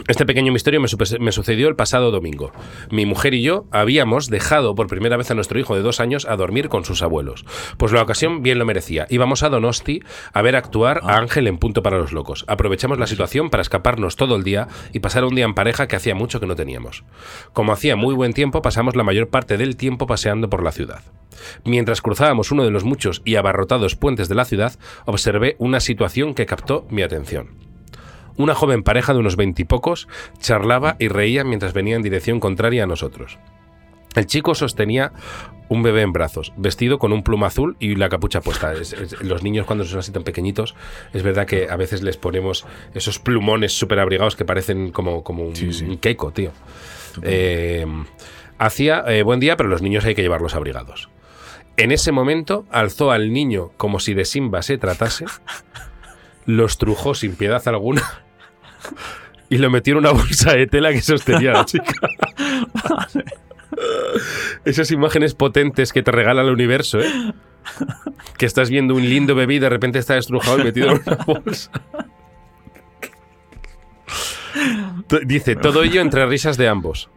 Este 0.07 0.25
pequeño 0.25 0.51
misterio 0.51 0.81
me, 0.81 1.31
sucedió 1.31 1.67
el 1.67 1.75
pasado 1.75 2.11
domingo. 2.11 2.51
Mi 2.91 3.05
mujer 3.05 3.33
y 3.33 3.41
yo 3.41 3.65
habíamos 3.71 4.29
dejado 4.29 4.75
por 4.75 4.87
primera 4.87 5.17
vez 5.17 5.31
a 5.31 5.35
nuestro 5.35 5.59
hijo 5.59 5.75
de 5.75 5.81
dos 5.81 5.99
años 5.99 6.25
a 6.25 6.35
dormir 6.35 6.69
con 6.69 6.85
sus 6.85 7.01
abuelos. 7.01 7.45
Pues 7.77 7.91
la 7.91 8.01
ocasión 8.01 8.43
bien 8.43 8.59
lo 8.59 8.65
merecía. 8.65 9.07
Íbamos 9.09 9.43
a 9.43 9.49
Donosti 9.49 10.01
a 10.33 10.41
ver 10.41 10.55
actuar 10.55 11.01
a 11.03 11.17
Ángel 11.17 11.47
en 11.47 11.57
Punto 11.57 11.83
para 11.83 11.97
los 11.97 12.11
Locos. 12.11 12.45
Aprovechamos 12.47 12.99
la 12.99 13.07
situación 13.07 13.49
para 13.49 13.61
escaparnos 13.61 14.15
todo 14.15 14.35
el 14.35 14.43
día 14.43 14.67
y 14.93 14.99
pasar 14.99 15.23
un 15.25 15.35
día 15.35 15.45
en 15.45 15.53
pareja 15.53 15.87
que 15.87 15.95
hacía 15.95 16.15
mucho 16.15 16.39
que 16.39 16.47
no 16.47 16.55
teníamos. 16.55 17.03
Como 17.53 17.71
hacía 17.71 17.95
muy 17.95 18.13
buen 18.13 18.33
tiempo, 18.33 18.61
pasamos 18.61 18.95
la 18.95 19.03
mayor 19.03 19.29
parte 19.29 19.57
del 19.57 19.75
tiempo 19.75 20.07
paseando 20.07 20.49
por 20.49 20.63
la 20.63 20.71
ciudad. 20.71 21.01
Mientras 21.63 22.01
cruzábamos 22.01 22.51
uno 22.51 22.63
de 22.63 22.71
los 22.71 22.83
muchos 22.83 23.21
y 23.25 23.35
abarrotados 23.35 23.95
puentes 23.95 24.29
de 24.29 24.35
la 24.35 24.45
ciudad, 24.45 24.77
observé 25.05 25.55
una 25.59 25.79
situación 25.79 26.33
que 26.33 26.45
captó 26.45 26.85
mi 26.89 27.01
atención. 27.01 27.64
Una 28.37 28.53
joven 28.55 28.83
pareja 28.83 29.13
de 29.13 29.19
unos 29.19 29.35
veintipocos 29.35 30.07
charlaba 30.39 30.95
y 30.99 31.07
reía 31.07 31.43
mientras 31.43 31.73
venía 31.73 31.95
en 31.95 32.01
dirección 32.03 32.39
contraria 32.39 32.83
a 32.83 32.87
nosotros. 32.87 33.37
El 34.15 34.25
chico 34.27 34.55
sostenía 34.55 35.11
un 35.67 35.83
bebé 35.83 36.01
en 36.01 36.13
brazos, 36.13 36.53
vestido 36.55 36.99
con 36.99 37.11
un 37.11 37.23
pluma 37.23 37.47
azul 37.47 37.75
y 37.79 37.95
la 37.95 38.07
capucha 38.07 38.39
puesta. 38.41 38.71
Es- 38.73 38.93
es- 38.93 39.21
los 39.21 39.43
niños 39.43 39.65
cuando 39.65 39.83
son 39.83 39.99
así 39.99 40.11
tan 40.11 40.23
pequeñitos, 40.23 40.75
es 41.13 41.23
verdad 41.23 41.45
que 41.47 41.67
a 41.69 41.75
veces 41.75 42.01
les 42.03 42.15
ponemos 42.17 42.65
esos 42.93 43.19
plumones 43.19 43.73
súper 43.77 43.99
abrigados 43.99 44.35
que 44.35 44.45
parecen 44.45 44.91
como, 44.91 45.23
como 45.23 45.43
un, 45.43 45.55
Sí, 45.55 45.73
sí. 45.73 45.85
un 45.85 45.97
keiko, 45.97 46.31
tío. 46.31 46.51
Eh, 47.23 47.85
hacía 48.57 49.03
eh, 49.07 49.23
buen 49.23 49.39
día, 49.39 49.57
pero 49.57 49.69
los 49.69 49.81
niños 49.81 50.05
hay 50.05 50.15
que 50.15 50.21
llevarlos 50.21 50.55
abrigados. 50.55 51.09
En 51.77 51.91
ese 51.91 52.11
momento 52.13 52.65
alzó 52.71 53.11
al 53.11 53.33
niño 53.33 53.71
como 53.75 53.99
si 53.99 54.13
de 54.13 54.23
Simba 54.23 54.61
se 54.61 54.77
tratase, 54.77 55.25
lo 56.45 56.65
estrujó 56.65 57.15
sin 57.15 57.35
piedad 57.35 57.61
alguna 57.67 58.03
y 59.49 59.57
lo 59.57 59.69
metió 59.69 59.93
en 59.93 59.99
una 59.99 60.11
bolsa 60.11 60.53
de 60.53 60.67
tela 60.67 60.91
que 60.91 61.01
sostenía 61.01 61.53
la 61.53 61.65
chica. 61.65 61.93
Esas 64.63 64.91
imágenes 64.91 65.33
potentes 65.33 65.91
que 65.91 66.01
te 66.01 66.11
regala 66.11 66.41
el 66.41 66.49
universo, 66.49 66.99
¿eh? 66.99 67.33
Que 68.37 68.45
estás 68.45 68.69
viendo 68.69 68.95
un 68.95 69.07
lindo 69.07 69.35
bebé 69.35 69.55
y 69.55 69.59
de 69.59 69.69
repente 69.69 69.99
está 69.99 70.17
estrujado 70.17 70.59
y 70.59 70.63
metido 70.63 70.91
en 70.91 71.01
una 71.05 71.15
bolsa. 71.25 71.71
Dice, 75.25 75.55
todo 75.55 75.83
ello 75.83 76.01
entre 76.01 76.25
risas 76.25 76.57
de 76.57 76.67
ambos. 76.67 77.09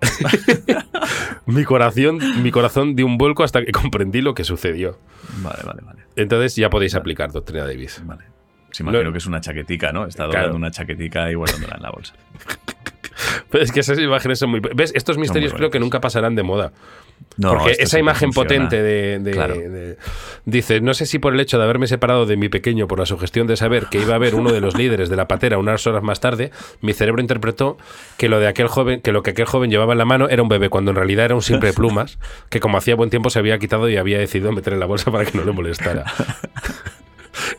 mi, 1.46 1.64
corazón, 1.64 2.18
mi 2.42 2.50
corazón 2.50 2.96
dio 2.96 3.06
un 3.06 3.18
vuelco 3.18 3.44
hasta 3.44 3.64
que 3.64 3.72
comprendí 3.72 4.20
lo 4.20 4.34
que 4.34 4.44
sucedió. 4.44 4.98
Vale, 5.42 5.62
vale, 5.64 5.82
vale. 5.82 6.02
Entonces 6.16 6.56
ya 6.56 6.70
podéis 6.70 6.94
aplicar 6.94 7.30
Doctrina 7.30 7.64
Davis. 7.64 8.02
vale. 8.04 8.31
Imagino 8.80 9.04
No- 9.04 9.12
que 9.12 9.18
es 9.18 9.26
una 9.26 9.40
chaquetica, 9.40 9.92
¿no? 9.92 10.06
Está 10.06 10.24
Claro. 10.24 10.32
doblando 10.32 10.56
una 10.56 10.70
chaquetica 10.70 11.30
y 11.30 11.34
guardándola 11.34 11.76
en 11.76 11.82
la 11.82 11.90
bolsa. 11.90 12.14
Pero 13.50 13.62
es 13.62 13.70
que 13.70 13.80
esas 13.80 13.98
imágenes 13.98 14.38
son 14.38 14.50
muy... 14.50 14.60
¿Ves? 14.60 14.92
Estos 14.96 15.18
misterios 15.18 15.52
creo 15.52 15.70
que 15.70 15.78
nunca 15.78 16.00
pasarán 16.00 16.34
de 16.34 16.42
moda. 16.42 16.72
No, 17.36 17.50
Porque 17.56 17.76
esa 17.78 17.98
imagen 17.98 18.32
funciona. 18.32 18.64
potente 18.66 18.82
de, 18.82 19.18
de- 19.20 19.30
Claro. 19.30 19.54
de- 19.54 19.96
Dice, 20.44 20.80
no 20.80 20.92
sé 20.92 21.06
si 21.06 21.18
por 21.18 21.32
el 21.34 21.40
hecho 21.40 21.56
de 21.58 21.64
haberme 21.64 21.86
separado 21.86 22.26
de 22.26 22.36
mi 22.36 22.48
pequeño 22.48 22.88
por 22.88 22.98
la 22.98 23.06
sugestión 23.06 23.46
de 23.46 23.56
saber 23.56 23.86
que 23.90 24.00
iba 24.00 24.14
a 24.14 24.18
ver 24.18 24.34
uno 24.34 24.50
de 24.52 24.60
los 24.60 24.76
líderes 24.76 25.08
de 25.08 25.16
la 25.16 25.28
patera 25.28 25.58
unas 25.58 25.86
horas 25.86 26.02
más 26.02 26.18
tarde, 26.20 26.50
mi 26.80 26.94
cerebro 26.94 27.20
interpretó 27.22 27.78
que 28.16 28.28
lo 28.28 28.40
de 28.40 28.48
aquel 28.48 28.66
joven, 28.66 29.00
que 29.02 29.12
lo 29.12 29.22
que 29.22 29.30
aquel 29.30 29.46
joven 29.46 29.70
llevaba 29.70 29.92
en 29.92 29.98
la 29.98 30.04
mano 30.04 30.28
era 30.28 30.42
un 30.42 30.48
bebé, 30.48 30.68
cuando 30.68 30.90
en 30.90 30.96
realidad 30.96 31.26
era 31.26 31.34
un 31.34 31.42
simple 31.42 31.72
plumas, 31.74 32.18
que 32.48 32.58
como 32.60 32.76
hacía 32.78 32.96
buen 32.96 33.10
tiempo 33.10 33.30
se 33.30 33.38
había 33.38 33.58
quitado 33.58 33.88
y 33.88 33.96
había 33.98 34.18
decidido 34.18 34.50
meter 34.52 34.72
en 34.72 34.80
la 34.80 34.86
bolsa 34.86 35.10
para 35.12 35.24
que 35.24 35.36
no 35.38 35.44
le 35.44 35.52
molestara. 35.52 36.04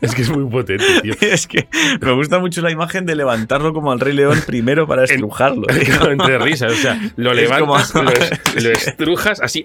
es 0.00 0.14
que 0.14 0.22
es 0.22 0.30
muy 0.30 0.48
potente, 0.50 0.84
tío. 1.02 1.14
Es 1.20 1.46
que 1.46 1.66
me 2.00 2.12
gusta 2.12 2.38
mucho 2.38 2.60
la 2.62 2.70
imagen 2.70 3.06
de 3.06 3.14
levantarlo 3.14 3.72
como 3.72 3.92
al 3.92 4.00
Rey 4.00 4.12
León 4.14 4.38
primero 4.46 4.86
para 4.86 5.04
estrujarlo. 5.04 5.66
Entre 6.10 6.38
risas, 6.40 6.72
o 6.72 6.76
sea, 6.76 7.00
lo 7.16 7.30
Es 7.32 7.36
levantas, 7.36 7.92
como- 7.92 8.04
lo, 8.04 8.10
es- 8.12 8.62
lo 8.64 8.70
estrujas 8.70 9.40
así 9.40 9.64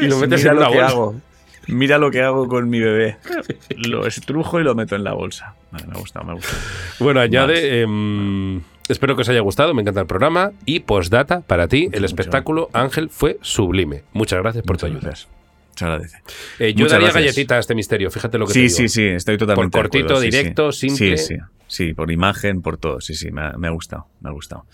y 0.00 0.06
lo 0.06 0.18
metes 0.18 0.40
Mira 0.42 0.52
en 0.52 0.58
que 0.58 0.64
bolsa. 0.64 0.86
hago. 0.86 1.14
Mira 1.68 1.98
lo 1.98 2.10
que 2.12 2.22
hago 2.22 2.46
con 2.46 2.68
mi 2.70 2.78
bebé. 2.78 3.16
Lo 3.76 4.06
estrujo 4.06 4.60
y 4.60 4.62
lo 4.62 4.74
meto 4.76 4.94
en 4.94 5.02
la 5.02 5.14
bolsa. 5.14 5.54
Vale, 5.72 5.86
me 5.88 5.94
ha 5.94 5.98
gustado, 5.98 6.24
me 6.24 6.30
ha 6.32 6.34
gustado. 6.36 6.58
Bueno, 7.00 7.18
añade. 7.20 7.80
em, 7.82 8.60
espero 8.88 9.16
que 9.16 9.22
os 9.22 9.28
haya 9.28 9.40
gustado, 9.40 9.74
me 9.74 9.82
encanta 9.82 10.00
el 10.00 10.06
programa. 10.06 10.52
Y 10.64 10.80
postdata, 10.80 11.40
para 11.40 11.66
ti, 11.66 11.86
el 11.86 12.02
Mucho, 12.02 12.04
espectáculo 12.06 12.68
Ángel 12.72 13.10
fue 13.10 13.38
sublime. 13.40 14.04
Muchas 14.12 14.40
gracias 14.42 14.64
por 14.64 14.76
tu 14.76 14.86
Muchas 14.86 14.96
ayuda. 14.96 15.08
gracias. 15.10 15.28
Se 15.76 15.84
agradece. 15.84 16.16
Eh, 16.58 16.72
yo 16.72 16.84
Muchas 16.84 16.92
daría 16.92 17.06
gracias. 17.08 17.14
galletita 17.34 17.56
a 17.56 17.58
este 17.58 17.74
misterio, 17.74 18.10
fíjate 18.10 18.38
lo 18.38 18.46
que 18.46 18.54
te 18.54 18.58
Sí, 18.60 18.64
digo. 18.66 18.76
sí, 18.76 18.88
sí, 18.88 19.02
estoy 19.08 19.36
totalmente. 19.38 19.76
Por 19.76 19.86
acuerdo, 19.86 20.08
cortito, 20.08 20.20
sí, 20.20 20.30
sí. 20.30 20.36
directo, 20.38 20.72
simple. 20.72 21.16
Sí, 21.18 21.34
sí. 21.36 21.40
Sí, 21.68 21.92
por 21.94 22.10
imagen, 22.10 22.62
por 22.62 22.78
todo. 22.78 23.00
Sí, 23.00 23.14
sí, 23.14 23.30
me 23.30 23.42
ha, 23.42 23.52
me 23.58 23.66
ha 23.68 23.70
gustado. 23.70 24.06
Me 24.20 24.30
ha 24.30 24.32
gustado. 24.32 24.66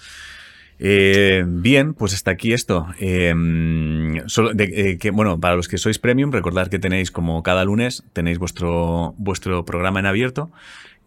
Eh, 0.78 1.44
bien, 1.46 1.94
pues 1.94 2.12
hasta 2.14 2.30
aquí 2.32 2.52
esto. 2.52 2.86
Eh, 2.98 3.32
solo 4.26 4.52
de- 4.52 4.90
eh, 4.92 4.98
que, 4.98 5.10
bueno, 5.10 5.38
para 5.38 5.54
los 5.56 5.68
que 5.68 5.78
sois 5.78 5.98
premium, 5.98 6.32
recordad 6.32 6.68
que 6.68 6.78
tenéis 6.78 7.10
como 7.10 7.42
cada 7.42 7.64
lunes, 7.64 8.02
tenéis 8.12 8.38
vuestro, 8.38 9.14
vuestro 9.16 9.64
programa 9.64 10.00
en 10.00 10.06
abierto, 10.06 10.50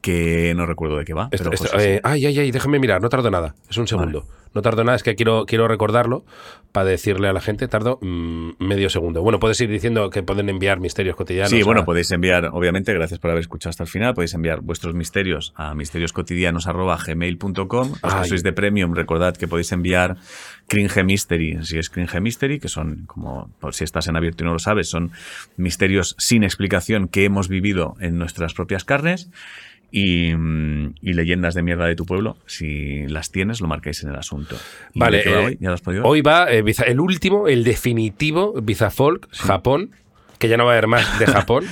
que 0.05 0.53
no 0.55 0.67
recuerdo 0.67 0.97
de 0.97 1.05
qué 1.05 1.15
va. 1.15 1.29
Esto- 1.31 1.45
pero 1.49 1.55
esto- 1.55 1.69
José, 1.73 1.95
eh, 1.95 2.01
ay, 2.03 2.27
ay, 2.27 2.37
ay, 2.39 2.51
déjame 2.51 2.77
mirar, 2.77 3.01
no 3.01 3.09
tardo 3.09 3.31
nada. 3.31 3.55
Es 3.67 3.77
un 3.77 3.87
segundo. 3.87 4.27
No 4.53 4.61
tardo 4.61 4.83
nada, 4.85 4.95
es 4.95 5.03
que 5.03 5.15
quiero, 5.15 5.45
quiero 5.45 5.67
recordarlo 5.67 6.23
para 6.71 6.85
decirle 6.85 7.27
a 7.27 7.33
la 7.33 7.41
gente, 7.41 7.67
tardo 7.67 7.99
mm, 8.01 8.51
medio 8.59 8.89
segundo. 8.89 9.21
Bueno, 9.21 9.37
puedes 9.39 9.59
ir 9.59 9.69
diciendo 9.69 10.09
que 10.09 10.23
pueden 10.23 10.47
enviar 10.47 10.79
misterios 10.79 11.17
cotidianos. 11.17 11.49
Sí, 11.49 11.61
bueno, 11.63 11.81
a- 11.81 11.85
podéis 11.85 12.09
enviar, 12.11 12.49
obviamente, 12.53 12.93
gracias 12.93 13.19
por 13.19 13.31
haber 13.31 13.41
escuchado 13.41 13.71
hasta 13.71 13.83
el 13.83 13.89
final, 13.89 14.13
podéis 14.13 14.33
enviar 14.33 14.61
vuestros 14.61 14.93
misterios 14.95 15.51
a 15.57 15.73
misterioscotidianos.gmail.com. 15.73 17.93
Los 18.01 18.13
que 18.15 18.25
sois 18.29 18.43
de 18.43 18.53
Premium, 18.53 18.93
recordad 18.93 19.35
que 19.35 19.47
podéis 19.47 19.71
enviar 19.71 20.17
Cringe 20.67 21.03
Mystery, 21.03 21.65
si 21.65 21.77
es 21.77 21.89
Cringe 21.89 22.19
Mystery, 22.21 22.59
que 22.59 22.69
son, 22.69 23.03
como 23.07 23.49
por 23.59 23.73
si 23.73 23.83
estás 23.83 24.07
en 24.07 24.15
abierto 24.15 24.43
y 24.43 24.47
no 24.47 24.53
lo 24.53 24.59
sabes, 24.59 24.89
son 24.89 25.11
misterios 25.57 26.15
sin 26.17 26.43
explicación 26.43 27.07
que 27.07 27.25
hemos 27.25 27.49
vivido 27.49 27.95
en 27.99 28.17
nuestras 28.17 28.53
propias 28.53 28.85
carnes. 28.85 29.29
Y, 29.91 30.31
y 30.31 31.13
leyendas 31.13 31.53
de 31.53 31.61
mierda 31.63 31.85
de 31.85 31.95
tu 31.95 32.05
pueblo, 32.05 32.37
si 32.45 33.07
las 33.07 33.31
tienes, 33.31 33.61
lo 33.61 33.67
marcáis 33.67 34.03
en 34.03 34.09
el 34.09 34.15
asunto. 34.15 34.57
¿Y 34.93 34.99
Vale, 34.99 35.21
eh, 35.25 35.35
hoy? 35.35 35.57
¿Ya 35.61 35.69
lo 35.69 35.75
has 35.75 35.81
podido 35.81 36.03
ver? 36.03 36.11
Hoy 36.11 36.21
va 36.21 36.51
eh, 36.51 36.63
el 36.85 36.99
último, 36.99 37.47
el 37.47 37.63
definitivo 37.63 38.53
Bizafolk, 38.61 39.29
Japón, 39.31 39.91
que 40.37 40.49
ya 40.49 40.57
no 40.57 40.65
va 40.65 40.71
a 40.71 40.73
haber 40.73 40.87
más 40.87 41.17
de 41.19 41.27
Japón. 41.27 41.65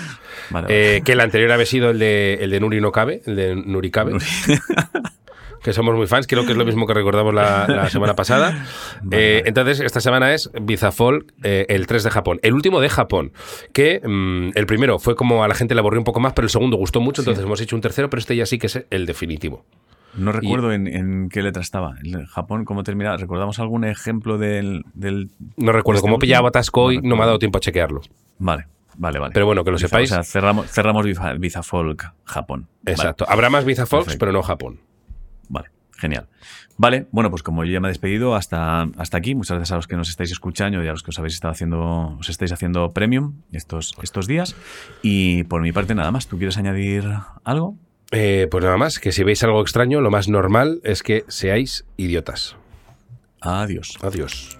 Vale, 0.49 0.65
vale. 0.67 0.97
eh, 0.97 1.01
que 1.03 1.11
el 1.13 1.19
anterior 1.19 1.51
había 1.51 1.65
sido 1.65 1.89
el 1.89 1.99
de, 1.99 2.35
el 2.35 2.49
de 2.51 2.59
Nuri 2.59 2.79
no 2.79 2.91
cabe, 2.91 3.21
el 3.25 3.35
de 3.35 3.55
Nuri 3.55 3.91
cabe. 3.91 4.13
que 5.63 5.73
somos 5.73 5.95
muy 5.95 6.07
fans, 6.07 6.27
creo 6.27 6.45
que 6.45 6.51
es 6.51 6.57
lo 6.57 6.65
mismo 6.65 6.85
que 6.85 6.93
recordamos 6.93 7.33
la, 7.33 7.65
la 7.67 7.89
semana 7.91 8.15
pasada. 8.15 8.65
Vale, 9.01 9.37
Eh. 9.39 9.43
Entonces, 9.45 9.79
esta 9.79 10.01
semana 10.01 10.33
es 10.33 10.51
Bizafolk, 10.61 11.33
eh, 11.43 11.65
el 11.69 11.87
3 11.87 12.03
de 12.03 12.09
Japón. 12.11 12.39
El 12.43 12.53
último 12.53 12.81
de 12.81 12.89
Japón, 12.89 13.31
que 13.73 14.01
mm, 14.03 14.57
el 14.57 14.65
primero 14.65 14.99
fue 14.99 15.15
como 15.15 15.43
a 15.43 15.47
la 15.47 15.55
gente 15.55 15.73
le 15.75 15.79
aburrió 15.79 15.99
un 15.99 16.05
poco 16.05 16.19
más, 16.19 16.33
pero 16.33 16.45
el 16.45 16.49
segundo 16.49 16.77
gustó 16.77 16.99
mucho, 17.01 17.21
entonces 17.21 17.43
hemos 17.43 17.61
hecho 17.61 17.75
un 17.75 17.81
tercero, 17.81 18.09
pero 18.09 18.19
este 18.19 18.35
ya 18.35 18.45
sí 18.45 18.57
que 18.59 18.67
es 18.67 18.85
el 18.89 19.05
definitivo. 19.05 19.65
No 20.15 20.31
recuerdo 20.31 20.71
en, 20.73 20.85
en 20.85 21.29
qué 21.29 21.41
letra 21.41 21.61
estaba. 21.63 21.95
El 22.03 22.27
Japón, 22.27 22.65
¿cómo 22.65 22.83
terminaba? 22.83 23.17
¿Recordamos 23.17 23.57
algún 23.59 23.83
ejemplo 23.83 24.37
del. 24.37 24.83
del... 24.93 25.29
No 25.57 25.71
recuerdo 25.71 25.97
Este 25.97 26.07
cómo 26.07 26.19
pillaba 26.19 26.49
Atasco 26.49 26.83
hoy, 26.83 26.97
No 26.97 27.09
no 27.09 27.15
me 27.15 27.23
ha 27.23 27.25
dado 27.25 27.39
tiempo 27.39 27.57
a 27.57 27.61
chequearlo. 27.61 28.01
Vale, 28.37 28.67
vale, 28.95 29.17
vale. 29.17 29.33
Pero 29.33 29.47
bueno, 29.47 29.63
que 29.63 29.71
lo 29.71 29.77
Biza- 29.77 29.87
sepáis. 29.87 30.11
O 30.11 30.13
sea, 30.13 30.23
cerramos, 30.23 30.69
cerramos 30.69 31.03
Biza, 31.03 31.33
Bizafolk 31.33 32.13
Japón. 32.25 32.67
Vale. 32.83 32.93
Exacto. 32.95 33.25
Habrá 33.27 33.49
más 33.49 33.65
Bizafolks, 33.65 34.15
pero 34.17 34.31
no 34.31 34.43
Japón. 34.43 34.81
Genial. 36.03 36.27
Vale, 36.75 37.07
bueno, 37.11 37.29
pues 37.29 37.43
como 37.43 37.63
yo 37.63 37.71
ya 37.71 37.79
me 37.79 37.87
he 37.87 37.91
despedido, 37.91 38.35
hasta, 38.35 38.81
hasta 38.97 39.17
aquí. 39.17 39.35
Muchas 39.35 39.55
gracias 39.55 39.71
a 39.71 39.77
los 39.77 39.87
que 39.87 39.95
nos 39.95 40.09
estáis 40.09 40.31
escuchando 40.31 40.83
y 40.83 40.87
a 40.89 40.91
los 40.91 41.01
que 41.01 41.11
os 41.11 41.17
habéis 41.17 41.35
estado 41.35 41.53
haciendo, 41.53 42.17
os 42.19 42.27
estáis 42.27 42.51
haciendo 42.51 42.91
premium 42.91 43.35
estos, 43.53 43.95
estos 44.03 44.27
días. 44.27 44.53
Y 45.01 45.45
por 45.45 45.61
mi 45.61 45.71
parte, 45.71 45.95
nada 45.95 46.11
más. 46.11 46.27
¿Tú 46.27 46.37
quieres 46.37 46.57
añadir 46.57 47.05
algo? 47.45 47.77
Eh, 48.11 48.49
pues 48.51 48.65
nada 48.65 48.75
más, 48.75 48.99
que 48.99 49.13
si 49.13 49.23
veis 49.23 49.41
algo 49.45 49.61
extraño, 49.61 50.01
lo 50.01 50.11
más 50.11 50.27
normal 50.27 50.81
es 50.83 51.03
que 51.03 51.23
seáis 51.29 51.85
idiotas. 51.95 52.57
Adiós. 53.39 53.97
Adiós. 54.01 54.57